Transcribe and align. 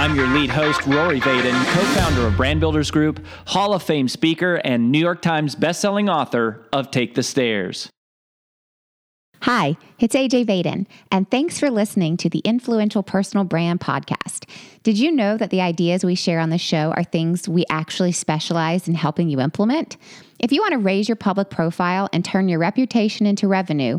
I'm 0.00 0.16
your 0.16 0.28
lead 0.28 0.48
host, 0.48 0.86
Rory 0.86 1.20
Vaden, 1.20 1.52
co 1.74 1.80
founder 2.00 2.26
of 2.26 2.34
Brand 2.34 2.58
Builders 2.58 2.90
Group, 2.90 3.22
Hall 3.48 3.74
of 3.74 3.82
Fame 3.82 4.08
speaker, 4.08 4.54
and 4.64 4.90
New 4.90 4.98
York 4.98 5.20
Times 5.20 5.54
bestselling 5.54 6.10
author 6.10 6.66
of 6.72 6.90
Take 6.90 7.16
the 7.16 7.22
Stairs. 7.22 7.90
Hi, 9.42 9.76
it's 9.98 10.14
AJ 10.14 10.46
Vaden, 10.46 10.86
and 11.12 11.30
thanks 11.30 11.60
for 11.60 11.70
listening 11.70 12.16
to 12.16 12.30
the 12.30 12.38
Influential 12.46 13.02
Personal 13.02 13.44
Brand 13.44 13.80
Podcast. 13.80 14.48
Did 14.82 14.98
you 14.98 15.12
know 15.12 15.36
that 15.36 15.50
the 15.50 15.60
ideas 15.60 16.02
we 16.02 16.14
share 16.14 16.40
on 16.40 16.48
the 16.48 16.56
show 16.56 16.92
are 16.96 17.04
things 17.04 17.46
we 17.46 17.66
actually 17.68 18.12
specialize 18.12 18.88
in 18.88 18.94
helping 18.94 19.28
you 19.28 19.38
implement? 19.38 19.98
If 20.38 20.50
you 20.50 20.62
want 20.62 20.72
to 20.72 20.78
raise 20.78 21.10
your 21.10 21.16
public 21.16 21.50
profile 21.50 22.08
and 22.14 22.24
turn 22.24 22.48
your 22.48 22.58
reputation 22.58 23.26
into 23.26 23.46
revenue, 23.46 23.98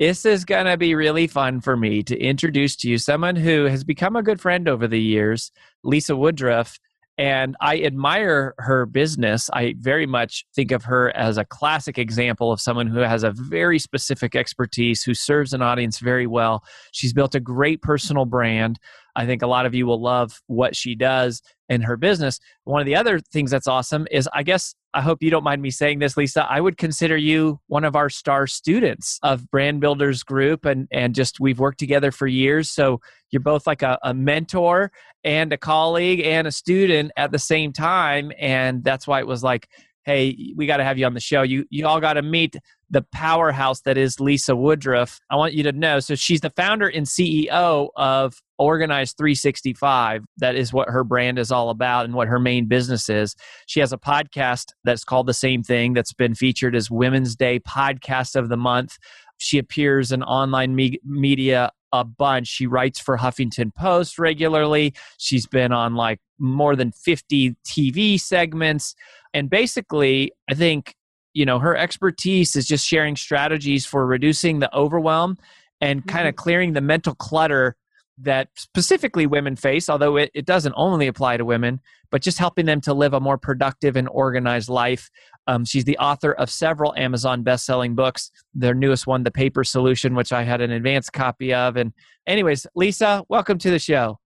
This 0.00 0.24
is 0.24 0.46
going 0.46 0.64
to 0.64 0.78
be 0.78 0.94
really 0.94 1.26
fun 1.26 1.60
for 1.60 1.76
me 1.76 2.02
to 2.04 2.18
introduce 2.18 2.74
to 2.76 2.88
you 2.88 2.96
someone 2.96 3.36
who 3.36 3.66
has 3.66 3.84
become 3.84 4.16
a 4.16 4.22
good 4.22 4.40
friend 4.40 4.66
over 4.66 4.88
the 4.88 4.98
years, 4.98 5.52
Lisa 5.84 6.16
Woodruff. 6.16 6.80
And 7.18 7.54
I 7.60 7.82
admire 7.82 8.54
her 8.56 8.86
business. 8.86 9.50
I 9.52 9.74
very 9.78 10.06
much 10.06 10.46
think 10.56 10.72
of 10.72 10.84
her 10.84 11.14
as 11.14 11.36
a 11.36 11.44
classic 11.44 11.98
example 11.98 12.50
of 12.50 12.62
someone 12.62 12.86
who 12.86 13.00
has 13.00 13.22
a 13.24 13.32
very 13.32 13.78
specific 13.78 14.34
expertise, 14.34 15.02
who 15.02 15.12
serves 15.12 15.52
an 15.52 15.60
audience 15.60 15.98
very 15.98 16.26
well. 16.26 16.64
She's 16.92 17.12
built 17.12 17.34
a 17.34 17.40
great 17.40 17.82
personal 17.82 18.24
brand. 18.24 18.78
I 19.16 19.26
think 19.26 19.42
a 19.42 19.46
lot 19.46 19.66
of 19.66 19.74
you 19.74 19.86
will 19.86 20.00
love 20.00 20.40
what 20.46 20.74
she 20.76 20.94
does 20.94 21.42
in 21.68 21.82
her 21.82 21.96
business. 21.96 22.40
One 22.64 22.80
of 22.80 22.86
the 22.86 22.96
other 22.96 23.20
things 23.20 23.50
that's 23.50 23.68
awesome 23.68 24.06
is, 24.10 24.28
I 24.32 24.42
guess, 24.42 24.74
I 24.92 25.02
hope 25.02 25.22
you 25.22 25.30
don't 25.30 25.44
mind 25.44 25.62
me 25.62 25.70
saying 25.70 26.00
this, 26.00 26.16
Lisa. 26.16 26.44
I 26.50 26.60
would 26.60 26.76
consider 26.76 27.16
you 27.16 27.60
one 27.68 27.84
of 27.84 27.94
our 27.94 28.08
star 28.10 28.48
students 28.48 29.20
of 29.22 29.48
Brand 29.50 29.80
Builders 29.80 30.24
Group, 30.24 30.64
and 30.64 30.88
and 30.90 31.14
just 31.14 31.38
we've 31.38 31.60
worked 31.60 31.78
together 31.78 32.10
for 32.10 32.26
years. 32.26 32.68
So 32.70 33.00
you're 33.30 33.40
both 33.40 33.68
like 33.68 33.82
a, 33.82 33.98
a 34.02 34.12
mentor 34.12 34.90
and 35.22 35.52
a 35.52 35.56
colleague 35.56 36.20
and 36.20 36.48
a 36.48 36.52
student 36.52 37.12
at 37.16 37.30
the 37.30 37.38
same 37.38 37.72
time, 37.72 38.32
and 38.38 38.82
that's 38.82 39.06
why 39.06 39.20
it 39.20 39.28
was 39.28 39.44
like, 39.44 39.68
hey, 40.10 40.52
we 40.56 40.66
got 40.66 40.78
to 40.78 40.84
have 40.84 40.98
you 40.98 41.06
on 41.06 41.14
the 41.14 41.20
show. 41.20 41.42
You 41.42 41.64
you 41.70 41.86
all 41.86 42.00
got 42.00 42.14
to 42.14 42.22
meet 42.22 42.56
the 42.90 43.02
powerhouse 43.12 43.82
that 43.82 43.96
is 43.96 44.18
Lisa 44.18 44.56
Woodruff. 44.56 45.20
I 45.30 45.36
want 45.36 45.54
you 45.54 45.62
to 45.62 45.72
know. 45.72 46.00
So 46.00 46.16
she's 46.16 46.40
the 46.40 46.50
founder 46.50 46.88
and 46.88 47.06
CEO 47.06 47.88
of 47.94 48.34
Organize 48.58 49.12
365. 49.12 50.24
That 50.38 50.56
is 50.56 50.72
what 50.72 50.88
her 50.88 51.04
brand 51.04 51.38
is 51.38 51.52
all 51.52 51.70
about 51.70 52.06
and 52.06 52.14
what 52.14 52.26
her 52.26 52.40
main 52.40 52.66
business 52.66 53.08
is. 53.08 53.36
She 53.66 53.78
has 53.78 53.92
a 53.92 53.98
podcast 53.98 54.72
that's 54.82 55.04
called 55.04 55.28
the 55.28 55.34
same 55.34 55.62
thing 55.62 55.92
that's 55.92 56.12
been 56.12 56.34
featured 56.34 56.74
as 56.74 56.90
Women's 56.90 57.36
Day 57.36 57.60
Podcast 57.60 58.34
of 58.34 58.48
the 58.48 58.56
Month. 58.56 58.98
She 59.38 59.58
appears 59.58 60.10
in 60.10 60.24
online 60.24 60.74
me- 60.74 60.98
media 61.04 61.70
a 61.92 62.04
bunch. 62.04 62.48
She 62.48 62.66
writes 62.66 62.98
for 62.98 63.18
Huffington 63.18 63.74
Post 63.74 64.18
regularly. 64.18 64.94
She's 65.18 65.46
been 65.46 65.72
on 65.72 65.94
like 65.94 66.20
more 66.38 66.76
than 66.76 66.92
50 66.92 67.56
TV 67.66 68.20
segments. 68.20 68.94
And 69.34 69.50
basically, 69.50 70.32
I 70.50 70.54
think 70.54 70.94
you 71.32 71.44
know 71.44 71.58
her 71.58 71.76
expertise 71.76 72.56
is 72.56 72.66
just 72.66 72.86
sharing 72.86 73.16
strategies 73.16 73.86
for 73.86 74.06
reducing 74.06 74.58
the 74.58 74.74
overwhelm 74.74 75.38
and 75.80 76.06
kind 76.06 76.26
of 76.26 76.34
mm-hmm. 76.34 76.42
clearing 76.42 76.72
the 76.72 76.80
mental 76.80 77.14
clutter 77.14 77.76
that 78.18 78.48
specifically 78.56 79.26
women 79.26 79.56
face 79.56 79.88
although 79.88 80.16
it, 80.16 80.30
it 80.34 80.44
doesn't 80.44 80.74
only 80.76 81.06
apply 81.06 81.36
to 81.36 81.44
women 81.44 81.80
but 82.10 82.20
just 82.20 82.38
helping 82.38 82.66
them 82.66 82.80
to 82.80 82.92
live 82.92 83.14
a 83.14 83.20
more 83.20 83.38
productive 83.38 83.96
and 83.96 84.08
organized 84.10 84.68
life 84.68 85.10
um, 85.50 85.64
she's 85.64 85.84
the 85.84 85.98
author 85.98 86.32
of 86.32 86.48
several 86.48 86.94
amazon 86.96 87.42
best-selling 87.42 87.94
books 87.94 88.30
their 88.54 88.74
newest 88.74 89.06
one 89.06 89.22
the 89.22 89.30
paper 89.30 89.64
solution 89.64 90.14
which 90.14 90.32
i 90.32 90.42
had 90.42 90.60
an 90.60 90.70
advanced 90.70 91.12
copy 91.12 91.52
of 91.52 91.76
and 91.76 91.92
anyways 92.26 92.66
lisa 92.74 93.24
welcome 93.28 93.58
to 93.58 93.70
the 93.70 93.78
show 93.78 94.18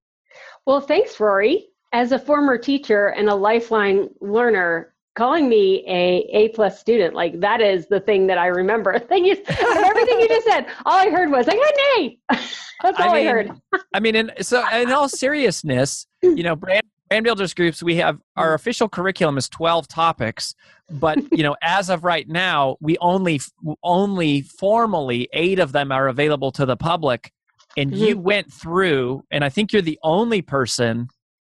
well 0.66 0.80
thanks 0.80 1.18
rory 1.18 1.66
as 1.92 2.12
a 2.12 2.18
former 2.18 2.58
teacher 2.58 3.08
and 3.08 3.28
a 3.28 3.34
lifeline 3.34 4.08
learner 4.20 4.94
calling 5.14 5.48
me 5.48 5.84
a 5.86 6.26
A 6.32 6.48
plus 6.50 6.80
student, 6.80 7.14
like 7.14 7.38
that 7.40 7.60
is 7.60 7.86
the 7.86 8.00
thing 8.00 8.26
that 8.26 8.38
I 8.38 8.46
remember. 8.46 8.98
Thing 9.14 9.26
is, 9.26 9.38
everything 9.48 10.20
you 10.20 10.28
just 10.28 10.46
said, 10.46 10.66
all 10.84 10.98
I 10.98 11.08
heard 11.08 11.30
was 11.30 11.46
I 11.48 11.54
got 11.54 11.72
an 11.72 11.80
A. 11.98 12.18
That's 12.82 13.00
all 13.00 13.10
I, 13.10 13.14
mean, 13.14 13.26
I 13.26 13.30
heard. 13.30 13.50
I 13.94 14.00
mean, 14.00 14.16
in, 14.16 14.32
so 14.40 14.64
in 14.74 14.92
all 14.92 15.08
seriousness, 15.08 16.06
you 16.22 16.42
know, 16.42 16.56
brand 16.56 16.82
brand 17.14 17.24
builders 17.24 17.54
groups, 17.54 17.82
we 17.82 17.96
have 17.96 18.18
our 18.36 18.54
official 18.54 18.88
curriculum 18.88 19.38
is 19.38 19.48
twelve 19.48 19.88
topics, 19.88 20.54
but 20.90 21.18
you 21.32 21.42
know, 21.42 21.56
as 21.62 21.90
of 21.90 22.04
right 22.04 22.28
now, 22.28 22.76
we 22.80 22.98
only 22.98 23.40
only 23.82 24.42
formally 24.42 25.28
eight 25.32 25.58
of 25.58 25.72
them 25.72 25.92
are 25.92 26.08
available 26.08 26.52
to 26.52 26.66
the 26.66 26.76
public. 26.76 27.32
And 27.76 27.90
mm-hmm. 27.90 28.04
you 28.04 28.18
went 28.18 28.52
through, 28.52 29.24
and 29.30 29.44
I 29.44 29.48
think 29.48 29.72
you're 29.72 29.82
the 29.82 29.98
only 30.02 30.42
person 30.42 31.08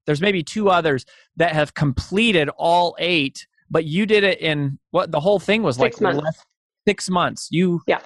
there's 0.07 0.21
maybe 0.21 0.41
two 0.41 0.69
others 0.69 1.05
that 1.37 1.53
have 1.53 1.75
completed 1.75 2.49
all 2.57 2.95
eight 2.97 3.45
but 3.71 3.85
you 3.85 4.05
did 4.05 4.23
it 4.23 4.39
in 4.41 4.77
what 4.91 5.11
the 5.11 5.19
whole 5.19 5.39
thing 5.39 5.63
was 5.63 5.77
six 5.77 5.99
like 5.99 6.15
months. 6.15 6.43
six 6.85 7.09
months. 7.09 7.47
You 7.49 7.81
yeah. 7.87 8.01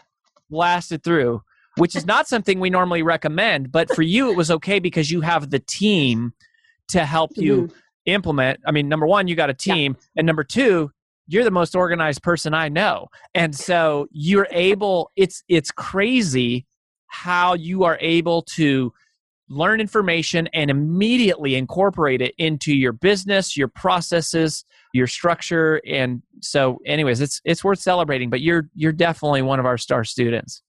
blasted 0.50 1.04
through, 1.04 1.42
which 1.78 1.96
is 1.96 2.06
not 2.06 2.28
something 2.28 2.60
we 2.60 2.70
normally 2.70 3.02
recommend. 3.02 3.72
But 3.72 3.94
for 3.94 4.04
you, 4.04 4.30
it 4.30 4.38
was 4.38 4.52
okay 4.52 4.80
because 4.80 5.10
you 5.12 5.22
have 5.22 5.50
the 5.50 5.60
team 5.60 6.34
to 6.90 7.06
help 7.06 7.31
you 7.35 7.63
mm-hmm. 7.63 7.75
implement. 8.06 8.59
I 8.66 8.72
mean, 8.72 8.88
number 8.88 9.06
one, 9.07 9.28
you 9.28 9.35
got 9.35 9.50
a 9.50 9.53
team, 9.53 9.96
yeah. 9.97 10.07
and 10.18 10.28
number 10.28 10.44
two, 10.44 10.91
you're 11.28 11.44
the 11.44 11.51
most 11.51 11.75
organized 11.75 12.22
person 12.22 12.53
I 12.53 12.69
know, 12.69 13.07
and 13.34 13.56
so 13.56 14.07
you're 14.12 14.47
able. 14.51 15.12
It's 15.16 15.44
it's 15.47 15.72
crazy 15.72 16.66
how 17.07 17.53
you 17.53 17.84
are 17.84 17.97
able 18.01 18.41
to 18.41 18.94
learn 19.47 19.79
information 19.79 20.47
and 20.53 20.72
immediately 20.72 21.56
incorporate 21.56 22.22
it 22.22 22.34
into 22.38 22.73
your 22.75 22.91
business, 22.91 23.56
your 23.56 23.67
processes, 23.67 24.66
your 24.94 25.07
structure 25.07 25.81
and 25.85 26.22
so 26.41 26.79
anyways, 26.85 27.22
it's 27.22 27.41
it's 27.44 27.63
worth 27.63 27.79
celebrating, 27.79 28.29
but 28.29 28.41
you're 28.41 28.69
you're 28.75 28.91
definitely 28.91 29.41
one 29.41 29.59
of 29.59 29.66
our 29.66 29.78
star 29.78 30.03
students. 30.03 30.62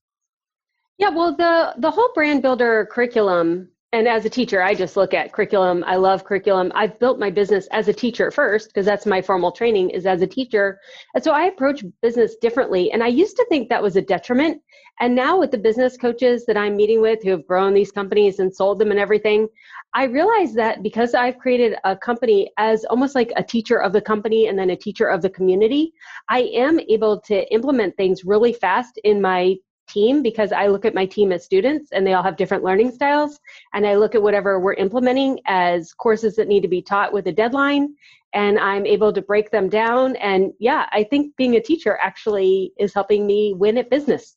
Yeah, 0.99 1.11
well 1.11 1.37
the 1.37 1.75
the 1.79 1.91
whole 1.91 2.11
brand 2.15 2.43
builder 2.43 2.89
curriculum 2.91 3.69
and 3.93 4.09
as 4.09 4.25
a 4.25 4.31
teacher, 4.31 4.63
I 4.63 4.75
just 4.75 4.97
look 4.97 5.15
at 5.15 5.33
curriculum. 5.33 5.85
I 5.87 5.97
love 5.97 6.25
curriculum. 6.25 6.73
I've 6.75 6.99
built 6.99 7.21
my 7.21 7.31
business 7.31 7.69
as 7.71 7.87
a 7.87 7.93
teacher 7.93 8.33
first 8.33 8.69
because 8.69 8.85
that's 8.85 9.07
my 9.07 9.23
formal 9.23 9.53
training 9.53 9.91
is 9.91 10.07
as 10.07 10.23
a 10.23 10.27
teacher. 10.27 10.81
And 11.15 11.23
so 11.23 11.31
I 11.31 11.45
approach 11.45 11.85
business 12.03 12.35
differently. 12.37 12.91
And 12.91 13.03
I 13.03 13.07
used 13.07 13.37
to 13.37 13.47
think 13.49 13.69
that 13.69 13.83
was 13.83 13.95
a 13.95 14.03
detriment. 14.03 14.61
And 14.99 15.15
now 15.15 15.39
with 15.39 15.53
the 15.53 15.59
business 15.59 15.97
coaches 15.97 16.45
that 16.47 16.57
I'm 16.57 16.75
meeting 16.75 17.01
with 17.01 17.23
who 17.23 17.31
have 17.31 17.47
grown 17.47 17.75
these 17.75 17.93
companies 17.93 18.41
and 18.41 18.55
sold 18.55 18.81
them 18.81 18.91
and 18.91 18.99
everything, 18.99 19.47
I 19.95 20.05
realize 20.05 20.53
that 20.55 20.83
because 20.83 21.15
I've 21.15 21.39
created 21.39 21.77
a 21.85 21.97
company 21.97 22.51
as 22.59 22.85
almost 22.87 23.15
like 23.15 23.33
a 23.37 23.43
teacher 23.43 23.81
of 23.81 23.93
the 23.93 24.01
company 24.01 24.49
and 24.49 24.59
then 24.59 24.71
a 24.71 24.77
teacher 24.77 25.07
of 25.07 25.23
the 25.23 25.31
community, 25.31 25.93
I 26.29 26.51
am 26.55 26.81
able 26.89 27.21
to 27.23 27.51
implement 27.53 27.97
things 27.97 28.25
really 28.25 28.53
fast 28.53 28.99
in 29.05 29.23
my 29.23 29.57
team 29.87 30.23
because 30.23 30.53
I 30.53 30.67
look 30.67 30.85
at 30.85 30.95
my 30.95 31.07
team 31.07 31.33
as 31.33 31.45
students 31.45 31.93
and 31.93 32.07
they 32.07 32.15
all 32.15 32.23
have 32.23 32.37
different 32.37 32.65
learning 32.65 32.93
styles. 32.93 33.39
And 33.75 33.87
I 33.87 33.97
look 33.97 34.15
at 34.15 34.23
whatever 34.23 34.61
we're 34.61 34.75
implementing 34.75 35.41
as 35.47 35.93
courses 35.93 36.37
that 36.37 36.49
need 36.49 36.63
to 36.63 36.69
be 36.69 36.83
taught 36.83 37.13
with 37.13 37.27
a 37.27 37.33
deadline. 37.33 37.95
And 38.35 38.59
I'm 38.59 38.87
able 38.87 39.13
to 39.13 39.23
break 39.23 39.51
them 39.51 39.69
down. 39.69 40.17
And 40.17 40.53
yeah, 40.59 40.87
I 40.93 41.05
think 41.05 41.37
being 41.37 41.57
a 41.57 41.61
teacher 41.61 41.99
actually 42.03 42.73
is 42.79 42.93
helping 42.93 43.27
me 43.27 43.55
win 43.55 43.79
at 43.79 43.91
business. 43.91 44.37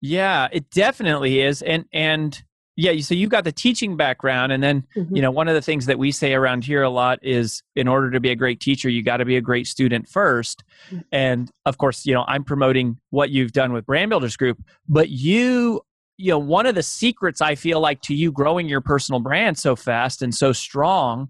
Yeah, 0.00 0.48
it 0.52 0.70
definitely 0.70 1.40
is. 1.40 1.62
And, 1.62 1.84
and, 1.92 2.42
yeah 2.78 2.98
so 3.00 3.12
you've 3.12 3.28
got 3.28 3.44
the 3.44 3.52
teaching 3.52 3.96
background 3.96 4.52
and 4.52 4.62
then 4.62 4.86
mm-hmm. 4.96 5.14
you 5.14 5.20
know 5.20 5.30
one 5.30 5.48
of 5.48 5.54
the 5.54 5.60
things 5.60 5.84
that 5.86 5.98
we 5.98 6.10
say 6.10 6.32
around 6.32 6.64
here 6.64 6.82
a 6.82 6.88
lot 6.88 7.18
is 7.22 7.62
in 7.76 7.88
order 7.88 8.10
to 8.10 8.20
be 8.20 8.30
a 8.30 8.36
great 8.36 8.60
teacher 8.60 8.88
you 8.88 9.02
got 9.02 9.18
to 9.18 9.24
be 9.24 9.36
a 9.36 9.40
great 9.40 9.66
student 9.66 10.08
1st 10.08 10.56
mm-hmm. 10.90 10.98
and 11.12 11.50
of 11.66 11.76
course 11.76 12.06
you 12.06 12.14
know 12.14 12.24
i'm 12.28 12.44
promoting 12.44 12.96
what 13.10 13.30
you've 13.30 13.52
done 13.52 13.72
with 13.72 13.84
brand 13.84 14.08
builders 14.08 14.36
group 14.36 14.58
but 14.88 15.10
you 15.10 15.82
you 16.16 16.30
know 16.30 16.38
one 16.38 16.66
of 16.66 16.74
the 16.74 16.82
secrets 16.82 17.40
i 17.40 17.54
feel 17.54 17.80
like 17.80 18.00
to 18.00 18.14
you 18.14 18.32
growing 18.32 18.68
your 18.68 18.80
personal 18.80 19.20
brand 19.20 19.58
so 19.58 19.76
fast 19.76 20.22
and 20.22 20.34
so 20.34 20.52
strong 20.52 21.28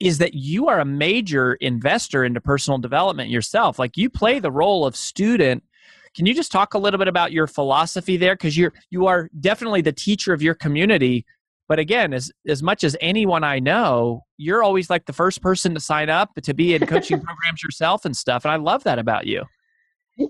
is 0.00 0.18
that 0.18 0.34
you 0.34 0.66
are 0.66 0.80
a 0.80 0.84
major 0.84 1.54
investor 1.54 2.24
into 2.24 2.40
personal 2.40 2.78
development 2.78 3.30
yourself 3.30 3.78
like 3.78 3.96
you 3.96 4.10
play 4.10 4.40
the 4.40 4.50
role 4.50 4.84
of 4.84 4.96
student 4.96 5.62
can 6.14 6.26
you 6.26 6.34
just 6.34 6.52
talk 6.52 6.74
a 6.74 6.78
little 6.78 6.98
bit 6.98 7.08
about 7.08 7.32
your 7.32 7.46
philosophy 7.46 8.16
there? 8.16 8.34
Because 8.34 8.56
you're 8.56 8.72
you 8.90 9.06
are 9.06 9.28
definitely 9.40 9.80
the 9.80 9.92
teacher 9.92 10.32
of 10.32 10.42
your 10.42 10.54
community. 10.54 11.24
But 11.68 11.78
again, 11.78 12.12
as 12.12 12.30
as 12.46 12.62
much 12.62 12.84
as 12.84 12.96
anyone 13.00 13.44
I 13.44 13.58
know, 13.58 14.22
you're 14.36 14.62
always 14.62 14.90
like 14.90 15.06
the 15.06 15.12
first 15.12 15.42
person 15.42 15.74
to 15.74 15.80
sign 15.80 16.10
up 16.10 16.30
to 16.42 16.54
be 16.54 16.74
in 16.74 16.86
coaching 16.86 17.20
programs 17.22 17.62
yourself 17.62 18.04
and 18.04 18.16
stuff. 18.16 18.44
And 18.44 18.52
I 18.52 18.56
love 18.56 18.84
that 18.84 18.98
about 18.98 19.26
you. 19.26 19.44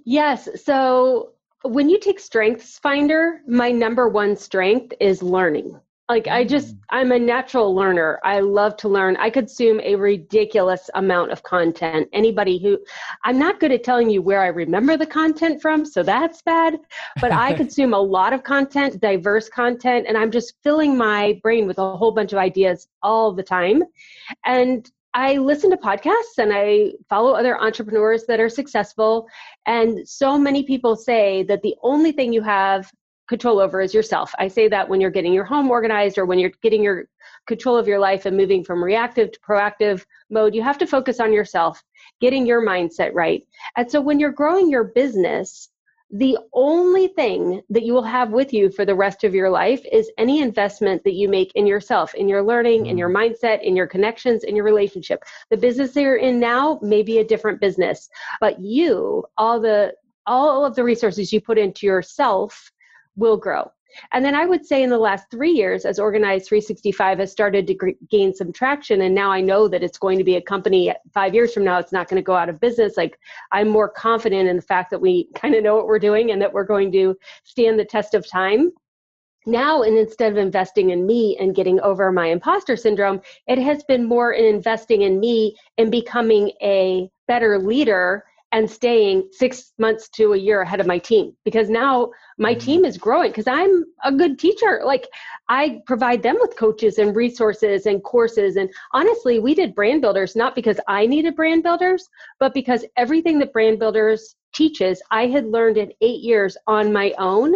Yes. 0.05 0.49
So 0.63 1.33
when 1.63 1.89
you 1.89 1.99
take 1.99 2.21
Strengths 2.21 2.79
Finder, 2.79 3.41
my 3.47 3.71
number 3.71 4.09
one 4.09 4.37
strength 4.37 4.95
is 5.01 5.23
learning 5.23 5.79
like 6.09 6.29
i 6.29 6.45
just 6.45 6.75
mm. 6.75 6.81
i'm 6.91 7.13
a 7.13 7.19
natural 7.19 7.75
learner 7.75 8.21
i 8.25 8.41
love 8.41 8.77
to 8.77 8.89
learn 8.89 9.17
i 9.17 9.31
consume 9.31 9.81
a 9.81 9.95
ridiculous 9.95 10.91
amount 10.95 11.31
of 11.31 11.43
content 11.43 12.09
anybody 12.13 12.59
who 12.59 12.79
i'm 13.25 13.39
not 13.39 13.59
good 13.61 13.73
at 13.73 13.83
telling 13.83 14.11
you 14.11 14.21
where 14.21 14.43
i 14.43 14.49
remember 14.49 14.97
the 14.97 15.07
content 15.07 15.61
from 15.63 15.85
so 15.85 16.03
that's 16.03 16.43
bad 16.43 16.79
but 17.21 17.33
i 17.33 17.53
consume 17.63 17.95
a 17.95 18.01
lot 18.01 18.33
of 18.33 18.43
content 18.43 19.01
diverse 19.01 19.49
content 19.49 20.07
and 20.07 20.17
i'm 20.17 20.31
just 20.31 20.55
filling 20.63 20.97
my 20.97 21.39
brain 21.43 21.67
with 21.67 21.79
a 21.79 21.97
whole 21.97 22.13
bunch 22.13 22.33
of 22.33 22.39
ideas 22.39 22.89
all 23.03 23.33
the 23.33 23.43
time 23.43 23.83
and 24.45 24.91
I 25.17 25.37
listen 25.37 25.71
to 25.71 25.77
podcasts 25.77 26.39
and 26.39 26.53
I 26.53 26.95
follow 27.09 27.35
other 27.35 27.57
entrepreneurs 27.57 28.25
that 28.27 28.41
are 28.41 28.49
successful. 28.49 29.29
And 29.65 30.09
so 30.09 30.37
many 30.37 30.65
people 30.65 30.97
say 30.97 31.45
that 31.45 31.63
the 31.63 31.77
only 31.85 32.11
thing 32.11 32.33
you 32.33 32.43
have 32.43 32.91
control 33.35 33.59
over 33.59 33.81
is 33.81 33.93
yourself. 33.93 34.33
I 34.39 34.47
say 34.47 34.69
that 34.69 34.89
when 34.89 35.01
you're 35.01 35.11
getting 35.11 35.33
your 35.33 35.45
home 35.45 35.69
organized 35.69 36.19
or 36.19 36.25
when 36.25 36.39
you're 36.39 36.53
getting 36.63 36.85
your 36.85 37.09
control 37.49 37.77
of 37.77 37.89
your 37.89 37.99
life 37.99 38.27
and 38.27 38.37
moving 38.37 38.63
from 38.63 38.83
reactive 38.83 39.33
to 39.33 39.41
proactive 39.41 40.05
mode, 40.31 40.55
you 40.55 40.63
have 40.63 40.79
to 40.79 40.87
focus 40.87 41.19
on 41.19 41.33
yourself, 41.33 41.83
getting 42.21 42.47
your 42.47 42.65
mindset 42.65 43.11
right. 43.13 43.43
And 43.77 43.91
so 43.91 44.01
when 44.01 44.21
you're 44.21 44.31
growing 44.31 44.71
your 44.71 44.85
business, 44.85 45.69
the 46.13 46.39
only 46.53 47.09
thing 47.09 47.61
that 47.71 47.83
you 47.83 47.93
will 47.93 48.05
have 48.05 48.31
with 48.31 48.53
you 48.53 48.71
for 48.71 48.85
the 48.85 48.95
rest 48.95 49.25
of 49.25 49.35
your 49.35 49.51
life 49.51 49.85
is 49.91 50.13
any 50.17 50.41
investment 50.41 51.03
that 51.03 51.15
you 51.15 51.29
make 51.29 51.51
in 51.57 51.67
yourself, 51.67 52.15
in 52.15 52.29
your 52.29 52.45
learning, 52.45 52.87
in 52.87 52.97
your 52.97 53.11
mm. 53.11 53.17
mindset, 53.21 53.65
in 53.65 53.75
your 53.75 53.89
connections, 53.89 54.45
in 54.45 54.55
your 54.55 54.65
relationship. 54.65 55.25
The 55.51 55.57
business 55.57 55.91
that 55.93 56.03
you're 56.03 56.25
in 56.29 56.39
now 56.39 56.79
may 56.83 57.03
be 57.03 57.19
a 57.19 57.25
different 57.25 57.61
business, 57.61 58.09
but 58.41 58.61
you, 58.61 59.25
all 59.37 59.59
the 59.59 59.95
all 60.27 60.65
of 60.65 60.75
the 60.75 60.85
resources 60.85 61.33
you 61.33 61.41
put 61.41 61.59
into 61.59 61.85
yourself 61.85 62.71
will 63.17 63.37
grow. 63.37 63.71
And 64.13 64.25
then 64.25 64.35
I 64.35 64.47
would 64.47 64.67
say 64.67 64.83
in 64.83 64.91
the 64.91 64.99
last 64.99 65.31
three 65.31 65.53
years, 65.53 65.85
as 65.85 65.99
Organize 65.99 66.49
365 66.49 67.19
has 67.19 67.31
started 67.31 67.67
to 67.69 67.75
g- 67.75 67.97
gain 68.11 68.35
some 68.35 68.53
traction, 68.53 69.03
and 69.03 69.15
now 69.15 69.31
I 69.31 69.41
know 69.41 69.69
that 69.69 69.83
it's 69.83 69.99
going 69.99 70.19
to 70.19 70.25
be 70.25 70.37
a 70.37 70.43
company 70.43 70.93
five 71.13 71.35
years 71.35 71.55
from 71.55 71.65
now, 71.65 71.79
it's 71.79 71.93
not 71.93 72.09
going 72.09 72.21
to 72.21 72.27
go 72.27 72.35
out 72.35 72.49
of 72.49 72.61
business. 72.61 72.97
Like 72.97 73.19
I'm 73.53 73.69
more 73.69 73.89
confident 73.89 74.49
in 74.49 74.57
the 74.57 74.63
fact 74.63 74.91
that 74.91 75.01
we 75.01 75.29
kind 75.35 75.55
of 75.55 75.63
know 75.63 75.77
what 75.77 75.87
we're 75.87 75.99
doing 75.99 76.31
and 76.33 76.41
that 76.43 76.53
we're 76.53 76.65
going 76.65 76.91
to 76.93 77.17
stand 77.45 77.79
the 77.79 77.85
test 77.85 78.15
of 78.15 78.29
time. 78.29 78.73
Now, 79.47 79.83
and 79.83 79.99
instead 79.99 80.33
of 80.33 80.39
investing 80.39 80.91
in 80.91 81.07
me 81.07 81.37
and 81.39 81.55
getting 81.55 81.79
over 81.81 82.11
my 82.11 82.29
imposter 82.29 82.77
syndrome, 82.77 83.21
it 83.47 83.59
has 83.59 83.85
been 83.85 84.05
more 84.05 84.33
in 84.33 84.47
investing 84.47 85.03
in 85.03 85.21
me 85.21 85.55
and 85.77 85.91
becoming 85.91 86.51
a 86.63 87.11
better 87.29 87.59
leader 87.59 88.25
and 88.55 88.71
staying 88.71 89.29
six 89.33 89.73
months 89.81 90.09
to 90.09 90.33
a 90.33 90.37
year 90.37 90.63
ahead 90.63 90.79
of 90.79 90.87
my 90.87 90.97
team 90.97 91.35
because 91.45 91.69
now 91.69 92.09
my 92.39 92.53
mm-hmm. 92.53 92.61
team 92.61 92.85
is 92.85 92.97
growing 92.97 93.31
because 93.31 93.49
I'm 93.49 93.85
a 94.05 94.13
good 94.13 94.39
teacher. 94.39 94.83
Like 94.85 95.09
I 95.49 95.83
provide 95.87 96.23
them 96.23 96.37
with 96.41 96.57
coaches 96.57 96.99
and 96.99 97.17
resources 97.17 97.87
and 97.87 98.03
courses. 98.05 98.55
And 98.55 98.71
honestly, 98.93 99.41
we 99.41 99.55
did 99.55 99.75
brand 99.75 100.03
builders 100.03 100.37
not 100.37 100.55
because 100.55 100.79
I 100.87 101.05
needed 101.05 101.35
brand 101.35 101.65
builders, 101.65 102.09
but 102.39 102.55
because 102.55 102.85
everything 102.97 103.41
that 103.41 103.53
brand 103.53 103.81
builders 103.81 104.37
teaches 104.55 105.03
i 105.11 105.27
had 105.27 105.47
learned 105.47 105.77
in 105.77 105.93
eight 106.01 106.21
years 106.21 106.57
on 106.67 106.93
my 106.93 107.13
own. 107.19 107.55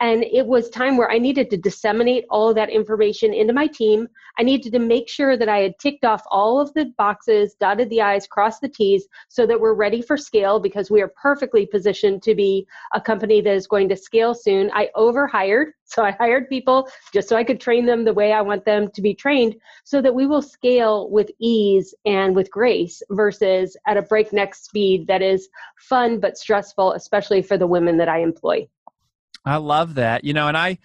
And 0.00 0.24
it 0.24 0.44
was 0.44 0.68
time 0.68 0.96
where 0.96 1.10
i 1.10 1.18
needed 1.18 1.50
to 1.50 1.56
disseminate 1.56 2.24
all 2.28 2.48
of 2.48 2.56
that 2.56 2.70
information 2.70 3.32
into 3.32 3.52
my 3.52 3.66
team. 3.66 4.08
I 4.38 4.42
needed 4.42 4.72
to 4.72 4.78
make 4.78 5.08
sure 5.08 5.36
that 5.36 5.48
i 5.48 5.58
had 5.58 5.78
ticked 5.78 6.04
off 6.04 6.22
all 6.30 6.60
of 6.60 6.72
the 6.74 6.86
boxes 6.98 7.54
dotted 7.60 7.90
the 7.90 8.02
i's 8.02 8.26
crossed 8.26 8.60
the 8.60 8.68
t's 8.68 9.06
so 9.28 9.46
that 9.46 9.60
we're 9.60 9.74
ready 9.74 10.02
for 10.02 10.16
scale 10.16 10.58
because 10.60 10.90
we 10.90 11.00
are 11.00 11.12
perfectly 11.20 11.66
positioned 11.66 12.22
to 12.22 12.34
be 12.34 12.66
a 12.94 13.00
company 13.00 13.40
that 13.40 13.54
is 13.54 13.66
going 13.66 13.88
to 13.88 13.96
scale 13.96 14.34
soon. 14.34 14.70
I 14.74 14.88
overhired 14.94 15.72
so 15.92 16.02
i 16.04 16.10
hired 16.12 16.48
people 16.48 16.88
just 17.12 17.28
so 17.28 17.36
i 17.36 17.44
could 17.44 17.60
train 17.60 17.86
them 17.86 18.04
the 18.04 18.12
way 18.12 18.32
i 18.32 18.40
want 18.40 18.64
them 18.64 18.90
to 18.90 19.02
be 19.02 19.14
trained 19.14 19.54
so 19.84 20.00
that 20.00 20.14
we 20.14 20.26
will 20.26 20.42
scale 20.42 21.10
with 21.10 21.30
ease 21.38 21.94
and 22.04 22.34
with 22.34 22.50
grace 22.50 23.02
versus 23.10 23.76
at 23.86 23.96
a 23.96 24.02
breakneck 24.02 24.54
speed 24.54 25.06
that 25.06 25.22
is 25.22 25.48
fun 25.82 26.20
but 26.20 26.38
stressful, 26.38 26.92
especially 26.92 27.42
for 27.42 27.58
the 27.58 27.66
women 27.66 27.98
that 27.98 28.08
I 28.08 28.22
employ. 28.22 28.68
I 29.44 29.56
love 29.56 29.94
that. 29.94 30.24
You 30.24 30.32
know, 30.32 30.48
and 30.48 30.56
I 30.56 30.78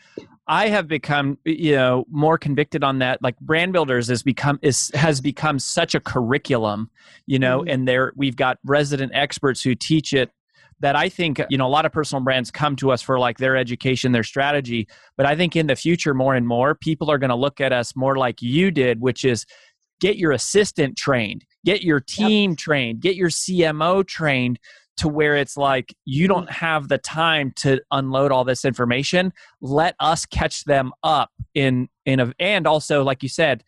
I 0.48 0.69
have 0.69 0.88
become 0.88 1.38
you 1.45 1.75
know 1.75 2.06
more 2.10 2.38
convicted 2.38 2.83
on 2.83 3.00
that. 3.00 3.21
Like 3.21 3.39
brand 3.39 3.74
builders 3.74 4.07
has 4.07 4.24
become 4.24 4.60
is 4.62 4.92
has 4.94 5.21
become 5.21 5.60
such 5.60 5.94
a 5.94 6.00
curriculum, 6.00 6.89
you 7.25 7.39
know, 7.39 7.60
mm-hmm. 7.60 7.69
and 7.69 7.88
there 7.88 8.13
we've 8.15 8.36
got 8.36 8.57
resident 8.65 9.12
experts 9.13 9.62
who 9.62 9.75
teach 9.75 10.13
it 10.13 10.31
that 10.79 10.95
I 10.95 11.09
think 11.09 11.41
you 11.50 11.57
know 11.57 11.68
a 11.68 11.69
lot 11.69 11.85
of 11.85 11.91
personal 11.91 12.24
brands 12.24 12.51
come 12.51 12.75
to 12.77 12.91
us 12.91 13.01
for 13.01 13.19
like 13.19 13.38
their 13.38 13.56
education, 13.56 14.12
their 14.12 14.24
strategy, 14.24 14.88
but 15.15 15.25
I 15.25 15.35
think 15.35 15.56
in 15.56 15.68
the 15.68 15.75
future 15.75 16.13
more 16.13 16.35
and 16.35 16.47
more 16.47 16.75
people 16.75 17.09
are 17.09 17.18
going 17.18 17.29
to 17.29 17.35
look 17.35 17.59
at 17.62 17.74
us 17.74 17.95
more 17.95 18.18
like 18.18 18.41
you 18.41 18.71
did, 18.71 19.01
which 19.01 19.25
is 19.25 19.45
get 20.00 20.18
your 20.18 20.31
assistant 20.31 20.97
trained, 20.97 21.45
get 21.65 21.81
your 21.81 22.00
team 22.00 22.51
yep. 22.51 22.57
trained, 22.59 23.00
get 23.00 23.15
your 23.15 23.29
CMO 23.29 24.06
trained 24.06 24.59
to 24.97 25.07
where 25.07 25.35
it's 25.35 25.57
like 25.57 25.95
you 26.06 26.25
mm-hmm. 26.25 26.33
don't 26.33 26.51
have 26.51 26.88
the 26.88 26.97
time 26.97 27.51
to 27.56 27.79
unload 27.91 28.31
all 28.31 28.44
this 28.44 28.65
information. 28.65 29.31
Let 29.62 29.95
us 30.00 30.25
catch 30.25 30.63
them 30.65 30.91
up 31.03 31.31
in 31.53 31.89
in 32.06 32.19
a 32.19 32.33
and 32.39 32.68
also 32.68 33.03
like 33.03 33.24
you 33.24 33.29
said 33.29 33.63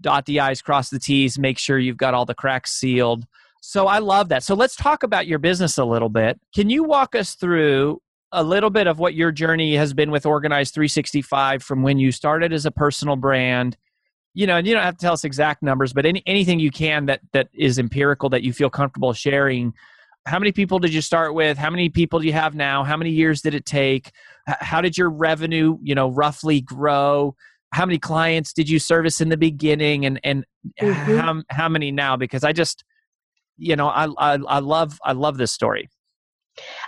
dot 0.00 0.26
the 0.26 0.40
i's 0.40 0.60
cross 0.60 0.90
the 0.90 0.98
t's 0.98 1.38
make 1.38 1.58
sure 1.58 1.78
you've 1.78 1.96
got 1.96 2.14
all 2.14 2.24
the 2.24 2.34
cracks 2.34 2.72
sealed 2.72 3.24
so 3.66 3.86
i 3.86 3.98
love 3.98 4.28
that. 4.28 4.42
So 4.42 4.54
let's 4.54 4.76
talk 4.76 5.02
about 5.02 5.26
your 5.26 5.38
business 5.38 5.78
a 5.78 5.84
little 5.84 6.10
bit. 6.10 6.38
Can 6.54 6.68
you 6.68 6.84
walk 6.84 7.14
us 7.14 7.34
through 7.34 8.00
a 8.30 8.42
little 8.42 8.68
bit 8.68 8.86
of 8.86 8.98
what 8.98 9.14
your 9.14 9.32
journey 9.32 9.74
has 9.76 9.94
been 9.94 10.10
with 10.10 10.26
organize 10.26 10.70
365 10.70 11.62
from 11.62 11.82
when 11.82 11.98
you 11.98 12.12
started 12.12 12.52
as 12.52 12.66
a 12.66 12.70
personal 12.70 13.16
brand? 13.16 13.78
You 14.34 14.46
know 14.46 14.56
and 14.56 14.66
you 14.66 14.74
don't 14.74 14.82
have 14.82 14.98
to 14.98 15.00
tell 15.00 15.14
us 15.14 15.24
exact 15.24 15.62
numbers 15.62 15.94
but 15.94 16.04
any, 16.04 16.22
anything 16.26 16.60
you 16.60 16.70
can 16.70 17.06
that 17.06 17.20
that 17.32 17.48
is 17.54 17.78
empirical 17.78 18.28
that 18.30 18.42
you 18.42 18.52
feel 18.52 18.68
comfortable 18.68 19.14
sharing. 19.14 19.72
How 20.26 20.38
many 20.38 20.52
people 20.52 20.78
did 20.78 20.92
you 20.92 21.00
start 21.00 21.34
with? 21.34 21.56
How 21.56 21.70
many 21.70 21.88
people 21.88 22.18
do 22.20 22.26
you 22.26 22.32
have 22.34 22.54
now? 22.54 22.84
How 22.84 22.98
many 22.98 23.10
years 23.10 23.40
did 23.40 23.54
it 23.54 23.64
take? 23.64 24.10
How 24.46 24.82
did 24.82 24.98
your 24.98 25.08
revenue 25.08 25.78
you 25.82 25.94
know 25.94 26.10
roughly 26.10 26.60
grow? 26.60 27.34
How 27.72 27.86
many 27.86 27.98
clients 27.98 28.52
did 28.52 28.68
you 28.68 28.78
service 28.78 29.22
in 29.22 29.30
the 29.30 29.38
beginning? 29.38 30.04
And 30.04 30.20
and 30.22 30.44
mm-hmm. 30.78 31.16
how, 31.16 31.42
how 31.48 31.68
many 31.70 31.92
now? 31.92 32.16
Because 32.16 32.44
i 32.44 32.52
just 32.52 32.84
you 33.56 33.76
know 33.76 33.88
I, 33.88 34.06
I 34.18 34.38
i 34.48 34.58
love 34.58 34.98
i 35.04 35.12
love 35.12 35.36
this 35.38 35.52
story 35.52 35.88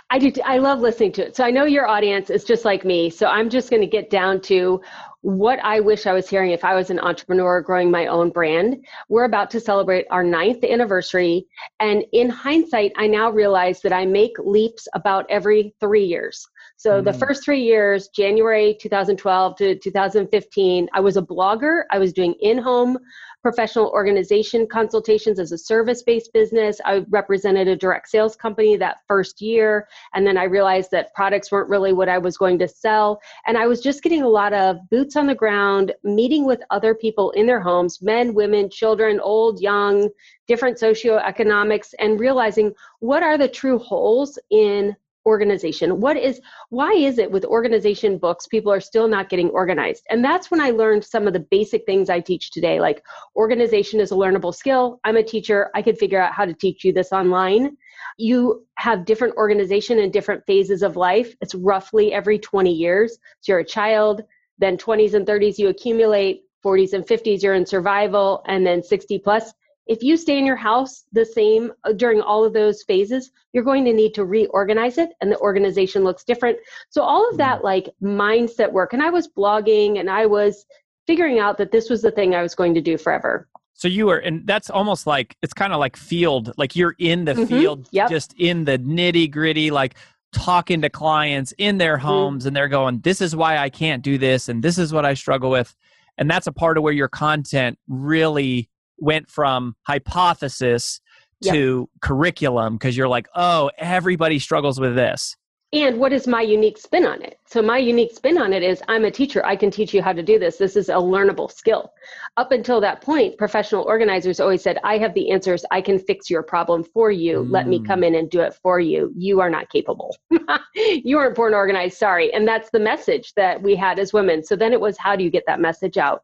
I 0.09 0.19
do. 0.19 0.31
I 0.45 0.59
love 0.59 0.79
listening 0.79 1.11
to 1.13 1.27
it. 1.27 1.35
So 1.35 1.43
I 1.43 1.51
know 1.51 1.65
your 1.65 1.87
audience 1.87 2.29
is 2.29 2.45
just 2.45 2.63
like 2.63 2.85
me. 2.85 3.09
So 3.09 3.27
I'm 3.27 3.49
just 3.49 3.69
going 3.69 3.81
to 3.81 3.87
get 3.87 4.09
down 4.09 4.39
to 4.43 4.81
what 5.21 5.59
I 5.61 5.81
wish 5.81 6.05
I 6.05 6.13
was 6.13 6.29
hearing 6.29 6.51
if 6.51 6.63
I 6.63 6.73
was 6.73 6.89
an 6.89 6.99
entrepreneur 6.99 7.61
growing 7.61 7.91
my 7.91 8.07
own 8.07 8.29
brand. 8.29 8.85
We're 9.09 9.25
about 9.25 9.49
to 9.51 9.59
celebrate 9.59 10.05
our 10.09 10.23
ninth 10.23 10.63
anniversary. 10.63 11.47
And 11.81 12.05
in 12.13 12.29
hindsight, 12.29 12.93
I 12.95 13.07
now 13.07 13.29
realize 13.29 13.81
that 13.81 13.91
I 13.91 14.05
make 14.05 14.37
leaps 14.39 14.87
about 14.93 15.25
every 15.29 15.75
three 15.81 16.05
years. 16.05 16.47
So 16.77 17.01
mm. 17.01 17.03
the 17.03 17.13
first 17.13 17.43
three 17.43 17.61
years, 17.61 18.07
January 18.09 18.77
2012 18.79 19.55
to 19.57 19.75
2015, 19.75 20.87
I 20.93 20.99
was 20.99 21.17
a 21.17 21.21
blogger. 21.21 21.83
I 21.91 21.97
was 21.99 22.13
doing 22.13 22.33
in 22.39 22.57
home 22.57 22.97
professional 23.41 23.87
organization 23.89 24.67
consultations 24.67 25.39
as 25.39 25.51
a 25.51 25.57
service 25.57 26.03
based 26.03 26.33
business. 26.33 26.79
I 26.85 27.05
represented 27.09 27.67
a 27.67 27.75
direct 27.75 28.09
sales 28.09 28.35
company 28.35 28.77
that 28.77 28.97
first 29.07 29.41
year. 29.41 29.87
And 30.13 30.25
then 30.25 30.37
I 30.37 30.43
realized 30.43 30.91
that 30.91 31.13
products 31.13 31.51
weren't 31.51 31.69
really 31.69 31.93
what 31.93 32.09
I 32.09 32.17
was 32.17 32.37
going 32.37 32.59
to 32.59 32.67
sell. 32.67 33.21
And 33.45 33.57
I 33.57 33.65
was 33.65 33.81
just 33.81 34.03
getting 34.03 34.21
a 34.21 34.27
lot 34.27 34.53
of 34.53 34.77
boots 34.89 35.15
on 35.15 35.27
the 35.27 35.35
ground, 35.35 35.93
meeting 36.03 36.45
with 36.45 36.61
other 36.71 36.93
people 36.93 37.31
in 37.31 37.47
their 37.47 37.61
homes 37.61 38.01
men, 38.01 38.33
women, 38.33 38.69
children, 38.69 39.19
old, 39.19 39.61
young, 39.61 40.09
different 40.47 40.77
socioeconomics, 40.77 41.93
and 41.99 42.19
realizing 42.19 42.73
what 42.99 43.23
are 43.23 43.37
the 43.37 43.47
true 43.47 43.79
holes 43.79 44.37
in 44.51 44.95
organization. 45.27 45.99
What 45.99 46.17
is 46.17 46.41
why 46.69 46.93
is 46.93 47.19
it 47.19 47.29
with 47.31 47.45
organization 47.45 48.17
books 48.17 48.47
people 48.47 48.71
are 48.71 48.79
still 48.79 49.07
not 49.07 49.29
getting 49.29 49.49
organized? 49.49 50.03
And 50.09 50.25
that's 50.25 50.49
when 50.49 50.61
i 50.61 50.71
learned 50.71 51.05
some 51.05 51.27
of 51.27 51.33
the 51.33 51.45
basic 51.51 51.85
things 51.85 52.09
i 52.09 52.19
teach 52.19 52.49
today 52.51 52.79
like 52.79 53.03
organization 53.35 53.99
is 53.99 54.11
a 54.11 54.15
learnable 54.15 54.55
skill. 54.55 54.99
I'm 55.03 55.17
a 55.17 55.23
teacher. 55.23 55.69
I 55.75 55.81
could 55.83 55.99
figure 55.99 56.21
out 56.21 56.33
how 56.33 56.45
to 56.45 56.53
teach 56.53 56.83
you 56.83 56.93
this 56.93 57.11
online. 57.11 57.77
You 58.17 58.65
have 58.77 59.05
different 59.05 59.35
organization 59.35 59.99
in 59.99 60.09
different 60.09 60.43
phases 60.47 60.81
of 60.81 60.95
life. 60.95 61.35
It's 61.41 61.53
roughly 61.53 62.13
every 62.13 62.39
20 62.39 62.71
years. 62.71 63.19
So 63.41 63.51
you're 63.51 63.59
a 63.59 63.65
child 63.65 64.23
then 64.57 64.77
20s 64.77 65.13
and 65.13 65.25
30s 65.25 65.57
you 65.57 65.69
accumulate 65.69 66.43
40s 66.65 66.93
and 66.93 67.05
50s 67.05 67.41
you're 67.41 67.53
in 67.53 67.65
survival 67.65 68.43
and 68.47 68.65
then 68.65 68.83
60 68.83 69.19
plus 69.19 69.53
if 69.87 70.03
you 70.03 70.17
stay 70.17 70.37
in 70.37 70.45
your 70.45 70.55
house 70.55 71.05
the 71.11 71.25
same 71.25 71.71
uh, 71.83 71.93
during 71.93 72.21
all 72.21 72.43
of 72.43 72.53
those 72.53 72.83
phases, 72.83 73.31
you're 73.53 73.63
going 73.63 73.85
to 73.85 73.93
need 73.93 74.13
to 74.15 74.25
reorganize 74.25 74.97
it 74.97 75.09
and 75.21 75.31
the 75.31 75.39
organization 75.39 76.03
looks 76.03 76.23
different. 76.23 76.57
So 76.89 77.01
all 77.01 77.27
of 77.29 77.37
that 77.37 77.59
mm. 77.59 77.63
like 77.63 77.89
mindset 78.01 78.71
work 78.71 78.93
and 78.93 79.01
I 79.01 79.09
was 79.09 79.27
blogging 79.27 79.99
and 79.99 80.09
I 80.09 80.25
was 80.25 80.65
figuring 81.07 81.39
out 81.39 81.57
that 81.57 81.71
this 81.71 81.89
was 81.89 82.01
the 82.01 82.11
thing 82.11 82.35
I 82.35 82.41
was 82.41 82.53
going 82.53 82.73
to 82.75 82.81
do 82.81 82.97
forever. 82.97 83.47
So 83.73 83.87
you 83.87 84.07
were, 84.07 84.17
and 84.17 84.45
that's 84.47 84.71
almost 84.71 85.05
like 85.05 85.37
it's 85.43 85.53
kind 85.53 85.71
of 85.71 85.79
like 85.79 85.95
field, 85.95 86.51
like 86.57 86.75
you're 86.75 86.95
in 86.97 87.25
the 87.25 87.33
mm-hmm. 87.33 87.45
field, 87.45 87.87
yep. 87.91 88.09
just 88.09 88.33
in 88.39 88.65
the 88.65 88.79
nitty 88.79 89.29
gritty, 89.29 89.69
like 89.69 89.95
talking 90.33 90.81
to 90.81 90.89
clients 90.89 91.53
in 91.59 91.77
their 91.77 91.97
mm-hmm. 91.97 92.07
homes, 92.07 92.41
mm-hmm. 92.41 92.47
and 92.47 92.55
they're 92.55 92.67
going, 92.67 92.99
"This 93.01 93.21
is 93.21 93.35
why 93.35 93.59
I 93.59 93.69
can't 93.69 94.01
do 94.01 94.17
this, 94.17 94.49
and 94.49 94.63
this 94.63 94.79
is 94.79 94.91
what 94.91 95.05
I 95.05 95.13
struggle 95.13 95.51
with," 95.51 95.75
and 96.17 96.27
that's 96.27 96.47
a 96.47 96.51
part 96.51 96.77
of 96.77 96.83
where 96.83 96.91
your 96.93 97.07
content 97.07 97.77
really 97.87 98.67
went 98.97 99.29
from 99.29 99.75
hypothesis 99.83 100.99
yep. 101.41 101.53
to 101.53 101.89
curriculum 102.01 102.75
because 102.75 102.95
you're 102.95 103.07
like, 103.07 103.27
oh, 103.35 103.71
everybody 103.77 104.39
struggles 104.39 104.79
with 104.79 104.95
this. 104.95 105.35
And 105.73 105.99
what 105.99 106.13
is 106.13 106.27
my 106.27 106.41
unique 106.41 106.77
spin 106.77 107.05
on 107.05 107.21
it? 107.21 107.39
So, 107.45 107.61
my 107.61 107.77
unique 107.77 108.13
spin 108.13 108.37
on 108.37 108.53
it 108.53 108.63
is 108.63 108.81
I'm 108.87 109.03
a 109.03 109.11
teacher. 109.11 109.45
I 109.45 109.57
can 109.57 109.69
teach 109.69 109.93
you 109.93 110.01
how 110.01 110.13
to 110.13 110.23
do 110.23 110.39
this. 110.39 110.55
This 110.55 110.77
is 110.77 110.87
a 110.87 110.93
learnable 110.93 111.51
skill. 111.51 111.91
Up 112.37 112.53
until 112.53 112.79
that 112.79 113.01
point, 113.01 113.37
professional 113.37 113.83
organizers 113.83 114.39
always 114.39 114.63
said, 114.63 114.79
I 114.85 114.97
have 114.97 115.13
the 115.13 115.29
answers. 115.29 115.65
I 115.69 115.81
can 115.81 115.99
fix 115.99 116.29
your 116.29 116.41
problem 116.41 116.85
for 116.85 117.11
you. 117.11 117.39
Mm. 117.39 117.51
Let 117.51 117.67
me 117.67 117.83
come 117.83 118.01
in 118.05 118.15
and 118.15 118.29
do 118.29 118.39
it 118.39 118.53
for 118.63 118.79
you. 118.79 119.11
You 119.17 119.41
are 119.41 119.49
not 119.49 119.69
capable. 119.69 120.15
you 120.75 121.17
aren't 121.17 121.35
born 121.35 121.53
organized. 121.53 121.97
Sorry. 121.97 122.33
And 122.33 122.47
that's 122.47 122.69
the 122.69 122.79
message 122.79 123.33
that 123.33 123.61
we 123.61 123.75
had 123.75 123.99
as 123.99 124.13
women. 124.13 124.45
So, 124.45 124.55
then 124.55 124.71
it 124.71 124.79
was, 124.79 124.97
how 124.97 125.17
do 125.17 125.23
you 125.25 125.29
get 125.29 125.43
that 125.47 125.59
message 125.59 125.97
out? 125.97 126.23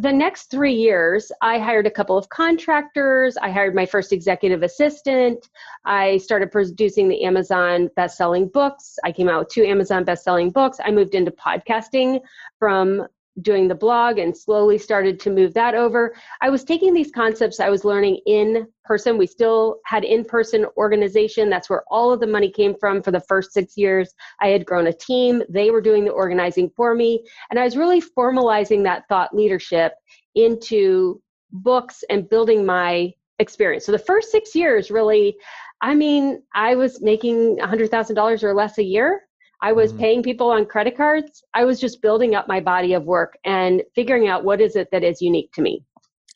The 0.00 0.12
next 0.12 0.48
three 0.48 0.74
years, 0.74 1.32
I 1.42 1.58
hired 1.58 1.86
a 1.88 1.90
couple 1.90 2.16
of 2.16 2.28
contractors. 2.28 3.36
I 3.36 3.50
hired 3.50 3.74
my 3.74 3.84
first 3.84 4.12
executive 4.12 4.62
assistant. 4.62 5.48
I 5.84 6.18
started 6.18 6.52
producing 6.52 7.08
the 7.08 7.24
Amazon 7.24 7.90
best-selling 7.96 8.46
books. 8.48 8.96
I 9.04 9.10
came 9.10 9.28
out 9.28 9.40
with 9.40 9.48
two 9.48 9.64
Amazon 9.64 10.04
best-selling 10.04 10.50
books. 10.50 10.78
I 10.84 10.92
moved 10.92 11.16
into 11.16 11.32
podcasting 11.32 12.20
from 12.60 13.08
doing 13.42 13.68
the 13.68 13.74
blog 13.74 14.18
and 14.18 14.36
slowly 14.36 14.78
started 14.78 15.20
to 15.20 15.30
move 15.30 15.54
that 15.54 15.74
over. 15.74 16.14
I 16.40 16.50
was 16.50 16.64
taking 16.64 16.94
these 16.94 17.10
concepts 17.10 17.60
I 17.60 17.70
was 17.70 17.84
learning 17.84 18.20
in 18.26 18.66
person. 18.84 19.18
We 19.18 19.26
still 19.26 19.78
had 19.84 20.04
in 20.04 20.24
person 20.24 20.66
organization. 20.76 21.50
That's 21.50 21.70
where 21.70 21.84
all 21.90 22.12
of 22.12 22.20
the 22.20 22.26
money 22.26 22.50
came 22.50 22.74
from 22.78 23.02
for 23.02 23.10
the 23.10 23.20
first 23.20 23.52
six 23.52 23.76
years. 23.76 24.12
I 24.40 24.48
had 24.48 24.66
grown 24.66 24.86
a 24.86 24.92
team, 24.92 25.42
they 25.48 25.70
were 25.70 25.80
doing 25.80 26.04
the 26.04 26.10
organizing 26.10 26.70
for 26.76 26.94
me. 26.94 27.24
And 27.50 27.58
I 27.58 27.64
was 27.64 27.76
really 27.76 28.00
formalizing 28.00 28.82
that 28.84 29.04
thought 29.08 29.34
leadership 29.34 29.94
into 30.34 31.20
books 31.52 32.04
and 32.10 32.28
building 32.28 32.64
my 32.64 33.12
experience. 33.38 33.86
So 33.86 33.92
the 33.92 33.98
first 33.98 34.30
six 34.30 34.54
years 34.54 34.90
really. 34.90 35.36
I 35.80 35.94
mean, 35.94 36.42
I 36.56 36.74
was 36.74 37.00
making 37.00 37.58
$100,000 37.58 38.42
or 38.42 38.52
less 38.52 38.78
a 38.78 38.82
year 38.82 39.27
I 39.60 39.72
was 39.72 39.90
mm-hmm. 39.90 40.00
paying 40.00 40.22
people 40.22 40.50
on 40.50 40.66
credit 40.66 40.96
cards. 40.96 41.42
I 41.54 41.64
was 41.64 41.80
just 41.80 42.00
building 42.00 42.34
up 42.34 42.46
my 42.48 42.60
body 42.60 42.94
of 42.94 43.04
work 43.04 43.36
and 43.44 43.82
figuring 43.94 44.28
out 44.28 44.44
what 44.44 44.60
is 44.60 44.76
it 44.76 44.88
that 44.92 45.02
is 45.02 45.20
unique 45.20 45.52
to 45.52 45.62
me. 45.62 45.82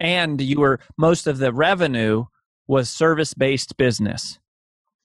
And 0.01 0.41
you 0.41 0.61
were 0.61 0.81
most 0.99 1.27
of 1.27 1.39
the 1.39 1.53
revenue 1.53 2.25
was 2.67 2.91
service 2.91 3.35
based 3.35 3.77
business. 3.77 4.39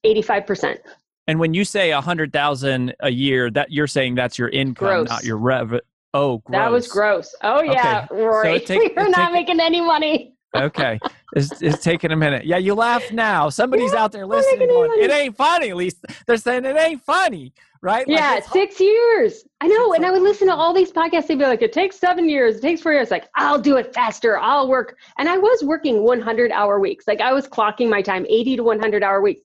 85%. 0.06 0.80
And 1.28 1.40
when 1.40 1.54
you 1.54 1.66
say 1.66 1.92
a 1.92 2.02
hundred 2.02 2.32
thousand 2.32 2.96
a 3.02 3.10
year, 3.10 3.52
that 3.52 3.72
you're 3.72 3.88
saying 3.88 4.16
that's 4.16 4.40
your 4.40 4.50
income, 4.50 4.88
gross. 4.88 5.10
not 5.10 5.24
your 5.24 5.38
rev. 5.38 5.80
Oh, 6.14 6.38
gross. 6.40 6.58
That 6.58 6.72
was 6.72 6.88
gross. 6.88 7.36
Oh 7.44 7.62
yeah, 7.62 8.08
okay. 8.10 8.24
Rory, 8.24 8.60
so 8.60 8.66
take, 8.66 8.96
you're 8.96 9.10
not 9.10 9.28
take, 9.28 9.34
making 9.34 9.60
any 9.60 9.82
money. 9.82 10.37
Okay, 10.56 11.00
it's, 11.36 11.62
it's 11.62 11.84
taking 11.84 12.12
a 12.12 12.16
minute. 12.16 12.46
Yeah, 12.46 12.58
you 12.58 12.74
laugh 12.74 13.12
now. 13.12 13.50
Somebody's 13.50 13.94
out 13.94 14.12
there 14.12 14.26
listening. 14.26 14.68
Going, 14.68 14.92
it 15.02 15.12
ain't 15.12 15.36
funny. 15.36 15.70
At 15.70 15.76
least 15.76 15.98
they're 16.26 16.38
saying 16.38 16.66
it 16.66 16.78
ain't 16.78 17.04
funny 17.04 17.54
right? 17.82 18.06
Yeah, 18.08 18.32
like 18.32 18.46
six 18.46 18.80
years. 18.80 19.44
I 19.62 19.68
know. 19.68 19.94
And 19.94 20.06
I 20.06 20.12
would 20.12 20.22
listen 20.22 20.48
to 20.48 20.56
all 20.56 20.74
these 20.74 20.92
podcasts. 20.92 21.28
They'd 21.28 21.40
be 21.40 21.46
like, 21.46 21.62
it 21.62 21.74
takes 21.74 22.00
seven 22.00 22.30
years, 22.30 22.58
it 22.58 22.62
takes 22.62 22.82
four 22.82 22.94
years. 22.94 23.12
Like, 23.12 23.28
I'll 23.36 23.60
do 23.60 23.78
it 23.78 23.94
faster. 23.94 24.38
I'll 24.38 24.68
work. 24.68 24.98
And 25.18 25.28
I 25.28 25.38
was 25.38 25.64
working 25.64 26.04
100 26.04 26.52
hour 26.52 26.80
weeks. 26.80 27.08
Like, 27.08 27.22
I 27.22 27.34
was 27.34 27.48
clocking 27.48 27.90
my 27.90 28.02
time 28.02 28.26
80 28.28 28.58
to 28.58 28.64
100 28.64 29.04
hour 29.04 29.22
weeks. 29.22 29.42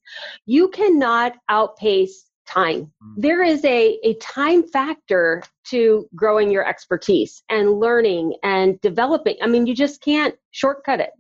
You 0.47 0.69
cannot 0.69 1.35
outpace 1.49 2.27
time. 2.47 2.93
Mm. 3.03 3.15
There 3.17 3.43
is 3.43 3.65
a, 3.65 3.99
a 4.05 4.15
time 4.15 4.67
factor 4.67 5.43
to 5.69 6.09
growing 6.15 6.51
your 6.51 6.67
expertise 6.67 7.43
and 7.49 7.79
learning 7.81 8.35
and 8.43 8.81
developing. 8.81 9.37
I 9.43 9.47
mean, 9.47 9.67
you 9.67 9.75
just 9.75 10.03
can't 10.03 10.35
shortcut 10.51 11.01
it. 11.01 11.11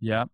Yep. 0.00 0.28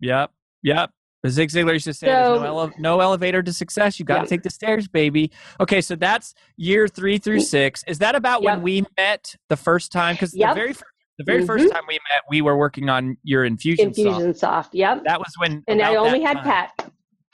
Yep. 0.00 0.30
Yep. 0.62 0.90
Zig 1.28 1.48
Ziglar 1.48 1.72
used 1.72 1.86
to 1.86 1.94
say, 1.94 2.06
so, 2.06 2.12
"There's 2.12 2.40
no, 2.42 2.46
ele- 2.46 2.72
no, 2.78 3.00
elevator 3.00 3.42
to 3.42 3.52
success. 3.52 3.98
You've 3.98 4.06
got 4.06 4.16
to 4.16 4.22
yeah. 4.22 4.26
take 4.26 4.42
the 4.42 4.50
stairs, 4.50 4.86
baby." 4.86 5.32
Okay, 5.60 5.80
so 5.80 5.96
that's 5.96 6.34
year 6.56 6.86
three 6.88 7.18
through 7.18 7.40
six. 7.40 7.82
Is 7.88 7.98
that 7.98 8.14
about 8.14 8.42
yep. 8.42 8.56
when 8.56 8.62
we 8.62 8.84
met 8.96 9.34
the 9.48 9.56
first 9.56 9.92
time? 9.92 10.14
Because 10.14 10.34
yep. 10.36 10.50
the 10.50 10.54
very 10.54 10.72
first, 10.72 10.84
the 11.18 11.24
very 11.24 11.38
mm-hmm. 11.38 11.46
first 11.46 11.72
time 11.72 11.82
we 11.88 11.94
met, 11.94 12.22
we 12.28 12.42
were 12.42 12.56
working 12.56 12.88
on 12.88 13.16
your 13.22 13.44
infusion. 13.44 13.90
Infusionsoft. 13.92 14.36
Soft. 14.36 14.74
Yep. 14.74 15.04
That 15.04 15.18
was 15.18 15.32
when. 15.38 15.64
And 15.68 15.82
I 15.82 15.96
only 15.96 16.22
had 16.22 16.34
time. 16.34 16.44
Pat. 16.44 16.85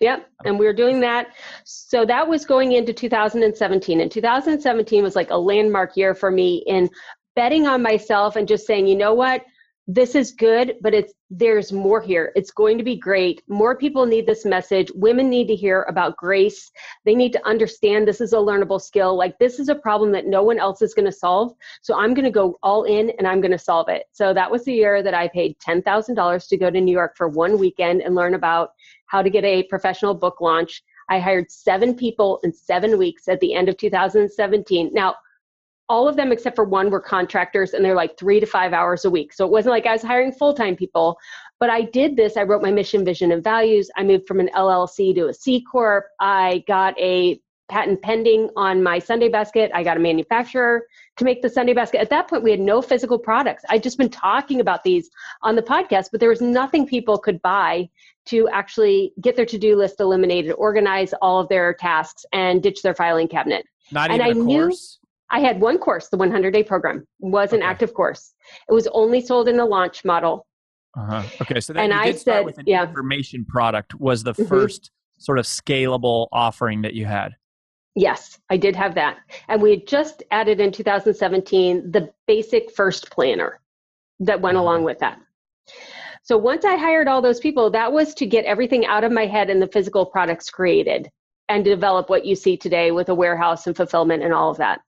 Yep. 0.02 0.28
And 0.44 0.58
we 0.58 0.66
were 0.66 0.72
doing 0.72 1.00
that. 1.00 1.28
So 1.64 2.04
that 2.04 2.26
was 2.28 2.44
going 2.44 2.72
into 2.72 2.92
2017. 2.92 4.00
And 4.00 4.10
2017 4.10 5.02
was 5.02 5.14
like 5.14 5.30
a 5.30 5.36
landmark 5.36 5.96
year 5.96 6.14
for 6.14 6.30
me 6.30 6.64
in 6.66 6.90
betting 7.36 7.66
on 7.68 7.82
myself 7.82 8.34
and 8.36 8.48
just 8.48 8.66
saying, 8.66 8.88
you 8.88 8.96
know 8.96 9.14
what? 9.14 9.44
This 9.88 10.14
is 10.14 10.32
good 10.32 10.76
but 10.80 10.94
it's 10.94 11.12
there's 11.34 11.72
more 11.72 12.00
here. 12.00 12.30
It's 12.36 12.50
going 12.50 12.76
to 12.76 12.84
be 12.84 12.96
great. 12.96 13.42
More 13.48 13.76
people 13.76 14.04
need 14.04 14.26
this 14.26 14.44
message. 14.44 14.90
Women 14.94 15.30
need 15.30 15.46
to 15.48 15.56
hear 15.56 15.82
about 15.88 16.16
grace. 16.16 16.70
They 17.06 17.14
need 17.14 17.32
to 17.32 17.46
understand 17.46 18.06
this 18.06 18.20
is 18.20 18.34
a 18.34 18.36
learnable 18.36 18.80
skill. 18.80 19.16
Like 19.16 19.38
this 19.38 19.58
is 19.58 19.70
a 19.70 19.74
problem 19.74 20.12
that 20.12 20.26
no 20.26 20.42
one 20.42 20.58
else 20.58 20.82
is 20.82 20.92
going 20.92 21.06
to 21.06 21.12
solve. 21.12 21.54
So 21.80 21.98
i'm 21.98 22.12
going 22.14 22.26
to 22.26 22.30
go 22.30 22.58
all 22.62 22.84
in 22.84 23.10
and 23.18 23.26
i'm 23.26 23.40
going 23.40 23.52
to 23.52 23.58
solve 23.58 23.88
it. 23.88 24.04
So 24.12 24.34
that 24.34 24.50
was 24.50 24.64
the 24.64 24.74
year 24.74 25.02
that 25.02 25.14
i 25.14 25.28
paid 25.28 25.56
$10000 25.58 26.48
to 26.48 26.56
go 26.56 26.70
to 26.70 26.80
new 26.80 26.92
york 26.92 27.16
for 27.16 27.28
one 27.28 27.58
weekend 27.58 28.02
and 28.02 28.14
learn 28.14 28.34
about 28.34 28.72
how 29.06 29.22
to 29.22 29.30
get 29.30 29.44
a 29.44 29.62
professional 29.64 30.14
book 30.14 30.40
launch. 30.40 30.82
I 31.08 31.18
hired 31.18 31.50
seven 31.50 31.94
people 31.94 32.40
in 32.44 32.52
seven 32.52 32.98
weeks 32.98 33.28
at 33.28 33.40
the 33.40 33.54
end 33.54 33.68
of 33.68 33.76
2017 33.76 34.90
now 34.92 35.16
all 35.88 36.08
of 36.08 36.16
them 36.16 36.32
except 36.32 36.56
for 36.56 36.64
one 36.64 36.90
were 36.90 37.00
contractors 37.00 37.74
and 37.74 37.84
they're 37.84 37.94
like 37.94 38.16
three 38.18 38.40
to 38.40 38.46
five 38.46 38.72
hours 38.72 39.04
a 39.04 39.10
week. 39.10 39.32
So 39.32 39.44
it 39.44 39.50
wasn't 39.50 39.72
like 39.72 39.86
I 39.86 39.92
was 39.92 40.02
hiring 40.02 40.32
full 40.32 40.54
time 40.54 40.76
people, 40.76 41.18
but 41.60 41.70
I 41.70 41.82
did 41.82 42.16
this. 42.16 42.36
I 42.36 42.42
wrote 42.42 42.62
my 42.62 42.70
mission, 42.70 43.04
vision, 43.04 43.32
and 43.32 43.42
values. 43.42 43.90
I 43.96 44.02
moved 44.02 44.26
from 44.26 44.40
an 44.40 44.50
LLC 44.54 45.14
to 45.16 45.28
a 45.28 45.34
C 45.34 45.62
Corp. 45.62 46.06
I 46.20 46.64
got 46.66 46.98
a 46.98 47.40
patent 47.68 48.02
pending 48.02 48.50
on 48.56 48.82
my 48.82 48.98
Sunday 48.98 49.28
basket. 49.28 49.70
I 49.74 49.82
got 49.82 49.96
a 49.96 50.00
manufacturer 50.00 50.86
to 51.16 51.24
make 51.24 51.40
the 51.40 51.48
Sunday 51.48 51.72
basket. 51.72 52.00
At 52.00 52.10
that 52.10 52.28
point, 52.28 52.42
we 52.42 52.50
had 52.50 52.60
no 52.60 52.82
physical 52.82 53.18
products. 53.18 53.64
I'd 53.70 53.82
just 53.82 53.96
been 53.96 54.10
talking 54.10 54.60
about 54.60 54.82
these 54.84 55.08
on 55.42 55.56
the 55.56 55.62
podcast, 55.62 56.08
but 56.10 56.20
there 56.20 56.28
was 56.28 56.42
nothing 56.42 56.86
people 56.86 57.18
could 57.18 57.40
buy 57.42 57.88
to 58.26 58.48
actually 58.50 59.12
get 59.20 59.36
their 59.36 59.46
to 59.46 59.58
do 59.58 59.76
list 59.76 60.00
eliminated, 60.00 60.52
organize 60.52 61.12
all 61.22 61.40
of 61.40 61.48
their 61.48 61.74
tasks, 61.74 62.24
and 62.32 62.62
ditch 62.62 62.82
their 62.82 62.94
filing 62.94 63.26
cabinet. 63.26 63.64
Not 63.90 64.10
and 64.10 64.20
even 64.20 64.36
I 64.36 64.40
a 64.40 64.44
course? 64.44 64.98
I 65.32 65.40
had 65.40 65.60
one 65.60 65.78
course, 65.78 66.08
the 66.08 66.18
100 66.18 66.52
day 66.52 66.62
program 66.62 67.06
was 67.18 67.54
an 67.54 67.62
active 67.62 67.94
course. 67.94 68.34
It 68.68 68.72
was 68.72 68.86
only 68.88 69.22
sold 69.22 69.48
in 69.48 69.56
the 69.56 69.64
launch 69.64 70.04
model. 70.04 70.46
Uh-huh. 70.94 71.22
Okay, 71.40 71.58
so 71.58 71.72
then 71.72 71.84
and 71.84 71.94
I 71.94 72.12
said, 72.12 72.44
with 72.44 72.58
an 72.58 72.64
yeah. 72.66 72.86
information 72.86 73.46
product 73.46 73.94
was 73.94 74.22
the 74.22 74.34
mm-hmm. 74.34 74.44
first 74.44 74.90
sort 75.18 75.38
of 75.38 75.46
scalable 75.46 76.28
offering 76.32 76.82
that 76.82 76.92
you 76.92 77.06
had. 77.06 77.34
Yes, 77.94 78.38
I 78.50 78.58
did 78.58 78.76
have 78.76 78.94
that. 78.96 79.18
And 79.48 79.62
we 79.62 79.70
had 79.70 79.86
just 79.86 80.22
added 80.30 80.60
in 80.60 80.70
2017 80.70 81.90
the 81.90 82.12
basic 82.26 82.70
first 82.70 83.10
planner 83.10 83.58
that 84.20 84.42
went 84.42 84.56
mm-hmm. 84.56 84.62
along 84.62 84.84
with 84.84 84.98
that. 84.98 85.18
So 86.24 86.36
once 86.36 86.66
I 86.66 86.76
hired 86.76 87.08
all 87.08 87.22
those 87.22 87.40
people, 87.40 87.70
that 87.70 87.90
was 87.90 88.12
to 88.14 88.26
get 88.26 88.44
everything 88.44 88.84
out 88.84 89.02
of 89.02 89.12
my 89.12 89.26
head 89.26 89.48
and 89.48 89.62
the 89.62 89.66
physical 89.66 90.04
products 90.04 90.50
created 90.50 91.10
and 91.48 91.64
develop 91.64 92.10
what 92.10 92.26
you 92.26 92.36
see 92.36 92.56
today 92.56 92.90
with 92.90 93.08
a 93.08 93.14
warehouse 93.14 93.66
and 93.66 93.74
fulfillment 93.74 94.22
and 94.22 94.34
all 94.34 94.50
of 94.50 94.58
that 94.58 94.82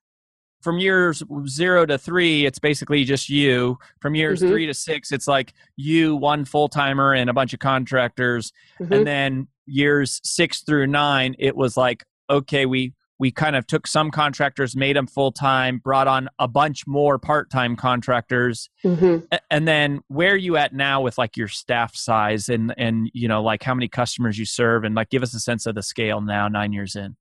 from 0.65 0.79
years 0.79 1.23
zero 1.47 1.85
to 1.85 1.99
three, 1.99 2.47
it's 2.47 2.59
basically 2.59 3.05
just 3.05 3.29
you. 3.29 3.79
From 4.01 4.15
years 4.15 4.41
mm-hmm. 4.41 4.49
three 4.49 4.67
to 4.67 4.75
six, 4.75 5.13
it's 5.13 5.29
like 5.29 5.53
you, 5.77 6.17
one 6.17 6.47
full 6.47 6.69
timer, 6.69 7.13
and 7.13 7.29
a 7.29 7.35
bunch 7.35 7.53
of 7.53 7.61
contractors. 7.61 8.51
Mm-hmm. 8.81 8.93
And 8.93 9.07
then 9.07 9.49
years 9.67 10.21
six 10.25 10.63
through 10.63 10.87
nine, 10.87 11.37
it 11.39 11.55
was 11.55 11.77
like 11.77 12.05
okay, 12.31 12.65
we 12.65 12.95
we 13.19 13.31
kind 13.31 13.55
of 13.55 13.67
took 13.67 13.87
some 13.87 14.11
contractors, 14.11 14.75
made 14.75 14.97
them 14.97 15.07
full 15.07 15.31
time, 15.31 15.79
brought 15.79 16.09
on 16.09 16.29
a 16.39 16.49
bunch 16.49 16.87
more 16.87 17.19
part 17.19 17.51
time 17.51 17.77
contractors, 17.77 18.71
Mm-hmm. 18.85 19.25
And 19.51 19.69
then 19.69 20.01
where 20.09 20.33
are 20.33 20.37
you 20.37 20.57
at 20.57 20.75
now 20.75 21.01
with 21.01 21.19
like 21.19 21.37
your 21.37 21.49
staff 21.49 21.95
size 21.95 22.49
and 22.49 22.75
and 22.77 23.11
you 23.13 23.29
know 23.29 23.43
like 23.43 23.63
how 23.63 23.75
many 23.75 23.89
customers 23.89 24.39
you 24.39 24.47
serve 24.47 24.85
and 24.85 24.95
like 24.95 25.11
give 25.11 25.23
us 25.23 25.35
a 25.35 25.41
sense 25.41 25.67
of 25.67 25.75
the 25.75 25.83
scale 25.83 26.21
now 26.21 26.49
nine 26.49 26.73
years 26.73 26.97
in. 26.97 27.17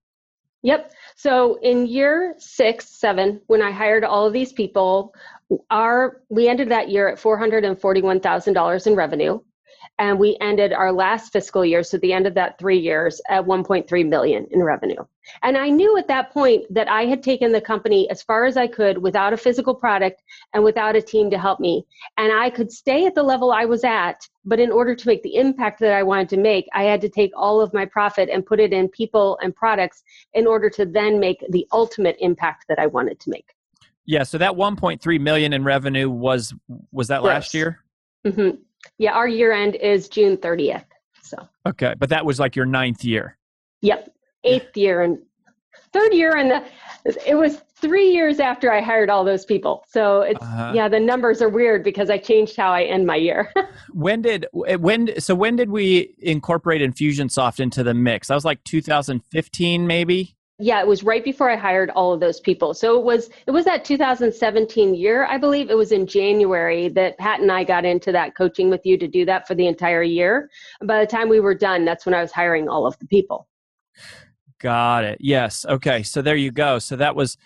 Yep. 0.63 0.93
So 1.15 1.59
in 1.61 1.85
year 1.85 2.35
six, 2.37 2.89
seven, 2.89 3.41
when 3.47 3.61
I 3.61 3.71
hired 3.71 4.03
all 4.05 4.25
of 4.25 4.33
these 4.33 4.53
people, 4.53 5.13
our 5.69 6.21
we 6.29 6.47
ended 6.47 6.69
that 6.69 6.89
year 6.89 7.09
at 7.09 7.19
four 7.19 7.37
hundred 7.37 7.65
and 7.65 7.79
forty-one 7.79 8.21
thousand 8.21 8.53
dollars 8.53 8.87
in 8.87 8.95
revenue, 8.95 9.39
and 9.99 10.19
we 10.19 10.37
ended 10.41 10.73
our 10.73 10.91
last 10.91 11.31
fiscal 11.31 11.63
year, 11.63 11.83
so 11.83 11.97
the 11.97 12.13
end 12.13 12.27
of 12.27 12.33
that 12.35 12.57
three 12.59 12.79
years, 12.79 13.21
at 13.29 13.45
one 13.45 13.63
point 13.63 13.87
three 13.87 14.03
million 14.03 14.47
in 14.51 14.63
revenue. 14.63 15.03
And 15.41 15.57
I 15.57 15.69
knew 15.69 15.97
at 15.97 16.07
that 16.07 16.31
point 16.31 16.65
that 16.73 16.89
I 16.89 17.05
had 17.05 17.23
taken 17.23 17.51
the 17.51 17.61
company 17.61 18.09
as 18.09 18.21
far 18.21 18.45
as 18.45 18.57
I 18.57 18.67
could 18.67 18.97
without 18.97 19.33
a 19.33 19.37
physical 19.37 19.73
product 19.73 20.21
and 20.53 20.63
without 20.63 20.95
a 20.95 21.01
team 21.01 21.29
to 21.31 21.37
help 21.37 21.59
me, 21.59 21.85
and 22.17 22.31
I 22.31 22.49
could 22.49 22.71
stay 22.71 23.05
at 23.05 23.15
the 23.15 23.23
level 23.23 23.51
I 23.51 23.65
was 23.65 23.83
at. 23.83 24.27
But 24.45 24.59
in 24.59 24.71
order 24.71 24.93
to 24.93 25.07
make 25.07 25.23
the 25.23 25.35
impact 25.35 25.79
that 25.79 25.93
I 25.93 26.03
wanted 26.03 26.29
to 26.29 26.37
make, 26.37 26.67
I 26.73 26.83
had 26.83 26.99
to 27.01 27.09
take 27.09 27.31
all 27.35 27.61
of 27.61 27.73
my 27.73 27.85
profit 27.85 28.29
and 28.29 28.45
put 28.45 28.59
it 28.59 28.73
in 28.73 28.89
people 28.89 29.37
and 29.41 29.55
products 29.55 30.03
in 30.33 30.45
order 30.47 30.69
to 30.71 30.85
then 30.85 31.19
make 31.19 31.43
the 31.49 31.65
ultimate 31.71 32.17
impact 32.19 32.65
that 32.67 32.79
I 32.79 32.87
wanted 32.87 33.19
to 33.21 33.29
make. 33.29 33.53
Yeah, 34.05 34.23
so 34.23 34.37
that 34.37 34.53
1.3 34.53 35.19
million 35.21 35.53
in 35.53 35.63
revenue 35.63 36.09
was 36.09 36.53
was 36.91 37.07
that 37.07 37.23
last 37.23 37.51
Gross. 37.51 37.53
year? 37.53 37.79
hmm 38.25 38.49
Yeah, 38.97 39.11
our 39.13 39.27
year 39.27 39.51
end 39.51 39.75
is 39.75 40.07
June 40.09 40.37
30th. 40.37 40.85
So, 41.21 41.37
Okay, 41.67 41.93
but 41.97 42.09
that 42.09 42.25
was 42.25 42.39
like 42.39 42.55
your 42.55 42.65
ninth 42.65 43.03
year. 43.03 43.37
yep, 43.81 44.09
eighth 44.43 44.75
year 44.77 45.01
and 45.01 45.17
third 45.93 46.13
year, 46.13 46.35
and 46.35 46.51
the, 46.51 46.63
it 47.29 47.35
was 47.35 47.61
three 47.75 48.11
years 48.11 48.39
after 48.39 48.71
I 48.71 48.81
hired 48.81 49.09
all 49.09 49.23
those 49.25 49.45
people. 49.45 49.83
So 49.89 50.21
it's 50.21 50.41
Uh-huh. 50.41 50.71
yeah, 50.75 50.87
the 50.87 50.99
numbers 50.99 51.41
are 51.41 51.49
weird 51.49 51.83
because 51.83 52.09
I 52.09 52.17
changed 52.17 52.55
how 52.55 52.71
I 52.71 52.83
end 52.83 53.05
my 53.05 53.15
year. 53.15 53.51
When 53.93 54.21
did 54.21 54.45
when 54.53 55.19
so 55.19 55.35
when 55.35 55.55
did 55.55 55.69
we 55.69 56.15
incorporate 56.19 56.81
Infusionsoft 56.81 57.59
into 57.59 57.83
the 57.83 57.93
mix? 57.93 58.27
That 58.29 58.35
was 58.35 58.45
like 58.45 58.63
2015 58.63 59.85
maybe. 59.87 60.35
Yeah, 60.63 60.79
it 60.79 60.87
was 60.87 61.03
right 61.03 61.23
before 61.23 61.49
I 61.49 61.57
hired 61.57 61.89
all 61.89 62.13
of 62.13 62.21
those 62.21 62.39
people. 62.39 62.73
So 62.73 62.97
it 62.97 63.03
was 63.03 63.29
it 63.47 63.51
was 63.51 63.65
that 63.65 63.83
2017 63.83 64.95
year, 64.95 65.25
I 65.25 65.37
believe. 65.37 65.69
It 65.69 65.75
was 65.77 65.91
in 65.91 66.07
January 66.07 66.87
that 66.89 67.17
Pat 67.17 67.41
and 67.41 67.51
I 67.51 67.65
got 67.65 67.83
into 67.83 68.13
that 68.13 68.35
coaching 68.35 68.69
with 68.69 68.85
you 68.85 68.97
to 68.97 69.07
do 69.07 69.25
that 69.25 69.45
for 69.45 69.55
the 69.55 69.67
entire 69.67 70.03
year. 70.03 70.49
By 70.85 71.01
the 71.01 71.07
time 71.07 71.27
we 71.27 71.41
were 71.41 71.53
done, 71.53 71.83
that's 71.83 72.05
when 72.05 72.15
I 72.15 72.21
was 72.21 72.31
hiring 72.31 72.69
all 72.69 72.87
of 72.87 72.97
the 72.99 73.07
people. 73.07 73.47
Got 74.59 75.03
it. 75.03 75.17
Yes. 75.19 75.65
Okay. 75.65 76.01
So 76.01 76.21
there 76.21 76.37
you 76.37 76.51
go. 76.51 76.79
So 76.79 76.95
that 76.95 77.13
was 77.13 77.37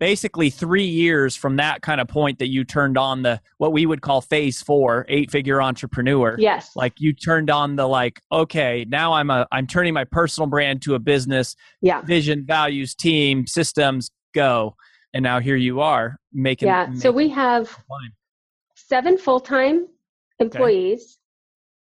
basically 0.00 0.50
three 0.50 0.84
years 0.84 1.36
from 1.36 1.56
that 1.56 1.82
kind 1.82 2.00
of 2.00 2.08
point 2.08 2.38
that 2.38 2.48
you 2.48 2.64
turned 2.64 2.98
on 2.98 3.22
the 3.22 3.40
what 3.58 3.72
we 3.72 3.86
would 3.86 4.00
call 4.00 4.20
phase 4.20 4.62
four, 4.62 5.06
eight 5.08 5.30
figure 5.30 5.62
entrepreneur. 5.62 6.36
Yes. 6.38 6.70
Like 6.74 7.00
you 7.00 7.12
turned 7.12 7.50
on 7.50 7.76
the 7.76 7.86
like, 7.86 8.20
okay, 8.32 8.84
now 8.88 9.12
I'm 9.12 9.30
a 9.30 9.46
I'm 9.52 9.66
turning 9.66 9.94
my 9.94 10.04
personal 10.04 10.48
brand 10.48 10.82
to 10.82 10.94
a 10.94 10.98
business, 10.98 11.54
yeah. 11.80 12.02
vision, 12.02 12.44
values, 12.44 12.94
team, 12.94 13.46
systems, 13.46 14.10
go. 14.34 14.76
And 15.12 15.22
now 15.22 15.38
here 15.38 15.56
you 15.56 15.80
are 15.80 16.18
making 16.32 16.68
Yeah. 16.68 16.92
So 16.94 17.12
we 17.12 17.28
have 17.30 17.76
seven 18.74 19.16
full-time 19.16 19.86
employees, 20.40 21.18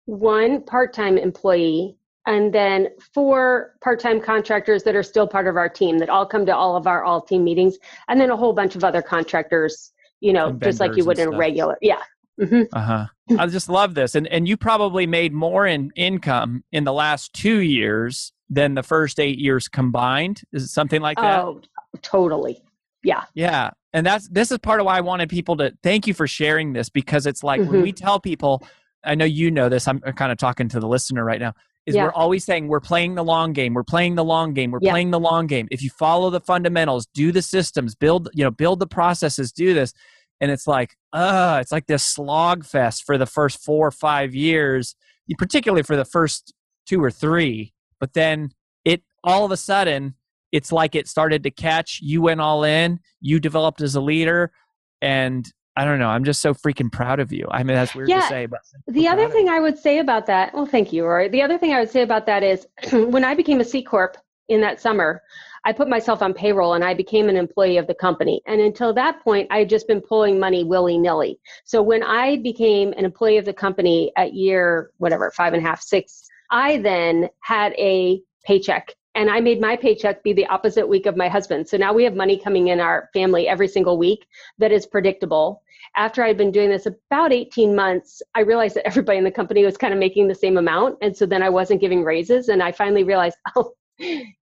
one 0.06 0.62
part-time 0.64 1.16
employee, 1.16 1.96
and 2.26 2.52
then 2.52 2.88
four 3.12 3.74
part-time 3.82 4.20
contractors 4.20 4.82
that 4.84 4.94
are 4.94 5.02
still 5.02 5.26
part 5.26 5.46
of 5.46 5.56
our 5.56 5.68
team 5.68 5.98
that 5.98 6.08
all 6.08 6.26
come 6.26 6.46
to 6.46 6.56
all 6.56 6.76
of 6.76 6.86
our 6.86 7.04
all 7.04 7.20
team 7.20 7.44
meetings, 7.44 7.76
and 8.08 8.20
then 8.20 8.30
a 8.30 8.36
whole 8.36 8.52
bunch 8.52 8.76
of 8.76 8.84
other 8.84 9.02
contractors, 9.02 9.92
you 10.20 10.32
know, 10.32 10.52
just 10.52 10.80
like 10.80 10.96
you 10.96 11.04
would 11.04 11.18
in 11.18 11.28
a 11.28 11.36
regular. 11.36 11.76
Yeah. 11.82 12.00
hmm 12.38 12.62
Uh-huh. 12.72 13.06
I 13.38 13.46
just 13.46 13.68
love 13.68 13.94
this. 13.94 14.14
And 14.14 14.26
and 14.28 14.48
you 14.48 14.56
probably 14.56 15.06
made 15.06 15.32
more 15.32 15.66
in 15.66 15.90
income 15.96 16.64
in 16.72 16.84
the 16.84 16.92
last 16.92 17.32
two 17.32 17.60
years 17.60 18.32
than 18.50 18.74
the 18.74 18.82
first 18.82 19.18
eight 19.20 19.38
years 19.38 19.68
combined. 19.68 20.42
Is 20.52 20.64
it 20.64 20.68
something 20.68 21.00
like 21.00 21.18
that? 21.18 21.40
Oh, 21.40 21.60
totally. 22.02 22.62
Yeah. 23.02 23.24
Yeah. 23.34 23.70
And 23.92 24.04
that's 24.04 24.28
this 24.28 24.50
is 24.50 24.58
part 24.58 24.80
of 24.80 24.86
why 24.86 24.98
I 24.98 25.00
wanted 25.00 25.28
people 25.28 25.56
to 25.58 25.72
thank 25.82 26.06
you 26.06 26.14
for 26.14 26.26
sharing 26.26 26.72
this 26.72 26.88
because 26.88 27.26
it's 27.26 27.42
like 27.42 27.60
when 27.60 27.80
Mhm. 27.80 27.82
we 27.82 27.92
tell 27.92 28.18
people, 28.20 28.62
I 29.04 29.14
know 29.14 29.24
you 29.24 29.50
know 29.50 29.68
this, 29.68 29.86
I'm 29.86 30.00
kind 30.00 30.32
of 30.32 30.38
talking 30.38 30.68
to 30.70 30.80
the 30.80 30.88
listener 30.88 31.24
right 31.24 31.40
now, 31.40 31.54
is 31.86 31.94
Yeah. 31.94 32.04
we're 32.04 32.12
always 32.12 32.44
saying 32.44 32.68
we're 32.68 32.80
playing 32.80 33.14
the 33.14 33.24
long 33.24 33.52
game, 33.52 33.74
we're 33.74 33.82
playing 33.84 34.14
the 34.14 34.24
long 34.24 34.54
game, 34.54 34.70
we're 34.70 34.78
Yeah. 34.82 34.90
playing 34.92 35.10
the 35.10 35.20
long 35.20 35.46
game. 35.46 35.68
If 35.70 35.82
you 35.82 35.90
follow 35.90 36.30
the 36.30 36.40
fundamentals, 36.40 37.06
do 37.06 37.30
the 37.32 37.42
systems, 37.42 37.94
build, 37.94 38.28
you 38.32 38.42
know, 38.44 38.50
build 38.50 38.80
the 38.80 38.86
processes, 38.86 39.52
do 39.52 39.74
this. 39.74 39.92
And 40.40 40.50
it's 40.50 40.66
like, 40.66 40.96
uh, 41.12 41.58
it's 41.60 41.70
like 41.72 41.86
this 41.86 42.02
slog 42.02 42.64
fest 42.64 43.04
for 43.04 43.16
the 43.18 43.26
first 43.26 43.62
four 43.62 43.86
or 43.86 43.90
five 43.90 44.34
years, 44.34 44.94
particularly 45.38 45.82
for 45.82 45.96
the 45.96 46.04
first 46.04 46.52
two 46.86 47.02
or 47.02 47.10
three. 47.10 47.72
But 48.00 48.14
then 48.14 48.50
it 48.84 49.02
all 49.22 49.44
of 49.44 49.50
a 49.50 49.56
sudden 49.56 50.14
it's 50.52 50.70
like 50.70 50.94
it 50.94 51.08
started 51.08 51.42
to 51.42 51.50
catch 51.50 51.98
you 52.02 52.20
went 52.22 52.40
all 52.40 52.62
in 52.64 53.00
you 53.20 53.40
developed 53.40 53.80
as 53.80 53.94
a 53.94 54.00
leader 54.00 54.52
and 55.00 55.50
i 55.76 55.84
don't 55.84 55.98
know 55.98 56.08
i'm 56.08 56.24
just 56.24 56.40
so 56.40 56.54
freaking 56.54 56.90
proud 56.90 57.20
of 57.20 57.32
you 57.32 57.46
i 57.50 57.62
mean 57.62 57.74
that's 57.74 57.94
weird 57.94 58.08
to 58.08 58.22
say 58.22 58.46
but 58.46 58.60
The 58.86 59.08
other 59.08 59.28
thing 59.28 59.48
I 59.48 59.60
would 59.60 59.78
say 59.78 59.98
about 59.98 60.26
that, 60.26 60.54
well, 60.54 60.66
thank 60.66 60.92
you, 60.92 61.04
Rory. 61.04 61.28
The 61.28 61.42
other 61.42 61.58
thing 61.58 61.72
I 61.72 61.80
would 61.80 61.90
say 61.90 62.02
about 62.02 62.26
that 62.26 62.42
is 62.42 62.66
when 62.92 63.24
I 63.24 63.34
became 63.34 63.60
a 63.60 63.64
C 63.64 63.82
Corp 63.82 64.16
in 64.48 64.60
that 64.60 64.80
summer, 64.80 65.22
I 65.64 65.72
put 65.72 65.88
myself 65.88 66.20
on 66.20 66.34
payroll 66.34 66.74
and 66.74 66.84
I 66.84 66.92
became 66.92 67.28
an 67.28 67.36
employee 67.36 67.78
of 67.78 67.86
the 67.86 67.94
company. 67.94 68.42
And 68.46 68.60
until 68.60 68.92
that 68.94 69.22
point, 69.24 69.48
I 69.50 69.60
had 69.60 69.70
just 69.70 69.88
been 69.88 70.02
pulling 70.02 70.38
money 70.38 70.62
willy 70.62 70.98
nilly. 70.98 71.38
So 71.64 71.82
when 71.82 72.02
I 72.02 72.36
became 72.36 72.92
an 72.92 73.06
employee 73.06 73.38
of 73.38 73.46
the 73.46 73.54
company 73.54 74.12
at 74.16 74.34
year, 74.34 74.90
whatever, 74.98 75.30
five 75.30 75.54
and 75.54 75.64
a 75.64 75.66
half, 75.66 75.80
six, 75.80 76.28
I 76.50 76.76
then 76.78 77.30
had 77.40 77.72
a 77.78 78.20
paycheck. 78.44 78.92
And 79.14 79.30
I 79.30 79.40
made 79.40 79.60
my 79.60 79.76
paycheck 79.76 80.22
be 80.22 80.32
the 80.32 80.46
opposite 80.46 80.88
week 80.88 81.06
of 81.06 81.16
my 81.16 81.28
husband. 81.28 81.68
So 81.68 81.76
now 81.76 81.92
we 81.92 82.04
have 82.04 82.14
money 82.14 82.38
coming 82.38 82.68
in 82.68 82.80
our 82.80 83.08
family 83.12 83.46
every 83.46 83.68
single 83.68 83.96
week 83.96 84.26
that 84.58 84.72
is 84.72 84.86
predictable 84.86 85.62
after 85.96 86.22
I'd 86.22 86.36
been 86.36 86.50
doing 86.50 86.70
this 86.70 86.86
about 86.86 87.32
18 87.32 87.74
months, 87.74 88.22
I 88.34 88.40
realized 88.40 88.76
that 88.76 88.86
everybody 88.86 89.18
in 89.18 89.24
the 89.24 89.30
company 89.30 89.64
was 89.64 89.76
kind 89.76 89.92
of 89.92 90.00
making 90.00 90.28
the 90.28 90.34
same 90.34 90.56
amount. 90.56 90.98
And 91.02 91.16
so 91.16 91.26
then 91.26 91.42
I 91.42 91.48
wasn't 91.48 91.80
giving 91.80 92.02
raises. 92.02 92.48
And 92.48 92.62
I 92.62 92.72
finally 92.72 93.04
realized, 93.04 93.36
oh, 93.56 93.72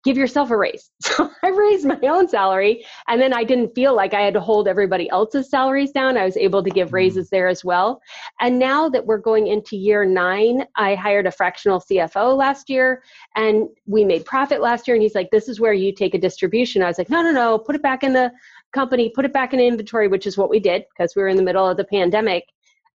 give 0.04 0.18
yourself 0.18 0.52
a 0.52 0.58
raise. 0.58 0.90
So 1.12 1.30
I 1.44 1.50
raised 1.50 1.86
my 1.86 2.00
own 2.04 2.30
salary. 2.30 2.86
And 3.08 3.22
then 3.22 3.34
I 3.34 3.44
didn't 3.44 3.76
feel 3.76 3.94
like 3.94 4.14
I 4.14 4.22
had 4.22 4.34
to 4.36 4.40
hold 4.40 4.68
everybody 4.68 5.10
else's 5.10 5.50
salaries 5.50 5.92
down. 5.92 6.18
I 6.18 6.24
was 6.24 6.38
able 6.38 6.64
to 6.64 6.70
give 6.70 6.88
mm-hmm. 6.88 6.96
raises 6.96 7.30
there 7.30 7.48
as 7.48 7.66
well. 7.66 8.02
And 8.40 8.58
now 8.58 8.88
that 8.90 9.06
we're 9.06 9.18
going 9.18 9.48
into 9.48 9.76
year 9.76 10.06
nine, 10.06 10.66
I 10.78 10.96
hired 10.96 11.28
a 11.28 11.32
fractional 11.32 11.82
CFO 11.82 12.38
last 12.38 12.70
year 12.70 13.04
and 13.36 13.68
we 13.86 14.06
made 14.06 14.26
profit 14.26 14.62
last 14.62 14.88
year. 14.88 14.96
And 14.96 15.04
he's 15.04 15.16
like, 15.16 15.30
this 15.32 15.50
is 15.50 15.60
where 15.60 15.74
you 15.74 15.94
take 15.94 16.14
a 16.14 16.20
distribution. 16.20 16.82
I 16.82 16.88
was 16.88 16.98
like, 16.98 17.10
no, 17.10 17.22
no, 17.22 17.32
no, 17.32 17.60
put 17.60 17.76
it 17.76 17.84
back 17.84 18.04
in 18.04 18.14
the 18.14 18.32
company, 18.72 19.12
put 19.14 19.26
it 19.26 19.34
back 19.34 19.54
in 19.54 19.60
inventory, 19.60 20.08
which 20.08 20.26
is 20.26 20.38
what 20.38 20.50
we 20.50 20.60
did 20.60 20.86
because 20.96 21.14
we 21.16 21.22
were 21.22 21.28
in 21.28 21.38
the 21.38 21.44
middle 21.44 21.68
of 21.68 21.78
the 21.78 21.84
pandemic. 21.84 22.46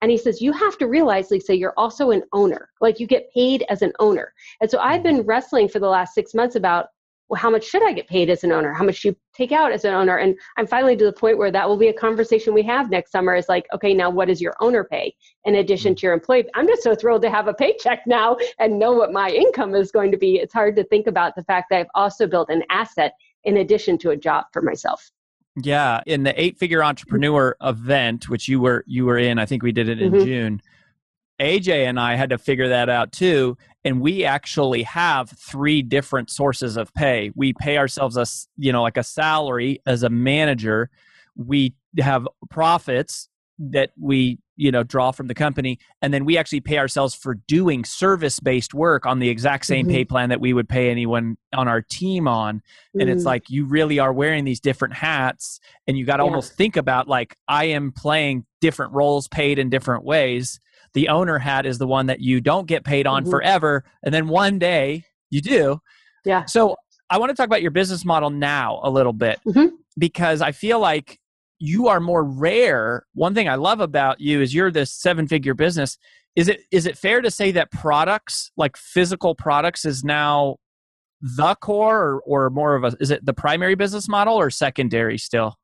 And 0.02 0.12
he 0.12 0.18
says, 0.18 0.42
You 0.42 0.52
have 0.52 0.78
to 0.80 0.88
realize, 0.88 1.32
Lisa, 1.32 1.56
you're 1.56 1.74
also 1.78 2.12
an 2.12 2.24
owner. 2.34 2.70
Like 2.82 3.00
you 3.00 3.08
get 3.08 3.32
paid 3.34 3.66
as 3.70 3.82
an 3.82 3.94
owner. 4.00 4.34
And 4.62 4.70
so 4.70 4.80
I've 4.80 5.04
been 5.04 5.22
wrestling 5.22 5.70
for 5.70 5.80
the 5.80 5.88
last 5.88 6.14
six 6.14 6.34
months 6.34 6.56
about, 6.56 6.88
well, 7.28 7.42
how 7.42 7.50
much 7.50 7.66
should 7.66 7.84
I 7.84 7.92
get 7.92 8.08
paid 8.08 8.30
as 8.30 8.44
an 8.44 8.52
owner? 8.52 8.72
How 8.72 8.84
much 8.84 9.02
do 9.02 9.08
you 9.10 9.16
take 9.34 9.52
out 9.52 9.72
as 9.72 9.84
an 9.84 9.96
owner? 9.96 10.18
And 10.18 10.38
I'm 10.58 10.68
finally 10.68 10.96
to 10.96 11.06
the 11.06 11.14
point 11.14 11.40
where 11.40 11.50
that 11.50 11.68
will 11.68 11.78
be 11.78 11.88
a 11.88 11.94
conversation 11.94 12.54
we 12.54 12.62
have 12.64 12.92
next 12.92 13.12
summer 13.12 13.36
is 13.36 13.50
like, 13.50 13.66
okay, 13.74 13.96
now 13.96 14.12
what 14.12 14.30
is 14.30 14.40
your 14.40 14.56
owner 14.62 14.84
pay 14.84 15.16
in 15.46 15.56
addition 15.56 15.94
mm. 15.94 15.98
to 15.98 16.06
your 16.06 16.14
employee? 16.14 16.46
I'm 16.54 16.68
just 16.68 16.84
so 16.84 16.94
thrilled 16.94 17.24
to 17.24 17.32
have 17.32 17.48
a 17.48 17.54
paycheck 17.54 18.04
now 18.08 18.38
and 18.60 18.78
know 18.78 18.94
what 18.94 19.12
my 19.12 19.30
income 19.30 19.74
is 19.74 19.92
going 19.92 20.12
to 20.12 20.18
be. 20.18 20.36
It's 20.36 20.54
hard 20.54 20.76
to 20.76 20.84
think 20.84 21.08
about 21.08 21.36
the 21.36 21.44
fact 21.44 21.68
that 21.72 21.80
I've 21.80 21.88
also 21.96 22.28
built 22.28 22.50
an 22.50 22.64
asset 22.70 23.14
in 23.44 23.58
addition 23.58 23.98
to 24.00 24.12
a 24.12 24.18
job 24.18 24.46
for 24.54 24.62
myself. 24.62 25.12
Yeah 25.64 26.02
in 26.06 26.24
the 26.24 26.40
eight 26.42 26.58
figure 26.58 26.84
entrepreneur 26.84 27.56
event 27.62 28.28
which 28.30 28.48
you 28.48 28.60
were 28.60 28.84
you 28.88 29.06
were 29.06 29.18
in 29.18 29.40
i 29.40 29.46
think 29.46 29.64
we 29.64 29.72
did 29.72 29.88
it 29.90 30.02
in 30.02 30.12
Mhm. 30.12 30.24
june 30.26 30.62
aj 31.40 31.68
and 31.70 32.00
i 32.00 32.16
had 32.16 32.30
to 32.30 32.38
figure 32.38 32.68
that 32.70 32.90
out 32.90 33.12
too 33.12 33.58
and 33.84 34.02
we 34.02 34.26
actually 34.26 34.84
have 34.84 35.30
three 35.30 35.82
different 35.82 36.30
sources 36.30 36.76
of 36.78 36.94
pay 36.94 37.32
we 37.36 37.54
pay 37.54 37.78
ourselves 37.78 38.18
a 38.18 38.26
you 38.58 38.72
know 38.72 38.82
like 38.84 38.98
a 38.98 39.04
salary 39.04 39.82
as 39.86 40.04
a 40.04 40.10
manager 40.10 40.90
we 41.38 41.74
have 42.00 42.28
profits 42.50 43.30
that 43.60 43.92
we 44.00 44.38
you 44.58 44.72
know 44.72 44.84
draw 44.84 45.12
from 45.12 45.28
the 45.28 45.34
company 45.34 45.78
and 46.02 46.14
then 46.14 46.26
we 46.26 46.38
actually 46.38 46.62
pay 46.62 46.78
ourselves 46.78 47.14
for 47.14 47.36
doing 47.48 47.84
service 47.84 48.40
based 48.40 48.74
work 48.74 49.06
on 49.06 49.20
the 49.20 49.30
exact 49.30 49.66
same 49.66 49.86
Mhm. 49.86 49.92
pay 49.92 50.06
plan 50.06 50.30
that 50.30 50.40
we 50.40 50.54
would 50.54 50.70
pay 50.70 50.90
anyone 50.90 51.38
on 51.54 51.68
our 51.68 51.82
team 51.82 52.28
on 52.28 52.62
and 53.00 53.10
it's 53.10 53.24
Mm. 53.24 53.28
like 53.28 53.50
you 53.50 53.66
really 53.66 54.00
are 54.00 54.14
wearing 54.14 54.46
these 54.46 54.60
different 54.60 54.94
hats 54.94 55.60
and 55.88 55.98
you 55.98 56.06
got 56.06 56.18
to 56.18 56.24
Yeah. 56.24 56.28
almost 56.30 56.54
think 56.56 56.78
about 56.78 57.08
like 57.08 57.36
i 57.48 57.66
am 57.66 57.92
playing 57.92 58.46
different 58.62 58.94
roles 58.94 59.28
paid 59.28 59.60
in 59.60 59.70
different 59.70 60.04
ways 60.06 60.60
the 60.94 61.10
owner 61.10 61.38
hat 61.40 61.66
is 61.66 61.78
the 61.78 61.88
one 61.88 62.06
that 62.06 62.22
you 62.22 62.40
don't 62.40 62.68
get 62.68 62.84
paid 62.86 63.06
on 63.06 63.26
Mhm. 63.26 63.30
forever 63.30 63.84
and 64.04 64.14
then 64.14 64.28
one 64.28 64.58
day 64.60 65.04
you 65.30 65.42
do 65.42 65.80
Yeah. 66.24 66.46
so 66.46 66.76
I 67.10 67.20
want 67.20 67.30
to 67.30 67.36
talk 67.36 67.46
about 67.46 67.62
your 67.62 67.70
business 67.72 68.04
model 68.04 68.32
now 68.32 68.80
a 68.84 68.90
little 68.90 69.14
bit 69.14 69.40
Mhm. 69.46 69.74
because 69.98 70.42
I 70.42 70.52
feel 70.54 70.80
like 70.80 71.20
you 71.60 71.88
are 71.88 72.00
more 72.00 72.24
rare. 72.24 73.06
One 73.14 73.34
thing 73.34 73.48
I 73.48 73.56
love 73.56 73.80
about 73.80 74.20
you 74.20 74.42
is 74.42 74.54
you're 74.54 74.72
this 74.72 74.92
seven 74.92 75.28
figure 75.28 75.54
business. 75.54 75.98
Is 76.36 76.50
it 76.50 76.62
is 76.72 76.86
it 76.86 76.98
fair 76.98 77.22
to 77.22 77.32
say 77.32 77.52
that 77.52 77.72
products 77.72 78.52
like 78.58 78.76
physical 78.76 79.36
products 79.36 79.86
is 79.86 80.04
now 80.04 80.58
the 81.22 81.56
core 81.56 82.02
or, 82.02 82.22
or 82.26 82.50
more 82.50 82.76
of 82.76 82.84
a 82.84 82.96
is 83.00 83.10
it 83.10 83.26
the 83.26 83.34
primary 83.34 83.76
business 83.76 84.10
model 84.10 84.36
or 84.36 84.50
secondary 84.50 85.18
still? 85.18 85.58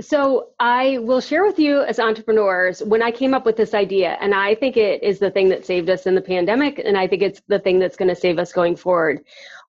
So 0.00 0.48
I 0.58 0.98
will 0.98 1.20
share 1.20 1.44
with 1.44 1.58
you 1.58 1.82
as 1.82 2.00
entrepreneurs 2.00 2.82
when 2.82 3.02
I 3.02 3.12
came 3.12 3.34
up 3.34 3.44
with 3.44 3.56
this 3.56 3.74
idea, 3.74 4.16
and 4.20 4.34
I 4.34 4.54
think 4.56 4.76
it 4.76 5.02
is 5.02 5.20
the 5.20 5.30
thing 5.30 5.48
that 5.50 5.64
saved 5.64 5.88
us 5.90 6.06
in 6.06 6.16
the 6.16 6.20
pandemic, 6.20 6.80
and 6.80 6.96
I 6.96 7.06
think 7.06 7.22
it's 7.22 7.42
the 7.46 7.60
thing 7.60 7.78
that's 7.78 7.96
going 7.96 8.08
to 8.08 8.16
save 8.16 8.38
us 8.38 8.52
going 8.52 8.74
forward. 8.74 9.20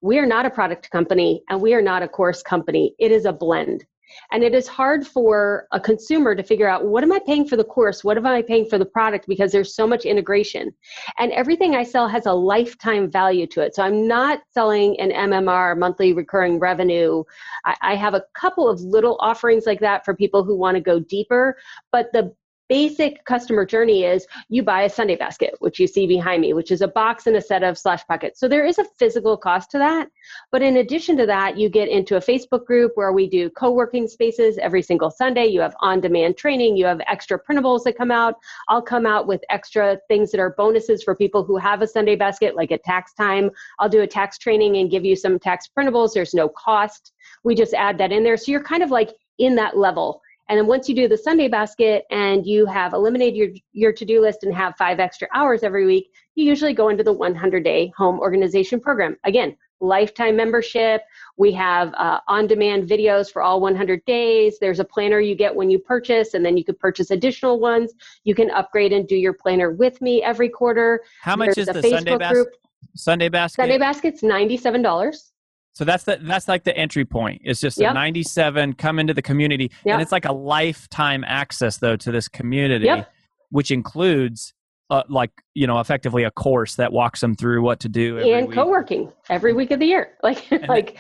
We 0.02 0.18
are 0.18 0.26
not 0.26 0.46
a 0.46 0.50
product 0.50 0.90
company 0.90 1.44
and 1.50 1.62
we 1.62 1.74
are 1.74 1.82
not 1.82 2.04
a 2.04 2.08
course 2.08 2.42
company. 2.42 2.96
It 3.00 3.12
is 3.12 3.26
a 3.26 3.32
blend. 3.32 3.86
And 4.32 4.44
it 4.44 4.54
is 4.54 4.68
hard 4.68 5.06
for 5.06 5.68
a 5.72 5.80
consumer 5.80 6.36
to 6.36 6.44
figure 6.44 6.68
out 6.68 6.86
what 6.86 7.04
am 7.04 7.12
I 7.12 7.20
paying 7.26 7.48
for 7.48 7.56
the 7.56 7.64
course? 7.64 8.04
What 8.04 8.18
am 8.18 8.26
I 8.26 8.42
paying 8.42 8.66
for 8.66 8.78
the 8.78 8.86
product? 8.86 9.28
Because 9.28 9.52
there's 9.52 9.76
so 9.76 9.88
much 9.88 10.06
integration. 10.06 10.74
And 11.20 11.32
everything 11.32 11.76
I 11.76 11.84
sell 11.84 12.08
has 12.08 12.26
a 12.26 12.34
lifetime 12.34 13.10
value 13.10 13.48
to 13.48 13.62
it. 13.62 13.76
So 13.76 13.84
I'm 13.84 14.08
not 14.08 14.40
selling 14.52 15.00
an 15.00 15.12
MMR, 15.12 15.78
monthly 15.78 16.14
recurring 16.14 16.60
revenue. 16.60 17.24
I, 17.66 17.76
I 17.82 17.96
have 17.96 18.14
a 18.14 18.24
couple 18.34 18.70
of 18.70 18.82
little 18.82 19.18
offerings 19.20 19.66
like 19.66 19.80
that 19.80 20.06
for 20.06 20.16
people 20.16 20.44
who 20.44 20.56
want 20.56 20.76
to 20.76 20.82
go 20.82 21.00
deeper. 21.00 21.58
But 21.92 22.12
the 22.14 22.34
basic 22.70 23.24
customer 23.26 23.66
journey 23.66 24.04
is 24.04 24.26
you 24.50 24.64
buy 24.64 24.84
a 24.84 24.90
Sunday 24.90 25.16
basket, 25.16 25.56
which 25.60 25.80
you 25.80 25.88
see 25.88 26.08
behind 26.08 26.42
me, 26.42 26.54
which 26.54 26.72
is 26.72 26.82
a 26.82 26.88
box 26.88 27.28
and 27.28 27.36
a 27.36 27.42
set 27.42 27.64
of 27.64 27.78
slash 27.78 28.06
pockets. 28.08 28.40
So 28.40 28.48
there 28.48 28.66
is 28.66 28.80
a 28.80 28.86
physical 28.98 29.38
cost 29.38 29.72
to 29.72 29.78
that. 29.78 30.08
But 30.52 30.62
in 30.62 30.78
addition 30.78 31.18
to 31.18 31.26
that, 31.26 31.58
you 31.58 31.70
get 31.70 31.90
into 31.90 32.18
a 32.18 32.22
Facebook 32.22 32.66
group 32.66 32.94
where 32.96 33.12
we 33.12 33.28
do 33.28 33.50
co 33.50 33.72
working 33.72 34.08
spaces 34.08 34.58
every 34.58 34.82
single 34.82 35.12
Sunday. 35.12 35.48
You 35.48 35.62
have 35.62 35.76
on 35.82 36.02
demand 36.02 36.38
training, 36.38 36.78
you 36.78 36.86
have 36.86 37.02
extra 37.08 37.40
printables 37.40 37.84
that 37.84 37.98
come 37.98 38.12
out. 38.12 38.36
I'll 38.70 38.82
come 38.82 39.06
out 39.06 39.28
with 39.28 39.42
extra 39.50 39.98
things 40.08 40.32
that 40.32 40.40
are 40.40 40.56
bonuses 40.58 41.04
for 41.04 41.16
people 41.16 41.44
who 41.44 41.58
have 41.58 41.82
a 41.82 41.88
Sunday 41.88 42.16
basket, 42.16 42.56
like 42.56 42.72
at 42.72 42.84
tax 42.84 43.14
time. 43.14 43.50
I'll 43.80 43.90
do 43.90 44.02
a 44.02 44.08
tax 44.08 44.38
training 44.38 44.78
and 44.78 44.90
give 44.90 45.06
you 45.06 45.16
some 45.16 45.40
tax 45.40 45.70
printables. 45.78 46.14
There's 46.14 46.34
no 46.34 46.50
cost. 46.50 47.14
We 47.44 47.56
just 47.56 47.74
add 47.74 47.98
that 47.98 48.12
in 48.12 48.24
there. 48.24 48.38
So 48.38 48.52
you're 48.52 48.64
kind 48.64 48.84
of 48.84 48.92
like 48.92 49.10
in 49.40 49.56
that 49.56 49.78
level 49.78 50.22
and 50.50 50.58
then 50.58 50.68
once 50.68 50.90
you 50.90 50.96
do 50.96 51.08
the 51.08 51.18
Sunday 51.18 51.48
basket 51.48 52.06
and 52.12 52.46
you 52.46 52.66
have 52.66 52.94
eliminated 52.94 53.36
your, 53.36 53.50
your 53.72 53.94
to 53.94 54.06
do 54.06 54.22
list 54.22 54.44
and 54.44 54.54
have 54.54 54.76
five 54.78 55.00
extra 55.00 55.28
hours 55.34 55.64
every 55.64 55.86
week, 55.86 56.12
you 56.36 56.46
usually 56.46 56.74
go 56.74 56.90
into 56.90 57.04
the 57.04 57.14
100 57.14 57.64
day 57.64 57.92
home 57.96 58.20
organization 58.20 58.80
program. 58.80 59.16
Again, 59.24 59.56
lifetime 59.80 60.36
membership. 60.36 61.02
We 61.38 61.52
have 61.54 61.94
uh, 61.96 62.20
on 62.28 62.48
demand 62.48 62.90
videos 62.90 63.32
for 63.32 63.42
all 63.42 63.62
100 63.62 64.04
days. 64.06 64.58
There's 64.60 64.80
a 64.80 64.86
planner 64.86 65.20
you 65.20 65.36
get 65.36 65.54
when 65.54 65.70
you 65.70 65.80
purchase, 65.80 66.34
and 66.34 66.46
then 66.46 66.58
you 66.58 66.64
could 66.64 66.80
purchase 66.80 67.12
additional 67.12 67.60
ones. 67.60 67.94
You 68.24 68.36
can 68.36 68.50
upgrade 68.52 68.94
and 68.94 69.08
do 69.08 69.16
your 69.16 69.34
planner 69.34 69.72
with 69.72 70.02
me 70.02 70.24
every 70.24 70.50
quarter. 70.50 71.02
How 71.22 71.36
much 71.36 71.56
There's 71.56 71.68
is 71.70 71.74
the 71.74 71.82
Sunday 71.90 72.18
basket? 72.18 72.48
Sunday 72.96 73.30
basket. 73.30 73.62
Sunday 73.62 73.78
basket's 73.78 74.22
$97. 74.22 75.33
So 75.74 75.84
that's 75.86 76.04
the 76.04 76.20
that's 76.22 76.48
like 76.48 76.64
the 76.64 76.76
entry 76.78 77.04
point. 77.04 77.42
It's 77.44 77.60
just 77.60 77.80
a 77.80 77.92
97 77.94 78.74
come 78.74 79.00
into 79.00 79.14
the 79.14 79.22
community 79.24 79.72
Yep. 79.86 79.94
and 79.94 80.02
it's 80.02 80.12
like 80.12 80.26
a 80.26 80.32
lifetime 80.32 81.24
access 81.26 81.78
though 81.78 81.96
to 81.98 82.12
this 82.12 82.28
community 82.28 82.86
Yep. 82.86 83.12
which 83.50 83.72
includes 83.72 84.54
uh, 84.90 85.02
like 85.10 85.32
you 85.56 85.66
know 85.66 85.80
effectively 85.80 86.24
a 86.24 86.32
course 86.32 86.76
that 86.76 86.92
walks 86.94 87.22
them 87.22 87.34
through 87.36 87.64
what 87.64 87.80
to 87.80 87.90
do 87.90 88.20
every 88.20 88.32
and 88.34 88.48
week. 88.50 88.56
co-working 88.56 89.12
every 89.30 89.54
week 89.54 89.72
of 89.72 89.80
the 89.80 89.88
year. 89.88 90.14
Like, 90.24 90.46
like 90.68 90.98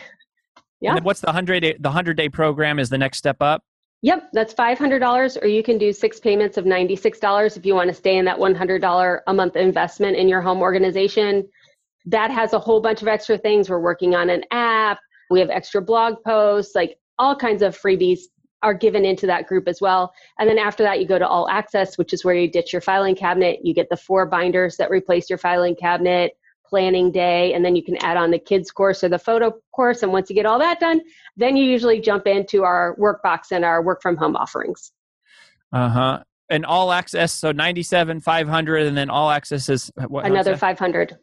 yeah. 0.82 0.96
And 0.96 1.06
what's 1.06 1.22
the 1.22 1.28
100 1.28 1.60
day, 1.62 1.74
the 1.80 1.90
100 1.90 2.18
day 2.18 2.28
program 2.30 2.80
is 2.80 2.90
the 2.90 2.98
next 2.98 3.18
step 3.20 3.38
up? 3.42 3.64
Yep, 4.02 4.32
that's 4.34 4.54
$500, 4.54 5.42
or 5.42 5.48
you 5.48 5.64
can 5.64 5.78
do 5.78 5.94
six 5.94 6.20
payments 6.20 6.58
of 6.58 6.66
$96 6.66 7.56
if 7.56 7.66
you 7.66 7.74
want 7.74 7.88
to 7.88 7.94
stay 7.94 8.18
in 8.18 8.26
that 8.26 8.38
$100 8.38 9.20
a 9.28 9.34
month 9.34 9.56
investment 9.56 10.18
in 10.18 10.28
your 10.28 10.42
home 10.42 10.60
organization. 10.62 11.48
That 12.06 12.32
has 12.32 12.54
a 12.54 12.60
whole 12.60 12.82
bunch 12.82 13.02
of 13.02 13.08
extra 13.08 13.38
things. 13.38 13.70
We're 13.70 13.80
working 13.80 14.16
on 14.16 14.30
an 14.30 14.44
app, 14.52 15.00
we 15.30 15.40
have 15.40 15.50
extra 15.50 15.82
blog 15.82 16.16
posts, 16.24 16.76
like 16.76 16.98
all 17.18 17.36
kinds 17.36 17.62
of 17.62 17.78
freebies 17.78 18.22
are 18.62 18.74
given 18.74 19.04
into 19.06 19.28
that 19.28 19.48
group 19.48 19.68
as 19.68 19.82
well. 19.82 20.14
And 20.40 20.50
then 20.50 20.58
after 20.58 20.84
that, 20.84 21.00
you 21.00 21.08
go 21.08 21.20
to 21.20 21.28
all 21.28 21.50
access, 21.50 21.98
which 21.98 22.14
is 22.14 22.24
where 22.24 22.34
you 22.34 22.50
ditch 22.50 22.72
your 22.72 22.82
filing 22.82 23.16
cabinet. 23.16 23.60
You 23.64 23.74
get 23.74 23.90
the 23.90 23.98
four 23.98 24.26
binders 24.26 24.78
that 24.78 24.90
replace 24.90 25.30
your 25.30 25.38
filing 25.38 25.76
cabinet, 25.76 26.38
planning 26.66 27.12
day, 27.12 27.54
and 27.54 27.64
then 27.64 27.76
you 27.76 27.84
can 27.84 27.98
add 27.98 28.16
on 28.18 28.32
the 28.32 28.40
kids 28.40 28.72
course 28.72 29.04
or 29.04 29.10
the 29.10 29.20
photo 29.20 29.54
course. 29.74 30.02
And 30.02 30.14
once 30.14 30.30
you 30.30 30.36
get 30.36 30.46
all 30.46 30.60
that 30.60 30.80
done, 30.80 31.02
then 31.36 31.58
you 31.58 31.66
usually 31.66 32.00
jump 32.00 32.26
into 32.26 32.64
our 32.64 32.96
workbox 32.96 33.52
and 33.52 33.66
our 33.66 33.84
work 33.84 34.02
from 34.02 34.16
home 34.16 34.36
offerings. 34.36 34.92
Uh-huh. 35.74 36.24
And 36.50 36.66
all 36.66 36.92
access 36.92 37.34
so 37.34 37.52
97 37.52 38.20
500 38.20 38.86
and 38.86 38.96
then 38.96 39.10
all 39.10 39.30
access 39.30 39.70
is 39.70 39.92
what, 40.08 40.26
Another 40.26 40.56
500. 40.56 41.18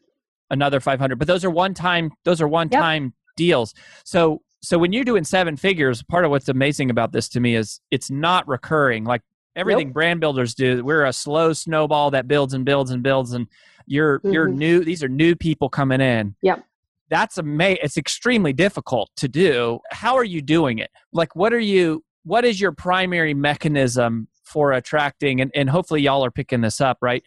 Another 0.51 0.81
500 0.81 1.19
but 1.19 1.27
those 1.29 1.45
are 1.45 1.51
one 1.51 1.75
time 1.75 2.11
those 2.25 2.41
are 2.41 2.49
one 2.49 2.69
time 2.69 3.15
deals. 3.37 3.75
So 4.05 4.43
so 4.63 4.77
when 4.79 4.93
you're 4.93 5.05
doing 5.05 5.25
seven 5.25 5.57
figures 5.57 6.03
part 6.03 6.25
of 6.25 6.31
what's 6.31 6.49
amazing 6.49 6.91
about 6.91 7.13
this 7.13 7.29
to 7.31 7.41
me 7.41 7.57
is 7.57 7.81
it's 7.91 8.11
not 8.11 8.47
recurring. 8.47 9.05
Like 9.05 9.23
everything 9.57 9.93
brand 9.93 10.21
builders 10.21 10.55
do 10.55 10.85
we're 10.85 11.05
a 11.05 11.13
slow 11.13 11.53
snowball 11.53 12.11
that 12.13 12.29
builds 12.29 12.55
and 12.55 12.65
builds 12.65 12.91
and 12.91 13.03
builds 13.03 13.33
and 13.33 13.47
you're 13.87 14.21
you're 14.25 14.49
Mhm. 14.49 14.57
new 14.57 14.85
these 14.85 15.03
are 15.03 15.09
new 15.09 15.35
people 15.35 15.69
coming 15.69 16.01
in. 16.01 16.35
Yep. 16.43 16.65
that's 17.09 17.39
a 17.39 17.41
ama- 17.43 17.77
it's 17.83 17.97
extremely 17.97 18.53
difficult 18.53 19.11
to 19.17 19.27
do. 19.27 19.81
How 19.91 20.15
are 20.17 20.23
you 20.25 20.41
doing 20.41 20.79
it? 20.79 20.91
Like 21.13 21.35
what 21.35 21.53
are 21.53 21.59
you 21.59 22.05
what 22.25 22.45
is 22.45 22.61
your 22.61 22.73
primary 22.73 23.33
mechanism 23.35 24.29
for 24.45 24.73
attracting 24.73 25.41
and, 25.41 25.51
and 25.55 25.71
hopefully 25.71 26.03
y'all 26.03 26.25
are 26.25 26.31
picking 26.31 26.61
this 26.61 26.81
up 26.81 26.99
right? 27.01 27.25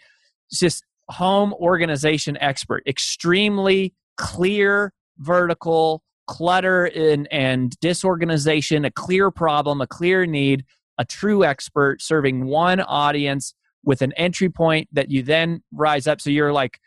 It's 0.52 0.60
just 0.60 0.84
home 1.10 1.54
organization 1.54 2.38
expert. 2.40 2.84
Extremely 2.88 3.94
clear 4.18 4.94
vertical 5.18 6.04
clutter 6.28 6.86
and, 6.86 7.28
and 7.32 7.78
disorganization 7.82 8.86
a 8.86 8.92
clear 8.92 9.30
problem 9.30 9.82
a 9.82 9.88
clear 9.88 10.26
need 10.26 10.64
a 10.98 11.04
true 11.04 11.44
expert 11.44 12.02
serving 12.02 12.46
one 12.46 12.80
audience 12.80 13.54
with 13.84 14.02
an 14.02 14.14
entry 14.14 14.50
point 14.50 14.88
that 14.94 15.12
you 15.12 15.22
then 15.22 15.62
rise 15.74 16.08
up. 16.08 16.22
So 16.22 16.30
you're 16.30 16.54
like 16.54 16.80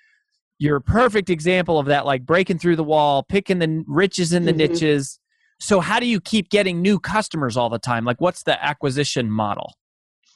you're 0.59 0.77
a 0.77 0.81
perfect 0.81 1.29
example 1.29 1.79
of 1.79 1.87
that 1.87 2.07
like 2.07 2.25
breaking 2.25 2.59
through 2.59 2.77
the 2.77 2.85
wall 2.85 3.23
picking 3.25 3.59
the 3.59 3.85
riches 3.87 4.33
in 4.33 4.47
the 4.47 4.53
Mhm. 4.53 4.57
niches. 4.57 5.21
So 5.61 5.81
how 5.81 6.01
do 6.01 6.07
you 6.07 6.21
keep 6.21 6.49
getting 6.49 6.81
new 6.81 6.99
customers 6.99 7.57
all 7.57 7.69
the 7.69 7.79
time? 7.79 8.05
Like 8.05 8.21
what's 8.21 8.43
the 8.45 8.63
acquisition 8.65 9.31
model 9.31 9.75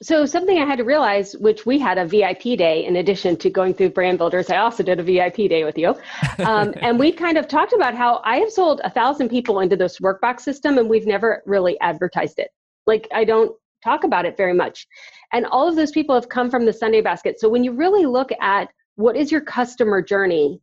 So 0.03 0.25
something 0.25 0.57
I 0.57 0.65
had 0.65 0.79
to 0.79 0.85
realize, 0.85 1.35
which 1.37 1.67
we 1.67 1.79
had 1.79 1.99
a 1.99 2.07
VIP 2.07 2.57
day 2.57 2.87
in 2.87 2.97
addition 2.97 3.37
to 3.37 3.51
going 3.51 3.75
through 3.75 3.91
brand 3.91 4.17
builders, 4.17 4.49
I 4.49 4.57
also 4.57 4.83
did 4.83 4.99
a 4.99 5.03
VIP 5.03 5.37
day 5.37 5.63
with 5.65 5.77
you. 5.77 5.95
Um, 6.39 6.73
and 6.81 6.99
we 6.99 7.13
kind 7.13 7.37
of 7.37 7.49
talked 7.49 7.75
about 7.75 7.95
how 7.95 8.23
I 8.25 8.39
have 8.39 8.51
sold 8.51 8.81
a 8.83 8.89
thousand 8.89 9.29
people 9.29 9.61
into 9.61 9.77
this 9.77 9.99
workbox 9.99 10.41
system 10.41 10.79
and 10.79 10.89
we've 10.89 11.07
never 11.07 11.43
really 11.45 11.79
advertised 11.81 12.39
it. 12.39 12.49
Like 12.87 13.09
I 13.13 13.25
don't 13.25 13.55
talk 13.85 14.05
about 14.05 14.25
it 14.25 14.39
very 14.39 14.55
much. 14.55 14.87
And 15.35 15.45
all 15.45 15.69
of 15.69 15.77
those 15.77 15.91
people 15.91 16.15
have 16.15 16.31
come 16.31 16.51
from 16.51 16.65
the 16.65 16.73
Sunday 16.73 17.03
basket. 17.03 17.39
So 17.39 17.51
when 17.51 17.63
you 17.63 17.73
really 17.73 18.07
look 18.07 18.31
at 18.41 18.71
what 18.97 19.17
is 19.17 19.31
your 19.31 19.43
customer 19.43 20.01
journey, 20.01 20.63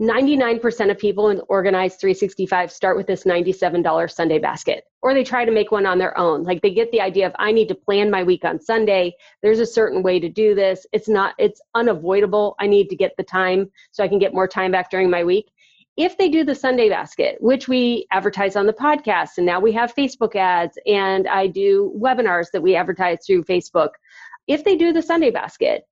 99% 0.00 0.90
of 0.90 0.98
people 0.98 1.30
in 1.30 1.40
Organize 1.48 1.96
365 1.96 2.70
start 2.70 2.98
with 2.98 3.06
this 3.06 3.24
$97 3.24 4.10
Sunday 4.10 4.38
basket, 4.38 4.84
or 5.00 5.14
they 5.14 5.24
try 5.24 5.46
to 5.46 5.50
make 5.50 5.72
one 5.72 5.86
on 5.86 5.96
their 5.96 6.16
own. 6.18 6.42
Like 6.42 6.60
they 6.60 6.74
get 6.74 6.90
the 6.92 7.00
idea 7.00 7.26
of, 7.26 7.32
I 7.38 7.50
need 7.50 7.68
to 7.68 7.74
plan 7.74 8.10
my 8.10 8.22
week 8.22 8.44
on 8.44 8.60
Sunday. 8.60 9.14
There's 9.42 9.58
a 9.58 9.64
certain 9.64 10.02
way 10.02 10.20
to 10.20 10.28
do 10.28 10.54
this. 10.54 10.86
It's 10.92 11.08
not, 11.08 11.34
it's 11.38 11.62
unavoidable. 11.74 12.56
I 12.60 12.66
need 12.66 12.90
to 12.90 12.96
get 12.96 13.16
the 13.16 13.22
time 13.22 13.70
so 13.90 14.04
I 14.04 14.08
can 14.08 14.18
get 14.18 14.34
more 14.34 14.46
time 14.46 14.70
back 14.70 14.90
during 14.90 15.08
my 15.08 15.24
week. 15.24 15.50
If 15.96 16.18
they 16.18 16.28
do 16.28 16.44
the 16.44 16.54
Sunday 16.54 16.90
basket, 16.90 17.38
which 17.40 17.66
we 17.66 18.06
advertise 18.10 18.54
on 18.54 18.66
the 18.66 18.74
podcast, 18.74 19.38
and 19.38 19.46
now 19.46 19.60
we 19.60 19.72
have 19.72 19.94
Facebook 19.94 20.36
ads, 20.36 20.78
and 20.86 21.26
I 21.26 21.46
do 21.46 21.90
webinars 21.98 22.50
that 22.52 22.60
we 22.60 22.76
advertise 22.76 23.20
through 23.26 23.44
Facebook. 23.44 23.92
If 24.46 24.62
they 24.62 24.76
do 24.76 24.92
the 24.92 25.00
Sunday 25.00 25.30
basket, 25.30 25.86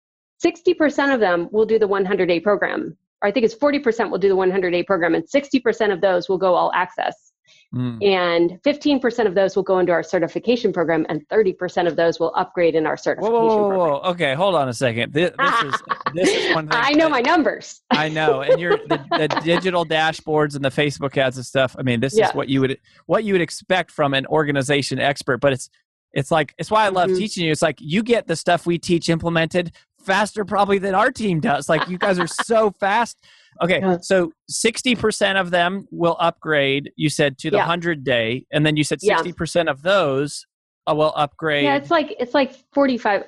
60% 0.45 1.15
of 1.15 1.21
them 1.21 1.49
will 1.53 1.65
do 1.65 1.79
the 1.79 1.89
100 1.89 2.27
day 2.27 2.39
program 2.39 2.99
or 3.25 3.29
I 3.29 3.33
think 3.33 3.45
it's 3.45 3.55
40% 3.55 4.11
will 4.11 4.19
do 4.19 4.29
the 4.29 4.37
100 4.37 4.71
day 4.71 4.83
program, 4.83 5.15
and 5.15 5.25
60% 5.25 5.93
of 5.93 6.01
those 6.03 6.29
will 6.29 6.39
go 6.39 6.55
all 6.55 6.71
access. 6.75 7.33
Mm. 7.75 8.05
And 8.07 8.63
15% 8.63 9.27
of 9.27 9.35
those 9.35 9.57
will 9.57 9.63
go 9.63 9.79
into 9.79 9.91
our 9.93 10.03
certification 10.03 10.73
program, 10.73 11.05
and 11.09 11.27
30% 11.29 11.89
of 11.89 11.97
those 11.97 12.21
will 12.21 12.33
upgrade 12.37 12.75
in 12.75 12.87
our 12.87 12.97
certification 12.97 13.33
whoa, 13.35 13.47
whoa, 13.47 13.69
program. 13.69 13.79
whoa, 13.81 14.11
Okay, 14.11 14.35
hold 14.35 14.55
on 14.55 14.69
a 14.69 14.73
second. 14.75 15.13
This, 15.13 15.33
this 15.39 15.63
is 15.63 15.83
this 16.15 16.29
is 16.49 16.55
one 16.55 16.69
thing. 16.69 16.79
I 16.81 16.91
know 16.93 17.07
that- 17.07 17.11
my 17.11 17.21
numbers. 17.23 17.81
I 17.91 18.09
know, 18.11 18.43
and 18.43 18.61
you're 18.61 18.77
the, 18.77 19.05
the 19.11 19.41
digital 19.43 19.85
dashboards 19.87 20.55
and 20.55 20.65
the 20.65 20.69
Facebook 20.71 21.17
ads 21.17 21.37
and 21.37 21.45
stuff. 21.47 21.75
I 21.79 21.83
mean, 21.83 22.01
this 22.01 22.17
Yeah. 22.17 22.29
is 22.29 22.35
what 22.35 22.49
you 22.49 22.61
would 22.61 22.79
what 23.07 23.25
you 23.25 23.33
would 23.33 23.43
expect 23.43 23.91
from 23.91 24.13
an 24.15 24.27
organization 24.27 24.99
expert. 25.01 25.39
But 25.39 25.55
it's 25.55 25.69
it's 26.13 26.31
like 26.31 26.55
it's 26.59 26.71
why 26.71 26.85
I 26.85 26.91
love 26.91 27.11
Mhm. 27.11 27.19
teaching 27.19 27.45
you. 27.45 27.51
It's 27.51 27.63
like 27.63 27.79
you 27.81 28.03
get 28.05 28.29
the 28.29 28.37
stuff 28.37 28.67
we 28.67 28.79
teach 28.79 29.09
implemented 29.09 29.73
faster 30.05 30.45
probably 30.45 30.79
than 30.79 30.95
our 30.95 31.11
team 31.11 31.41
does. 31.41 31.69
Like 31.69 31.89
you 31.89 31.99
guys 31.99 32.19
are 32.19 32.27
so 32.27 32.71
fast. 32.81 33.19
Okay, 33.63 33.81
so 34.01 34.33
60% 34.51 35.41
of 35.41 35.53
them 35.53 35.87
will 35.93 36.17
upgrade, 36.19 36.91
you 36.97 37.09
said, 37.09 37.39
to 37.39 37.51
the 37.51 37.59
Yeah. 37.59 37.63
100 37.63 38.03
day. 38.03 38.47
And 38.53 38.67
then 38.67 38.77
you 38.77 38.83
said 38.83 38.99
Yeah. 39.01 39.19
60% 39.19 39.71
of 39.71 39.83
those 39.83 40.45
uh, 40.89 40.95
will 40.95 41.13
upgrade. 41.17 41.65
Yeah, 41.65 41.77
it's 41.77 41.91
like 41.91 42.15
it's 42.19 42.35
like 42.35 42.55
45. 42.73 43.25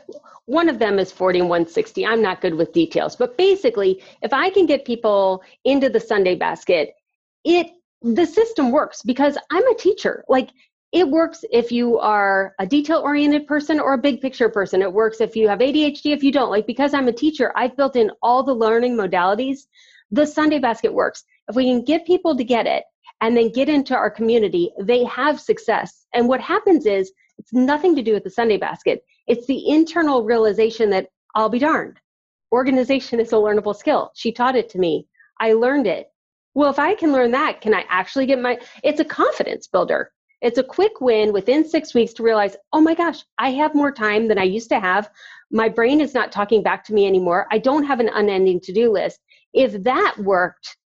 One 0.47 0.69
of 0.69 0.79
them 0.79 0.99
is 0.99 1.11
40 1.11 1.41
and 1.41 1.49
160. 1.49 2.07
I'm 2.07 2.23
not 2.23 2.41
good 2.41 2.55
with 2.55 2.73
details, 2.73 3.17
but 3.17 3.37
basically, 3.37 4.03
if 4.23 4.33
I 4.33 4.51
can 4.51 4.67
get 4.67 4.85
people 4.85 5.43
into 5.65 5.89
the 5.89 6.01
Sunday 6.01 6.35
basket, 6.35 6.95
it 7.45 7.69
the 8.03 8.27
system 8.27 8.71
works 8.71 9.03
because 9.03 9.39
I'm 9.51 9.67
a 9.69 9.75
teacher. 9.75 10.25
Like 10.29 10.51
it 10.97 11.11
works 11.11 11.45
if 11.53 11.71
you 11.71 11.99
are 11.99 12.55
a 12.59 12.67
detail 12.67 13.01
oriented 13.01 13.47
person 13.47 13.79
or 13.79 13.93
a 13.93 13.99
big 13.99 14.23
picture 14.23 14.49
person. 14.49 14.81
It 14.81 14.91
works 14.91 15.21
if 15.21 15.37
you 15.37 15.47
have 15.47 15.59
ADHD, 15.59 16.15
if 16.15 16.23
you 16.25 16.33
don't. 16.33 16.49
Like 16.49 16.67
because 16.67 16.95
I'm 16.95 17.07
a 17.07 17.13
teacher, 17.13 17.53
I've 17.55 17.77
built 17.77 17.97
in 17.97 18.11
all 18.23 18.43
the 18.43 18.55
learning 18.55 18.97
modalities. 18.97 19.67
The 20.11 20.27
Sunday 20.27 20.59
basket 20.59 20.95
works. 20.95 21.25
If 21.49 21.55
we 21.55 21.65
can 21.65 21.85
get 21.85 22.07
people 22.07 22.35
to 22.35 22.43
get 22.43 22.67
it 22.67 22.85
and 23.21 23.37
then 23.37 23.53
get 23.53 23.69
into 23.69 23.95
our 23.95 24.11
community, 24.11 24.73
they 24.81 25.05
have 25.05 25.39
success. 25.39 26.07
And 26.15 26.29
what 26.29 26.41
happens 26.41 26.87
is 26.87 27.13
it's 27.37 27.53
nothing 27.53 27.95
to 27.95 28.03
do 28.03 28.15
with 28.15 28.25
the 28.25 28.31
Sunday 28.31 28.57
basket. 28.57 29.05
It's 29.27 29.47
the 29.47 29.69
internal 29.69 30.25
realization 30.25 30.89
that 30.91 31.09
I'll 31.35 31.51
be 31.51 31.59
darned. 31.59 32.01
Organization 32.53 33.21
is 33.21 33.35
a 33.35 33.37
learnable 33.37 33.77
skill. 33.77 34.13
She 34.15 34.33
taught 34.33 34.57
it 34.57 34.71
to 34.71 34.79
me. 34.79 35.09
I 35.39 35.53
learned 35.53 35.89
it. 35.89 36.11
Well, 36.55 36.71
if 36.71 36.79
I 36.79 36.95
can 36.95 37.13
learn 37.13 37.33
that, 37.33 37.61
can 37.61 37.75
I 37.75 37.85
actually 37.91 38.25
get 38.25 38.41
my 38.41 38.59
it's 38.83 39.01
a 39.01 39.05
confidence 39.05 39.67
builder. 39.67 40.11
It's 40.43 40.59
a 40.59 40.63
quick 40.63 41.01
win 41.01 41.33
within 41.33 41.65
6 41.65 41.95
weeks 41.95 42.13
to 42.15 42.23
realize, 42.23 42.57
"Oh 42.73 42.81
my 42.81 42.95
gosh, 42.95 43.25
I 43.39 43.51
have 43.53 43.75
more 43.75 43.91
time 43.91 44.29
than 44.29 44.39
I 44.39 44.45
used 44.45 44.69
to 44.69 44.81
have. 44.81 45.11
My 45.51 45.69
brain 45.69 46.01
is 46.01 46.15
not 46.15 46.31
talking 46.31 46.63
back 46.63 46.85
to 46.85 46.95
me 46.95 47.07
anymore. 47.07 47.47
I 47.51 47.59
don't 47.59 47.85
have 47.85 48.01
an 48.01 48.11
unending 48.11 48.61
to-do 48.61 48.91
list." 48.91 49.21
If 49.55 49.83
that 49.85 50.17
worked, 50.19 50.77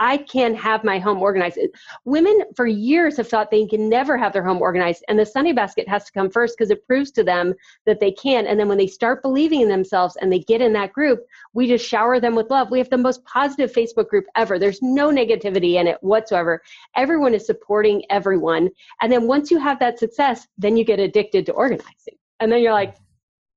I 0.00 0.16
can 0.16 0.54
have 0.54 0.82
my 0.82 0.98
home 0.98 1.20
organized. 1.20 1.58
Women 2.06 2.42
for 2.56 2.66
years 2.66 3.18
have 3.18 3.28
thought 3.28 3.50
they 3.50 3.66
can 3.66 3.88
never 3.88 4.16
have 4.16 4.32
their 4.32 4.42
home 4.42 4.62
organized, 4.62 5.04
and 5.08 5.18
the 5.18 5.26
Sunday 5.26 5.52
basket 5.52 5.86
has 5.88 6.06
to 6.06 6.12
come 6.12 6.30
first 6.30 6.56
because 6.56 6.70
it 6.70 6.86
proves 6.86 7.10
to 7.12 7.22
them 7.22 7.54
that 7.84 8.00
they 8.00 8.10
can. 8.10 8.46
And 8.46 8.58
then 8.58 8.66
when 8.66 8.78
they 8.78 8.86
start 8.86 9.22
believing 9.22 9.60
in 9.60 9.68
themselves 9.68 10.16
and 10.16 10.32
they 10.32 10.40
get 10.40 10.62
in 10.62 10.72
that 10.72 10.94
group, 10.94 11.20
we 11.52 11.68
just 11.68 11.86
shower 11.86 12.18
them 12.18 12.34
with 12.34 12.50
love. 12.50 12.70
We 12.70 12.78
have 12.78 12.88
the 12.88 12.96
most 12.96 13.22
positive 13.26 13.72
Facebook 13.72 14.08
group 14.08 14.24
ever. 14.36 14.58
There's 14.58 14.80
no 14.80 15.10
negativity 15.10 15.74
in 15.74 15.86
it 15.86 15.98
whatsoever. 16.00 16.62
Everyone 16.96 17.34
is 17.34 17.44
supporting 17.44 18.02
everyone. 18.08 18.70
And 19.02 19.12
then 19.12 19.26
once 19.26 19.50
you 19.50 19.58
have 19.58 19.78
that 19.80 19.98
success, 19.98 20.48
then 20.56 20.78
you 20.78 20.84
get 20.84 20.98
addicted 20.98 21.44
to 21.46 21.52
organizing. 21.52 22.16
And 22.40 22.50
then 22.50 22.62
you're 22.62 22.72
like, 22.72 22.96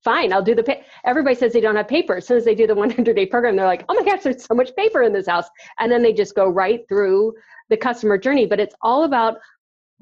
fine, 0.04 0.34
I'll 0.34 0.44
do 0.44 0.56
the 0.56 0.64
pa-. 0.64 0.82
Everybody 1.06 1.36
says 1.36 1.54
they 1.54 1.62
don't 1.62 1.76
have 1.76 1.88
paper. 1.88 2.18
As 2.18 2.28
soon 2.28 2.38
as 2.38 2.46
they 2.46 2.56
do 2.56 2.68
the 2.68 2.76
100 2.76 3.16
day 3.16 3.26
program, 3.26 3.56
they're 3.56 3.66
like, 3.66 3.86
oh 3.90 3.94
my 3.94 4.04
gosh, 4.04 4.24
there's 4.24 4.46
so 4.46 4.56
much 4.56 4.76
paper 4.76 5.04
in 5.04 5.14
this 5.14 5.28
house. 5.28 5.46
And 5.80 5.92
then 5.92 6.02
they 6.02 6.14
just 6.14 6.36
go 6.36 6.48
right 6.48 6.82
through 6.88 7.34
the 7.70 7.78
customer 7.78 8.18
journey. 8.18 8.46
But 8.46 8.60
it's 8.60 8.76
all 8.82 9.04
about 9.04 9.38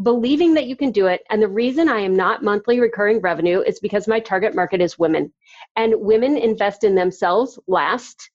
believing 0.04 0.54
that 0.56 0.66
you 0.66 0.76
can 0.76 0.92
do 0.92 1.08
it. 1.08 1.22
And 1.30 1.42
the 1.42 1.48
reason 1.48 1.88
I 1.88 2.00
am 2.00 2.16
not 2.16 2.44
monthly 2.44 2.80
recurring 2.80 3.20
revenue 3.20 3.62
is 3.62 3.80
because 3.80 4.08
my 4.08 4.20
target 4.20 4.56
market 4.56 4.82
is 4.82 4.98
women. 4.98 5.32
And 5.76 5.94
women 5.98 6.38
invest 6.38 6.84
in 6.84 6.96
themselves 6.96 7.60
last. 7.68 8.30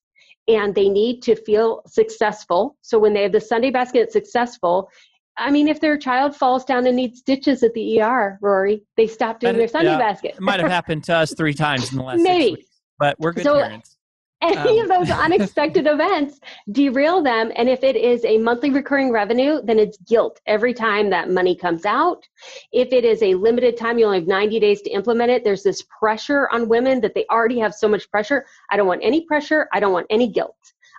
And 0.48 0.74
they 0.74 0.88
need 0.88 1.22
to 1.22 1.34
feel 1.34 1.82
successful. 1.86 2.76
So 2.82 3.00
when 3.00 3.12
they 3.12 3.24
have 3.24 3.32
the 3.32 3.40
Sunday 3.40 3.70
basket 3.70 4.12
successful, 4.12 4.88
I 5.38 5.50
mean, 5.50 5.68
if 5.68 5.80
their 5.80 5.98
child 5.98 6.34
falls 6.34 6.64
down 6.64 6.86
and 6.86 6.96
needs 6.96 7.20
stitches 7.20 7.62
at 7.62 7.74
the 7.74 8.00
ER, 8.00 8.38
Rory, 8.40 8.82
they 8.96 9.06
stop 9.06 9.40
doing 9.40 9.50
And- 9.50 9.60
their 9.60 9.68
Sunday 9.68 9.90
yeah, 9.92 9.98
basket. 9.98 10.34
It 10.36 10.40
might 10.40 10.60
have 10.60 10.70
happened 10.70 11.04
to 11.04 11.14
us 11.16 11.34
three 11.34 11.54
times 11.54 11.92
in 11.92 11.98
the 11.98 12.04
last 12.04 12.20
Maybe. 12.22 12.52
weeks, 12.56 12.70
but 12.98 13.16
we're 13.18 13.32
good 13.32 13.44
So- 13.44 13.60
parents. 13.60 13.92
Any 14.42 14.80
Um, 14.80 14.90
of 14.90 14.98
those 14.98 15.10
unexpected 15.10 15.86
events 15.90 16.40
derail 16.70 17.22
them. 17.22 17.50
And 17.56 17.70
if 17.70 17.82
it 17.82 17.96
is 17.96 18.22
a 18.26 18.36
monthly 18.36 18.68
recurring 18.68 19.10
revenue, 19.10 19.62
then 19.64 19.78
it's 19.78 19.96
guilt 20.06 20.40
every 20.46 20.74
time 20.74 21.08
that 21.08 21.30
money 21.30 21.56
comes 21.56 21.86
out. 21.86 22.22
If 22.70 22.92
it 22.92 23.02
is 23.06 23.22
a 23.22 23.32
limited 23.34 23.78
time, 23.78 23.98
you 23.98 24.04
only 24.04 24.18
have 24.18 24.28
90 24.28 24.60
days 24.60 24.82
to 24.82 24.90
implement 24.90 25.30
it, 25.30 25.42
there's 25.42 25.62
this 25.62 25.82
pressure 25.98 26.50
on 26.52 26.68
women 26.68 27.00
that 27.00 27.14
they 27.14 27.24
already 27.30 27.58
have 27.60 27.72
so 27.74 27.88
much 27.88 28.10
pressure. 28.10 28.44
I 28.70 28.76
don't 28.76 28.86
want 28.86 29.00
any 29.02 29.22
pressure. 29.24 29.68
I 29.72 29.80
don't 29.80 29.94
want 29.94 30.06
any 30.10 30.28
guilt. 30.28 30.56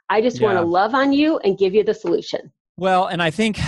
I 0.09 0.19
just 0.19 0.41
want 0.41 0.57
to 0.57 0.63
love 0.65 0.95
on 0.95 1.13
you 1.13 1.37
and 1.39 1.59
give 1.59 1.75
you 1.75 1.83
the 1.83 1.93
solution. 1.93 2.51
Well, 2.75 3.05
and 3.05 3.21
I 3.21 3.29
think, 3.29 3.59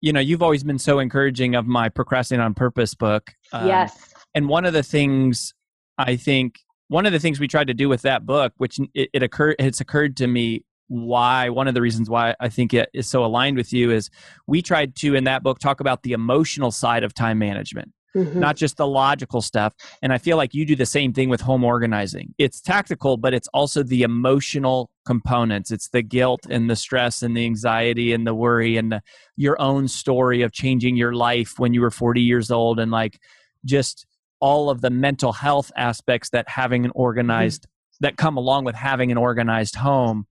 you 0.00 0.12
know, 0.12 0.20
you've 0.20 0.42
always 0.42 0.64
been 0.64 0.78
so 0.78 0.98
encouraging 0.98 1.54
of 1.54 1.66
my 1.66 1.88
Procrastinate 1.88 2.44
on 2.44 2.54
Purpose 2.54 2.94
book. 2.94 3.30
Um, 3.52 3.66
yes. 3.66 4.12
And 4.34 4.48
one 4.48 4.64
of 4.64 4.72
the 4.72 4.82
things 4.82 5.54
I 5.96 6.16
think, 6.16 6.60
one 6.88 7.06
of 7.06 7.12
the 7.12 7.18
things 7.18 7.40
we 7.40 7.48
tried 7.48 7.66
to 7.66 7.74
do 7.74 7.88
with 7.88 8.02
that 8.02 8.24
book, 8.24 8.52
which 8.58 8.78
it, 8.94 9.10
it 9.12 9.22
occurred, 9.22 9.56
it's 9.58 9.80
occurred 9.80 10.16
to 10.18 10.26
me 10.26 10.64
why, 10.86 11.50
one 11.50 11.68
of 11.68 11.74
the 11.74 11.82
reasons 11.82 12.08
why 12.08 12.34
I 12.40 12.48
think 12.48 12.72
it 12.72 12.88
is 12.94 13.08
so 13.08 13.24
aligned 13.24 13.56
with 13.56 13.72
you 13.72 13.90
is 13.90 14.08
we 14.46 14.62
tried 14.62 14.96
to, 14.96 15.14
in 15.14 15.24
that 15.24 15.42
book, 15.42 15.58
talk 15.58 15.80
about 15.80 16.02
the 16.02 16.12
emotional 16.12 16.70
side 16.70 17.04
of 17.04 17.12
time 17.12 17.38
management. 17.38 17.92
Mhm. 18.16 18.36
not 18.36 18.56
just 18.56 18.76
the 18.76 18.86
logical 18.86 19.42
stuff. 19.42 19.74
And 20.02 20.12
I 20.12 20.18
feel 20.18 20.36
like 20.36 20.54
you 20.54 20.64
do 20.64 20.74
the 20.74 20.86
same 20.86 21.12
thing 21.12 21.28
with 21.28 21.40
home 21.40 21.64
organizing. 21.64 22.34
It's 22.38 22.60
tactical, 22.60 23.16
but 23.16 23.34
it's 23.34 23.48
also 23.48 23.82
the 23.82 24.02
emotional 24.02 24.90
components. 25.04 25.70
It's 25.70 25.88
the 25.90 26.02
guilt 26.02 26.46
and 26.48 26.70
the 26.70 26.76
stress 26.76 27.22
and 27.22 27.36
the 27.36 27.44
anxiety 27.44 28.12
and 28.12 28.26
the 28.26 28.34
worry 28.34 28.76
and 28.76 28.92
the, 28.92 29.02
your 29.36 29.60
own 29.60 29.88
story 29.88 30.42
of 30.42 30.52
changing 30.52 30.96
your 30.96 31.12
life 31.14 31.58
when 31.58 31.74
you 31.74 31.80
were 31.80 31.90
40 31.90 32.20
years 32.22 32.50
old 32.50 32.80
and 32.80 32.90
like 32.90 33.18
just 33.64 34.06
all 34.40 34.70
of 34.70 34.80
the 34.80 34.90
mental 34.90 35.32
health 35.32 35.70
aspects 35.76 36.30
that 36.30 36.48
having 36.48 36.84
an 36.84 36.92
organized 36.94 37.66
that 38.00 38.16
come 38.16 38.36
along 38.36 38.64
with 38.64 38.76
having 38.76 39.10
an 39.10 39.18
organized 39.18 39.74
home 39.76 40.26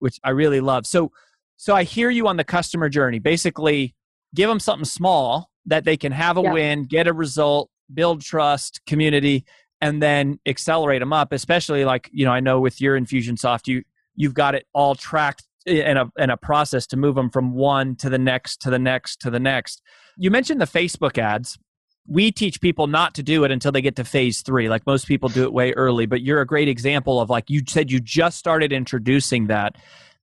which 0.00 0.18
I 0.24 0.30
really 0.30 0.60
love. 0.60 0.84
So 0.84 1.12
so 1.56 1.76
I 1.76 1.84
hear 1.84 2.10
you 2.10 2.26
on 2.26 2.36
the 2.36 2.42
customer 2.42 2.88
journey. 2.88 3.20
Basically, 3.20 3.94
give 4.34 4.48
them 4.48 4.58
something 4.58 4.84
small 4.84 5.51
that 5.66 5.84
they 5.84 5.96
can 5.96 6.12
have 6.12 6.36
a 6.36 6.42
Yeah. 6.42 6.52
win, 6.52 6.84
get 6.84 7.06
a 7.06 7.12
result, 7.12 7.70
build 7.92 8.20
trust, 8.22 8.80
community, 8.86 9.44
and 9.80 10.02
then 10.02 10.38
accelerate 10.46 11.00
them 11.00 11.12
up. 11.12 11.32
Especially 11.32 11.84
like 11.84 12.08
you 12.12 12.24
know, 12.24 12.32
I 12.32 12.40
know 12.40 12.60
with 12.60 12.80
your 12.80 12.98
Infusionsoft, 12.98 13.66
you 13.66 13.82
you've 14.14 14.34
got 14.34 14.54
it 14.54 14.66
all 14.72 14.94
tracked 14.94 15.44
in 15.66 15.96
a 15.96 16.10
in 16.18 16.30
a 16.30 16.36
process 16.36 16.86
to 16.88 16.96
move 16.96 17.14
them 17.14 17.30
from 17.30 17.52
one 17.54 17.94
to 17.96 18.10
the 18.10 18.18
next 18.18 18.60
to 18.62 18.70
the 18.70 18.78
next 18.78 19.20
to 19.20 19.30
the 19.30 19.40
next. 19.40 19.80
You 20.16 20.30
mentioned 20.30 20.60
the 20.60 20.66
Facebook 20.66 21.18
ads. 21.18 21.58
We 22.08 22.32
teach 22.32 22.60
people 22.60 22.88
not 22.88 23.14
to 23.14 23.22
do 23.22 23.44
it 23.44 23.52
until 23.52 23.70
they 23.70 23.80
get 23.80 23.94
to 23.94 24.04
phase 24.04 24.42
three. 24.42 24.68
Like 24.68 24.84
most 24.86 25.06
people 25.06 25.28
do 25.28 25.44
it 25.44 25.52
way 25.52 25.70
early, 25.74 26.04
but 26.06 26.20
you're 26.20 26.40
a 26.40 26.46
great 26.46 26.66
example 26.66 27.20
of 27.20 27.30
like 27.30 27.48
you 27.48 27.62
said 27.68 27.92
you 27.92 28.00
just 28.00 28.38
started 28.38 28.72
introducing 28.72 29.46
that. 29.46 29.76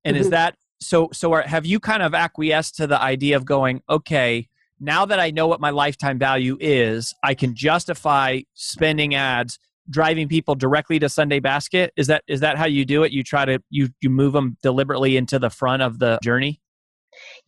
And 0.04 0.18
is 0.18 0.28
Mhm. 0.28 0.32
that 0.32 0.56
so? 0.82 1.08
So 1.14 1.32
are, 1.32 1.42
have 1.44 1.66
you 1.66 1.80
kind 1.80 2.04
of 2.04 2.14
acquiesced 2.14 2.76
to 2.76 2.88
the 2.88 3.02
idea 3.02 3.38
of 3.38 3.46
going, 3.46 3.82
okay, 3.90 4.49
now 4.80 5.06
that 5.06 5.20
I 5.20 5.32
know 5.32 5.48
what 5.48 5.60
my 5.60 5.70
lifetime 5.70 6.18
value 6.18 6.58
is, 6.60 7.14
I 7.24 7.34
can 7.34 7.56
justify 7.56 8.42
spending 8.54 9.16
ads 9.16 9.60
driving 9.90 10.28
people 10.28 10.56
directly 10.56 11.00
to 11.00 11.10
Sunday 11.10 11.40
Basket. 11.40 11.92
Is 11.98 12.08
that 12.08 12.24
is 12.28 12.40
that 12.42 12.58
how 12.58 12.66
you 12.66 12.86
do 12.86 13.04
it? 13.04 13.12
You 13.12 13.24
try 13.24 13.46
to 13.46 13.60
you 13.70 13.90
you 14.02 14.10
move 14.10 14.34
them 14.34 14.58
deliberately 14.62 15.18
into 15.18 15.40
the 15.40 15.50
front 15.50 15.82
of 15.82 16.00
the 16.00 16.20
journey. 16.24 16.62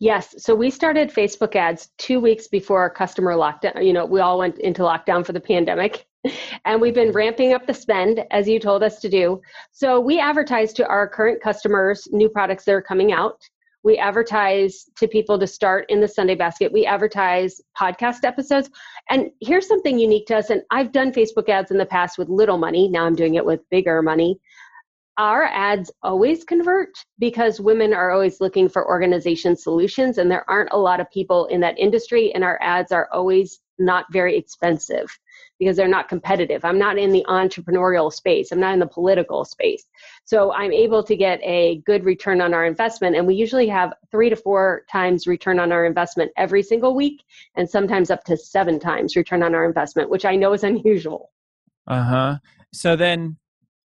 Yes. 0.00 0.34
So 0.38 0.54
we 0.54 0.70
started 0.70 1.10
Facebook 1.10 1.54
ads 1.56 1.90
two 1.98 2.20
weeks 2.20 2.48
before 2.48 2.80
our 2.80 2.90
customer 2.90 3.34
lockdown. 3.34 3.84
You 3.84 3.92
know, 3.92 4.04
we 4.04 4.20
all 4.20 4.38
went 4.38 4.58
into 4.58 4.82
lockdown 4.82 5.24
for 5.24 5.32
the 5.32 5.40
pandemic. 5.40 6.06
And 6.64 6.80
we've 6.80 6.94
been 6.94 7.10
ramping 7.10 7.52
up 7.52 7.66
the 7.66 7.74
spend 7.74 8.24
as 8.30 8.48
you 8.48 8.60
told 8.60 8.84
us 8.84 9.00
to 9.00 9.08
do. 9.08 9.40
So 9.72 9.98
we 9.98 10.20
advertise 10.20 10.72
to 10.74 10.86
our 10.86 11.08
current 11.08 11.42
customers 11.42 12.06
new 12.12 12.28
products 12.28 12.64
that 12.64 12.72
are 12.72 12.82
coming 12.82 13.12
out. 13.12 13.42
We 13.84 13.98
advertise 13.98 14.88
to 14.96 15.08
people 15.08 15.38
to 15.38 15.46
start 15.46 15.86
in 15.88 16.00
the 16.00 16.08
Sunday 16.08 16.34
basket. 16.34 16.72
We 16.72 16.86
advertise 16.86 17.60
podcast 17.78 18.24
episodes. 18.24 18.70
And 19.10 19.30
here's 19.40 19.66
something 19.66 19.98
unique 19.98 20.26
to 20.26 20.36
us. 20.36 20.50
And 20.50 20.62
I've 20.70 20.92
done 20.92 21.12
Facebook 21.12 21.48
ads 21.48 21.70
in 21.70 21.78
the 21.78 21.86
past 21.86 22.18
with 22.18 22.28
little 22.28 22.58
money. 22.58 22.88
Now 22.88 23.04
I'm 23.04 23.16
doing 23.16 23.34
it 23.34 23.44
with 23.44 23.68
bigger 23.70 24.02
money 24.02 24.40
our 25.18 25.44
ads 25.44 25.90
always 26.02 26.42
convert 26.42 26.90
because 27.18 27.60
women 27.60 27.92
are 27.92 28.10
always 28.10 28.40
looking 28.40 28.68
for 28.68 28.88
organization 28.88 29.56
solutions 29.56 30.18
and 30.18 30.30
there 30.30 30.48
aren't 30.48 30.72
a 30.72 30.78
lot 30.78 31.00
of 31.00 31.10
people 31.10 31.46
in 31.46 31.60
that 31.60 31.78
industry 31.78 32.32
and 32.34 32.42
our 32.42 32.58
ads 32.62 32.92
are 32.92 33.08
always 33.12 33.60
not 33.78 34.06
very 34.10 34.36
expensive 34.36 35.18
because 35.62 35.76
they're 35.76 35.86
not 35.86 36.08
competitive. 36.08 36.64
I'm 36.64 36.78
not 36.78 36.98
in 36.98 37.12
the 37.12 37.24
entrepreneurial 37.28 38.12
space. 38.12 38.50
I'm 38.50 38.58
not 38.58 38.72
in 38.72 38.80
the 38.80 38.86
political 38.86 39.44
space. 39.44 39.84
So 40.24 40.52
I'm 40.52 40.72
able 40.72 41.04
to 41.04 41.14
get 41.14 41.38
a 41.44 41.76
good 41.86 42.04
return 42.04 42.40
on 42.40 42.52
our 42.52 42.66
investment 42.66 43.14
and 43.14 43.24
we 43.24 43.36
usually 43.36 43.68
have 43.68 43.92
3 44.10 44.28
to 44.30 44.34
4 44.34 44.82
times 44.90 45.28
return 45.28 45.60
on 45.60 45.70
our 45.70 45.86
investment 45.86 46.32
every 46.36 46.64
single 46.64 46.96
week 46.96 47.22
and 47.54 47.70
sometimes 47.70 48.10
up 48.10 48.24
to 48.24 48.36
7 48.36 48.80
times 48.80 49.14
return 49.14 49.40
on 49.44 49.54
our 49.54 49.64
investment, 49.64 50.10
which 50.10 50.24
I 50.24 50.34
know 50.34 50.52
is 50.52 50.64
unusual. 50.72 51.30
Uh 51.86 52.02
huh. 52.02 52.38
So 52.72 52.96
then, 52.96 53.36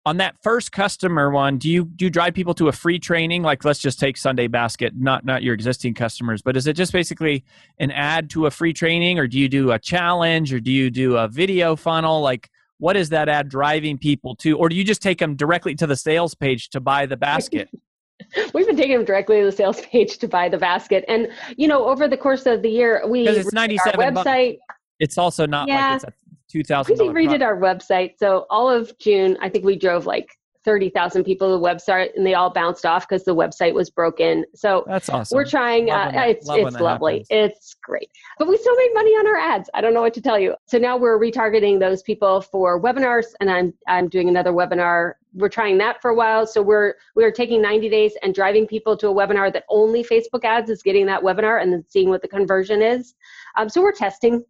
on 0.07 0.15
that 0.15 0.41
first 0.41 0.71
customer 0.71 1.29
one, 1.29 1.57
do 1.57 1.69
you 1.69 1.83
do 1.83 2.05
you 2.05 2.09
drive 2.09 2.33
people 2.33 2.53
to 2.53 2.69
a 2.69 2.71
free 2.71 2.97
training? 2.97 3.43
Like, 3.43 3.65
let's 3.65 3.79
just 3.79 3.99
take 3.99 4.15
Sunday 4.15 4.47
Basket, 4.47 4.93
not 4.95 5.25
not 5.25 5.43
your 5.43 5.53
existing 5.53 5.95
customers, 5.95 6.41
but 6.41 6.55
is 6.55 6.65
it 6.65 6.77
just 6.77 6.93
basically 6.93 7.43
an 7.79 7.91
ad 7.91 8.29
to 8.29 8.45
a 8.45 8.51
free 8.51 8.71
training, 8.71 9.19
or 9.19 9.27
do 9.27 9.37
you 9.37 9.49
do 9.49 9.73
a 9.73 9.79
challenge, 9.79 10.53
or 10.53 10.61
do 10.61 10.71
you 10.71 10.89
do 10.89 11.17
a 11.17 11.27
video 11.27 11.75
funnel? 11.75 12.21
Like, 12.21 12.49
what 12.77 12.95
is 12.95 13.09
that 13.09 13.27
ad 13.27 13.49
driving 13.49 13.97
people 13.97 14.33
to, 14.37 14.57
or 14.57 14.69
do 14.69 14.77
you 14.77 14.85
just 14.85 15.01
take 15.01 15.19
them 15.19 15.35
directly 15.35 15.75
to 15.75 15.85
the 15.85 15.97
sales 15.97 16.33
page 16.33 16.69
to 16.69 16.79
buy 16.79 17.05
the 17.05 17.17
basket? 17.17 17.67
We've 18.53 18.65
been 18.65 18.77
taking 18.77 18.95
them 18.95 19.05
directly 19.05 19.41
to 19.41 19.45
the 19.45 19.51
sales 19.51 19.81
page 19.81 20.19
to 20.19 20.27
buy 20.29 20.47
the 20.47 20.57
basket. 20.57 21.03
And, 21.09 21.27
you 21.57 21.67
know, 21.67 21.85
over 21.85 22.07
the 22.07 22.17
course 22.17 22.45
of 22.45 22.61
the 22.61 22.69
year, 22.69 23.03
we 23.05 23.27
it's 23.27 23.51
97 23.51 23.99
website. 23.99 24.53
Bucks. 24.55 24.79
It's 24.99 25.17
also 25.17 25.45
not 25.45 25.67
yeah. 25.67 25.89
like 25.89 25.95
it's 25.97 26.03
a 26.05 26.26
two 26.49 26.63
thousand. 26.63 26.97
We 26.99 27.07
redid 27.07 27.41
our 27.41 27.57
website, 27.57 28.13
so 28.17 28.45
all 28.49 28.69
of 28.69 28.97
June, 28.99 29.37
I 29.41 29.49
think 29.49 29.65
we 29.65 29.77
drove 29.77 30.05
like 30.05 30.29
30,000 30.67 31.23
people 31.23 31.47
to 31.47 31.53
the 31.53 31.65
website 31.65 32.09
and 32.17 32.25
they 32.25 32.33
all 32.33 32.49
bounced 32.49 32.85
off 32.85 33.07
because 33.07 33.23
the 33.23 33.33
website 33.33 33.73
was 33.73 33.89
broken. 33.89 34.43
So 34.53 34.83
that's 34.85 35.07
awesome. 35.07 35.33
We're 35.33 35.45
trying. 35.45 35.89
Uh, 35.89 36.11
it's 36.13 36.49
it's 36.49 36.77
lovely. 36.77 37.19
Happens. 37.19 37.27
It's 37.29 37.73
great. 37.81 38.11
But 38.37 38.49
we 38.49 38.57
still 38.57 38.75
made 38.75 38.91
money 38.93 39.11
on 39.11 39.27
our 39.27 39.37
ads. 39.37 39.69
I 39.73 39.79
don't 39.79 39.93
know 39.93 40.01
what 40.01 40.13
to 40.15 40.21
tell 40.21 40.37
you. 40.37 40.55
So 40.65 40.77
now 40.77 40.97
we're 40.97 41.17
retargeting 41.17 41.79
those 41.79 42.03
people 42.03 42.41
for 42.41 42.81
webinars 42.81 43.27
and 43.39 43.49
I'm, 43.49 43.73
I'm 43.87 44.09
doing 44.09 44.27
another 44.27 44.51
webinar. 44.51 45.13
We're 45.33 45.47
trying 45.47 45.77
that 45.77 46.01
for 46.01 46.11
a 46.11 46.15
while. 46.15 46.45
So 46.45 46.61
we're, 46.61 46.95
we're 47.15 47.31
taking 47.31 47.61
90 47.61 47.87
days 47.87 48.17
and 48.21 48.35
driving 48.35 48.67
people 48.67 48.97
to 48.97 49.07
a 49.07 49.13
webinar 49.13 49.53
that 49.53 49.63
only 49.69 50.03
Facebook 50.03 50.43
ads 50.43 50.69
is 50.69 50.83
getting 50.83 51.05
that 51.05 51.21
webinar 51.21 51.61
and 51.61 51.71
then 51.71 51.85
seeing 51.87 52.09
what 52.09 52.21
the 52.21 52.27
conversion 52.27 52.81
is. 52.81 53.15
Um, 53.55 53.69
so 53.69 53.81
we're 53.81 53.93
testing 53.93 54.43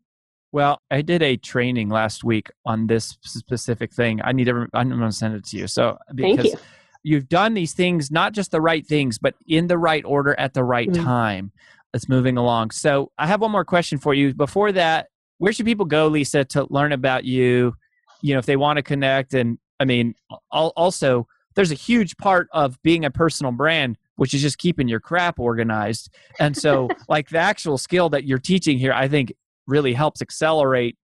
well, 0.51 0.81
I 0.89 1.01
did 1.01 1.21
a 1.21 1.37
training 1.37 1.89
last 1.89 2.23
week 2.23 2.49
on 2.65 2.87
this 2.87 3.17
specific 3.21 3.93
thing. 3.93 4.21
I 4.23 4.31
need 4.31 4.45
to. 4.45 4.67
I'm 4.73 4.89
going 4.89 5.01
to 5.01 5.11
send 5.11 5.35
it 5.35 5.45
to 5.45 5.57
you. 5.57 5.67
So 5.67 5.97
because 6.15 6.37
Thank 6.37 6.53
you. 6.53 6.59
you've 7.03 7.29
done 7.29 7.53
these 7.53 7.73
things, 7.73 8.11
not 8.11 8.33
just 8.33 8.51
the 8.51 8.61
right 8.61 8.85
things, 8.85 9.17
but 9.17 9.35
in 9.47 9.67
the 9.67 9.77
right 9.77 10.03
order 10.05 10.37
at 10.39 10.53
the 10.53 10.63
right 10.63 10.89
mm-hmm. 10.89 11.03
time. 11.03 11.51
It's 11.93 12.09
moving 12.09 12.37
along. 12.37 12.71
So 12.71 13.11
I 13.17 13.27
have 13.27 13.41
one 13.41 13.51
more 13.51 13.65
question 13.65 13.97
for 13.97 14.13
you. 14.13 14.33
Before 14.33 14.71
that, 14.73 15.07
where 15.37 15.53
should 15.53 15.65
people 15.65 15.85
go, 15.85 16.07
Lisa, 16.07 16.43
to 16.45 16.67
learn 16.69 16.91
about 16.91 17.23
you? 17.23 17.75
You 18.21 18.33
know, 18.33 18.39
if 18.39 18.45
they 18.45 18.57
want 18.57 18.77
to 18.77 18.83
connect, 18.83 19.33
and 19.33 19.57
I 19.79 19.85
mean, 19.85 20.13
also 20.51 21.27
there's 21.55 21.71
a 21.71 21.75
huge 21.75 22.17
part 22.17 22.49
of 22.51 22.81
being 22.83 23.05
a 23.05 23.11
personal 23.11 23.51
brand 23.51 23.97
which 24.17 24.33
is 24.33 24.41
just 24.41 24.57
keeping 24.57 24.87
your 24.87 24.99
crap 24.99 25.39
organized. 25.39 26.09
And 26.39 26.55
so, 26.55 26.89
like 27.07 27.29
the 27.29 27.37
actual 27.37 27.77
skill 27.77 28.09
that 28.09 28.25
you're 28.25 28.37
teaching 28.37 28.77
here, 28.77 28.91
I 28.91 29.07
think 29.07 29.33
really 29.67 29.93
helps 29.93 30.21
accelerate 30.21 30.97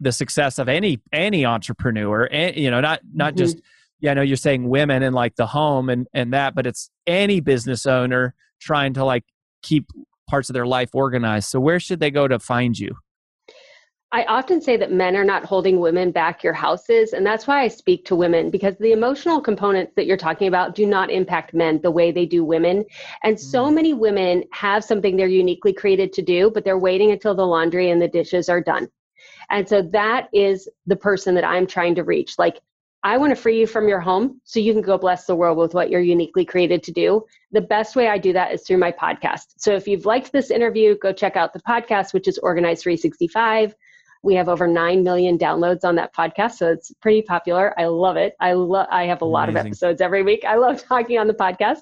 the 0.00 0.12
success 0.12 0.58
of 0.58 0.68
any 0.68 1.00
any 1.12 1.44
entrepreneur 1.44 2.28
and 2.30 2.56
you 2.56 2.70
know 2.70 2.80
not 2.80 3.00
not 3.14 3.32
mm-hmm. 3.32 3.38
just 3.38 3.60
yeah 4.00 4.10
i 4.10 4.14
know 4.14 4.22
you're 4.22 4.36
saying 4.36 4.68
women 4.68 5.02
and 5.02 5.14
like 5.14 5.36
the 5.36 5.46
home 5.46 5.88
and 5.88 6.06
and 6.12 6.32
that 6.32 6.54
but 6.54 6.66
it's 6.66 6.90
any 7.06 7.40
business 7.40 7.86
owner 7.86 8.34
trying 8.60 8.92
to 8.92 9.04
like 9.04 9.24
keep 9.62 9.86
parts 10.28 10.50
of 10.50 10.54
their 10.54 10.66
life 10.66 10.90
organized 10.92 11.48
so 11.48 11.58
where 11.58 11.80
should 11.80 12.00
they 12.00 12.10
go 12.10 12.28
to 12.28 12.38
find 12.38 12.78
you 12.78 12.94
I 14.12 14.24
often 14.24 14.60
say 14.60 14.76
that 14.76 14.92
men 14.92 15.16
are 15.16 15.24
not 15.24 15.44
holding 15.44 15.80
women 15.80 16.12
back 16.12 16.44
your 16.44 16.52
houses. 16.52 17.12
And 17.12 17.26
that's 17.26 17.46
why 17.46 17.62
I 17.62 17.68
speak 17.68 18.04
to 18.06 18.16
women 18.16 18.50
because 18.50 18.76
the 18.78 18.92
emotional 18.92 19.40
components 19.40 19.92
that 19.96 20.06
you're 20.06 20.16
talking 20.16 20.46
about 20.46 20.76
do 20.76 20.86
not 20.86 21.10
impact 21.10 21.54
men 21.54 21.80
the 21.82 21.90
way 21.90 22.12
they 22.12 22.24
do 22.24 22.44
women. 22.44 22.84
And 23.24 23.38
so 23.38 23.64
mm. 23.64 23.74
many 23.74 23.94
women 23.94 24.44
have 24.52 24.84
something 24.84 25.16
they're 25.16 25.26
uniquely 25.26 25.72
created 25.72 26.12
to 26.14 26.22
do, 26.22 26.50
but 26.50 26.64
they're 26.64 26.78
waiting 26.78 27.10
until 27.10 27.34
the 27.34 27.46
laundry 27.46 27.90
and 27.90 28.00
the 28.00 28.08
dishes 28.08 28.48
are 28.48 28.60
done. 28.60 28.88
And 29.50 29.68
so 29.68 29.82
that 29.82 30.28
is 30.32 30.68
the 30.86 30.96
person 30.96 31.34
that 31.34 31.44
I'm 31.44 31.66
trying 31.66 31.96
to 31.96 32.04
reach. 32.04 32.38
Like, 32.38 32.60
I 33.02 33.18
want 33.18 33.30
to 33.30 33.36
free 33.36 33.60
you 33.60 33.66
from 33.66 33.88
your 33.88 34.00
home 34.00 34.40
so 34.44 34.58
you 34.58 34.72
can 34.72 34.82
go 34.82 34.98
bless 34.98 35.26
the 35.26 35.36
world 35.36 35.58
with 35.58 35.74
what 35.74 35.90
you're 35.90 36.00
uniquely 36.00 36.44
created 36.44 36.82
to 36.84 36.92
do. 36.92 37.24
The 37.52 37.60
best 37.60 37.94
way 37.94 38.08
I 38.08 38.18
do 38.18 38.32
that 38.32 38.52
is 38.52 38.62
through 38.62 38.78
my 38.78 38.90
podcast. 38.90 39.54
So 39.58 39.74
if 39.74 39.86
you've 39.86 40.06
liked 40.06 40.32
this 40.32 40.50
interview, 40.50 40.96
go 40.98 41.12
check 41.12 41.36
out 41.36 41.52
the 41.52 41.60
podcast, 41.60 42.12
which 42.12 42.26
is 42.26 42.38
Organize 42.38 42.82
365. 42.82 43.74
We 44.22 44.34
have 44.34 44.48
over 44.48 44.66
9 44.66 45.02
million 45.02 45.38
downloads 45.38 45.84
on 45.84 45.94
that 45.96 46.14
podcast, 46.14 46.52
so 46.52 46.70
it's 46.72 46.92
pretty 47.00 47.22
popular. 47.22 47.78
I 47.78 47.86
love 47.86 48.16
it. 48.16 48.34
I 48.40 48.52
love 48.52 48.86
I 48.90 49.04
have 49.04 49.22
a 49.22 49.26
lot 49.26 49.48
of 49.48 49.56
episodes 49.56 50.00
every 50.00 50.22
week. 50.22 50.44
I 50.44 50.56
love 50.56 50.82
talking 50.88 51.18
on 51.18 51.26
the 51.26 51.34
podcast. 51.34 51.80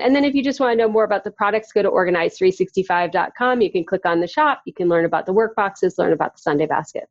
And 0.00 0.14
then 0.14 0.24
if 0.24 0.34
you 0.34 0.42
just 0.42 0.60
want 0.60 0.72
to 0.72 0.76
know 0.76 0.88
more 0.88 1.04
about 1.04 1.24
the 1.24 1.30
products, 1.30 1.72
go 1.72 1.82
to 1.82 1.90
organize365.com. 1.90 3.60
You 3.60 3.70
can 3.70 3.84
click 3.84 4.06
on 4.06 4.20
the 4.20 4.26
shop, 4.26 4.62
you 4.66 4.72
can 4.72 4.88
learn 4.88 5.04
about 5.04 5.26
the 5.26 5.32
work 5.32 5.54
boxes, 5.54 5.98
learn 5.98 6.12
about 6.12 6.34
the 6.34 6.40
Sunday 6.40 6.66
basket. 6.66 7.08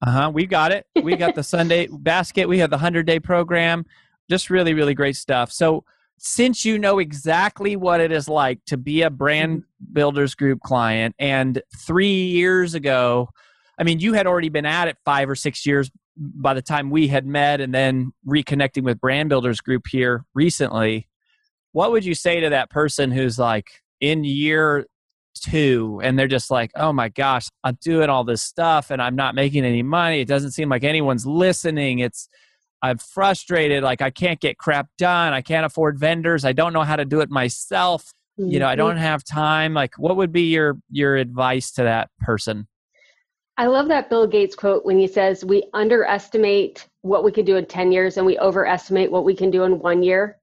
Uh-huh, 0.00 0.30
we 0.32 0.46
got 0.46 0.70
it. 0.70 0.86
We 1.02 1.16
got 1.16 1.34
the 1.34 1.42
Sunday 1.42 1.88
basket. 1.90 2.48
We 2.48 2.58
have 2.58 2.70
the 2.70 2.78
100-day 2.78 3.20
program. 3.20 3.84
Just 4.30 4.50
really 4.50 4.74
really 4.74 4.94
great 4.94 5.16
stuff. 5.16 5.50
So 5.50 5.84
since 6.18 6.64
you 6.64 6.78
know 6.78 6.98
exactly 6.98 7.76
what 7.76 8.00
it 8.00 8.12
is 8.12 8.28
like 8.28 8.64
to 8.66 8.76
be 8.76 9.02
a 9.02 9.10
brand 9.10 9.60
mm-hmm. 9.60 9.92
builders 9.94 10.34
group 10.34 10.60
client 10.60 11.14
and 11.18 11.62
3 11.76 12.06
years 12.06 12.74
ago 12.74 13.30
I 13.78 13.84
mean, 13.84 14.00
you 14.00 14.12
had 14.12 14.26
already 14.26 14.48
been 14.48 14.66
at 14.66 14.88
it 14.88 14.96
five 15.04 15.30
or 15.30 15.34
six 15.34 15.64
years 15.64 15.90
by 16.16 16.54
the 16.54 16.62
time 16.62 16.90
we 16.90 17.08
had 17.08 17.26
met 17.26 17.60
and 17.60 17.72
then 17.72 18.12
reconnecting 18.26 18.82
with 18.82 19.00
Brand 19.00 19.28
Builders 19.28 19.60
Group 19.60 19.86
here 19.88 20.24
recently. 20.34 21.08
What 21.72 21.92
would 21.92 22.04
you 22.04 22.14
say 22.14 22.40
to 22.40 22.50
that 22.50 22.70
person 22.70 23.12
who's 23.12 23.38
like 23.38 23.70
in 24.00 24.24
year 24.24 24.86
two 25.34 26.00
and 26.02 26.18
they're 26.18 26.26
just 26.26 26.50
like, 26.50 26.72
oh 26.74 26.92
my 26.92 27.08
gosh, 27.08 27.48
I'm 27.62 27.78
doing 27.80 28.10
all 28.10 28.24
this 28.24 28.42
stuff 28.42 28.90
and 28.90 29.00
I'm 29.00 29.14
not 29.14 29.34
making 29.34 29.64
any 29.64 29.82
money. 29.82 30.20
It 30.20 30.28
doesn't 30.28 30.52
seem 30.52 30.68
like 30.68 30.82
anyone's 30.82 31.26
listening. 31.26 32.00
It's, 32.00 32.28
I'm 32.82 32.98
frustrated. 32.98 33.82
Like, 33.82 34.02
I 34.02 34.10
can't 34.10 34.40
get 34.40 34.58
crap 34.58 34.88
done. 34.98 35.32
I 35.32 35.42
can't 35.42 35.66
afford 35.66 35.98
vendors. 35.98 36.44
I 36.44 36.52
don't 36.52 36.72
know 36.72 36.82
how 36.82 36.96
to 36.96 37.04
do 37.04 37.20
it 37.20 37.30
myself. 37.30 38.12
You 38.36 38.60
know, 38.60 38.66
I 38.66 38.72
mm-hmm. 38.72 38.78
don't 38.78 38.96
have 38.98 39.24
time. 39.24 39.74
Like, 39.74 39.98
what 39.98 40.16
would 40.16 40.30
be 40.30 40.42
your 40.42 40.78
your 40.90 41.16
advice 41.16 41.72
to 41.72 41.82
that 41.82 42.10
person? 42.20 42.68
I 43.58 43.66
love 43.66 43.88
that 43.88 44.08
Bill 44.08 44.24
Gates 44.24 44.54
quote 44.54 44.84
when 44.84 45.00
he 45.00 45.08
says, 45.08 45.44
We 45.44 45.64
underestimate 45.74 46.86
what 47.02 47.24
we 47.24 47.32
can 47.32 47.44
do 47.44 47.56
in 47.56 47.66
10 47.66 47.90
years 47.90 48.16
and 48.16 48.24
we 48.24 48.38
overestimate 48.38 49.10
what 49.10 49.24
we 49.24 49.34
can 49.34 49.50
do 49.50 49.64
in 49.64 49.80
one 49.80 50.00
year. 50.00 50.38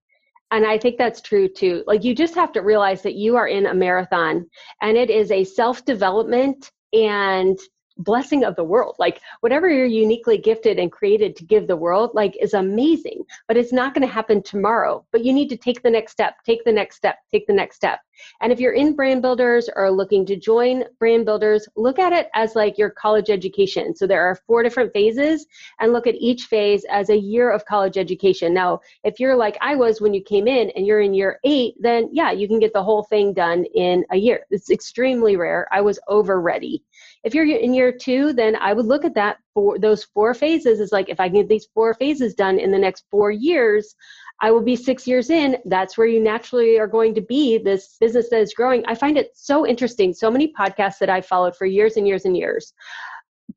And 0.51 0.65
I 0.65 0.78
think 0.78 0.97
that's 0.97 1.21
true 1.21 1.47
too. 1.47 1.86
Like, 1.88 2.04
you 2.04 2.13
just 2.13 2.36
have 2.36 2.51
to 2.51 2.62
realize 2.62 3.01
that 3.04 3.15
you 3.15 3.38
are 3.38 3.47
in 3.47 3.67
a 3.67 3.73
marathon 3.73 4.45
and 4.82 4.97
it 4.97 5.10
is 5.10 5.32
a 5.32 5.45
self 5.45 5.86
development 5.86 6.71
and 6.91 7.58
blessing 7.98 8.44
of 8.44 8.56
the 8.56 8.64
world. 8.64 8.96
Like 9.00 9.22
whatever 9.42 9.70
you're 9.70 9.86
uniquely 9.86 10.38
gifted 10.38 10.80
and 10.80 10.92
created 10.92 11.36
to 11.38 11.46
give 11.46 11.68
the 11.68 11.76
world, 11.76 12.12
like 12.14 12.36
is 12.42 12.54
amazing, 12.54 13.24
but 13.48 13.58
it's 13.58 13.74
not 13.74 13.94
going 13.94 14.08
to 14.08 14.14
happen 14.14 14.42
tomorrow. 14.44 15.06
But 15.12 15.24
you 15.24 15.34
need 15.34 15.50
to 15.50 15.58
take 15.58 15.82
the 15.82 15.90
next 15.90 16.12
step, 16.12 16.36
take 16.46 16.64
the 16.64 16.72
next 16.72 16.98
step, 16.98 17.18
take 17.32 17.48
the 17.48 17.54
next 17.54 17.76
step. 17.76 18.00
And 18.42 18.52
if 18.52 18.60
you're 18.60 18.74
in 18.74 18.96
brand 18.96 19.22
builders 19.22 19.70
or 19.76 19.92
looking 19.92 20.26
to 20.28 20.36
join 20.36 20.86
brand 21.00 21.26
builders, 21.26 21.68
look 21.76 22.00
at 22.00 22.14
it 22.14 22.30
as 22.34 22.56
like 22.56 22.78
your 22.78 22.90
college 22.90 23.30
education. 23.30 23.96
So 23.96 24.08
there 24.08 24.26
are 24.26 24.40
four 24.48 24.64
different 24.64 24.94
phases 24.94 25.46
and 25.80 25.92
look 25.92 26.08
at 26.08 26.16
each 26.16 26.44
phase 26.44 26.86
as 26.86 27.10
a 27.10 27.18
year 27.18 27.52
of 27.52 27.66
college 27.66 27.98
education. 27.98 28.54
Now, 28.54 28.80
if 29.04 29.20
you're 29.20 29.36
like 29.36 29.58
I 29.62 29.76
was 29.76 30.02
when 30.02 30.14
you 30.14 30.22
came 30.22 30.48
in 30.48 30.70
and 30.72 30.86
you're 30.86 31.02
in 31.02 31.14
year 31.14 31.40
eight, 31.44 31.76
then 31.80 32.10
yeah, 32.12 32.32
you 32.32 32.48
can 32.48 32.60
get 32.60 32.74
the 32.74 32.84
whole 32.84 33.04
thing 33.04 33.34
done 33.34 33.66
in 33.76 34.06
a 34.12 34.18
year. 34.18 34.46
It's 34.50 34.70
extremely 34.70 35.36
rare. 35.36 35.68
I 35.72 35.82
was 35.82 36.00
over 36.08 36.40
ready. 36.42 36.84
If 37.26 37.34
you're 37.34 37.50
in 37.50 37.74
year 37.74 37.92
two, 37.92 38.34
then 38.34 38.56
I 38.56 38.72
would 38.74 38.86
look 38.86 39.04
at 39.04 39.16
that 39.16 39.38
for 39.56 39.80
those 39.80 40.04
four 40.04 40.36
phases 40.36 40.80
is 40.80 40.92
like 40.92 41.10
if 41.10 41.20
I 41.20 41.28
get 41.28 41.50
these 41.50 41.68
four 41.74 41.96
phases 41.96 42.36
done 42.36 42.60
in 42.60 42.72
the 42.72 42.78
next 42.78 43.06
four 43.10 43.32
years, 43.32 43.96
I 44.42 44.52
will 44.52 44.62
be 44.62 44.76
six 44.76 45.08
years 45.08 45.32
in. 45.32 45.58
That's 45.66 45.98
where 45.98 46.06
you 46.06 46.22
naturally 46.22 46.78
are 46.78 46.88
going 46.88 47.16
to 47.16 47.22
be 47.22 47.58
this 47.58 47.98
business 48.00 48.30
that 48.30 48.42
is 48.42 48.54
growing. 48.54 48.86
I 48.86 48.94
find 48.94 49.18
it 49.18 49.32
so 49.34 49.66
interesting. 49.66 50.14
So 50.14 50.30
many 50.30 50.54
podcasts 50.54 51.00
that 51.00 51.10
I 51.10 51.20
followed 51.20 51.56
for 51.56 51.66
years 51.66 51.98
and 51.98 52.08
years 52.08 52.26
and 52.26 52.38
years, 52.38 52.74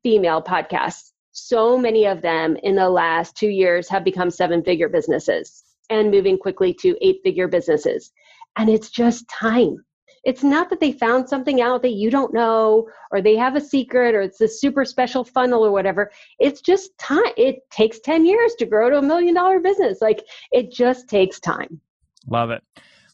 female 0.03 0.41
podcasts, 0.41 1.11
so 1.33 1.77
many 1.77 2.07
of 2.07 2.23
them 2.23 2.57
in 2.63 2.75
the 2.75 2.89
last 2.89 3.37
two 3.37 3.49
years 3.49 3.89
have 3.89 4.03
become 4.03 4.31
seven 4.31 4.65
figure 4.65 4.89
businesses 4.89 5.63
and 5.91 6.11
moving 6.11 6.39
quickly 6.39 6.73
to 6.75 6.97
eight 7.03 7.21
figure 7.23 7.49
businesses. 7.49 8.13
And 8.57 8.71
it's 8.71 8.89
just 8.91 9.29
time. 9.29 9.85
It's 10.29 10.43
not 10.43 10.69
that 10.69 10.79
they 10.79 10.93
found 10.93 11.27
something 11.27 11.63
out 11.63 11.81
that 11.81 11.95
you 11.95 12.11
don't 12.11 12.35
know 12.35 12.87
or 13.11 13.23
they 13.23 13.35
have 13.37 13.57
a 13.57 13.63
secret 13.63 14.15
or 14.15 14.21
it's 14.21 14.43
a 14.43 14.47
super 14.47 14.85
special 14.85 15.25
funnel 15.25 15.65
or 15.65 15.71
whatever. 15.71 16.11
It's 16.39 16.61
just 16.61 16.97
time. 16.99 17.33
It 17.39 17.61
takes 17.71 17.99
10 18.01 18.27
years 18.27 18.55
to 18.59 18.67
grow 18.67 18.91
to 18.91 18.99
a 18.99 19.03
million 19.03 19.33
dollar 19.33 19.59
business. 19.59 20.03
Like 20.03 20.27
it 20.53 20.71
just 20.71 21.09
takes 21.09 21.41
time. 21.41 21.81
Love 22.27 22.51
it. 22.51 22.63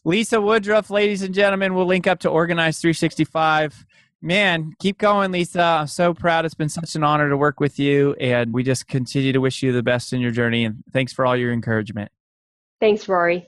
Lisa 0.03 0.41
Woodruff, 0.41 0.89
ladies 0.89 1.21
and 1.21 1.33
gentlemen, 1.33 1.73
we'll 1.73 1.85
link 1.85 2.05
up 2.05 2.19
to 2.19 2.29
Organize 2.29 2.81
365. 2.81 3.85
Man, 4.21 4.73
keep 4.79 4.97
going, 4.97 5.31
Lisa. 5.31 5.61
I'm 5.61 5.87
so 5.87 6.13
proud. 6.13 6.43
It's 6.43 6.53
been 6.53 6.67
such 6.67 6.97
an 6.97 7.05
honor 7.05 7.29
to 7.29 7.37
work 7.37 7.61
with 7.61 7.79
you. 7.79 8.13
And 8.19 8.53
we 8.53 8.61
just 8.61 8.89
continue 8.89 9.31
to 9.31 9.39
wish 9.39 9.63
you 9.63 9.71
the 9.71 9.81
best 9.81 10.11
in 10.11 10.19
your 10.19 10.31
journey. 10.31 10.65
And 10.65 10.83
thanks 10.91 11.13
for 11.13 11.25
all 11.25 11.37
your 11.37 11.53
encouragement. 11.53 12.11
Thanks, 12.81 13.07
Rory. 13.07 13.47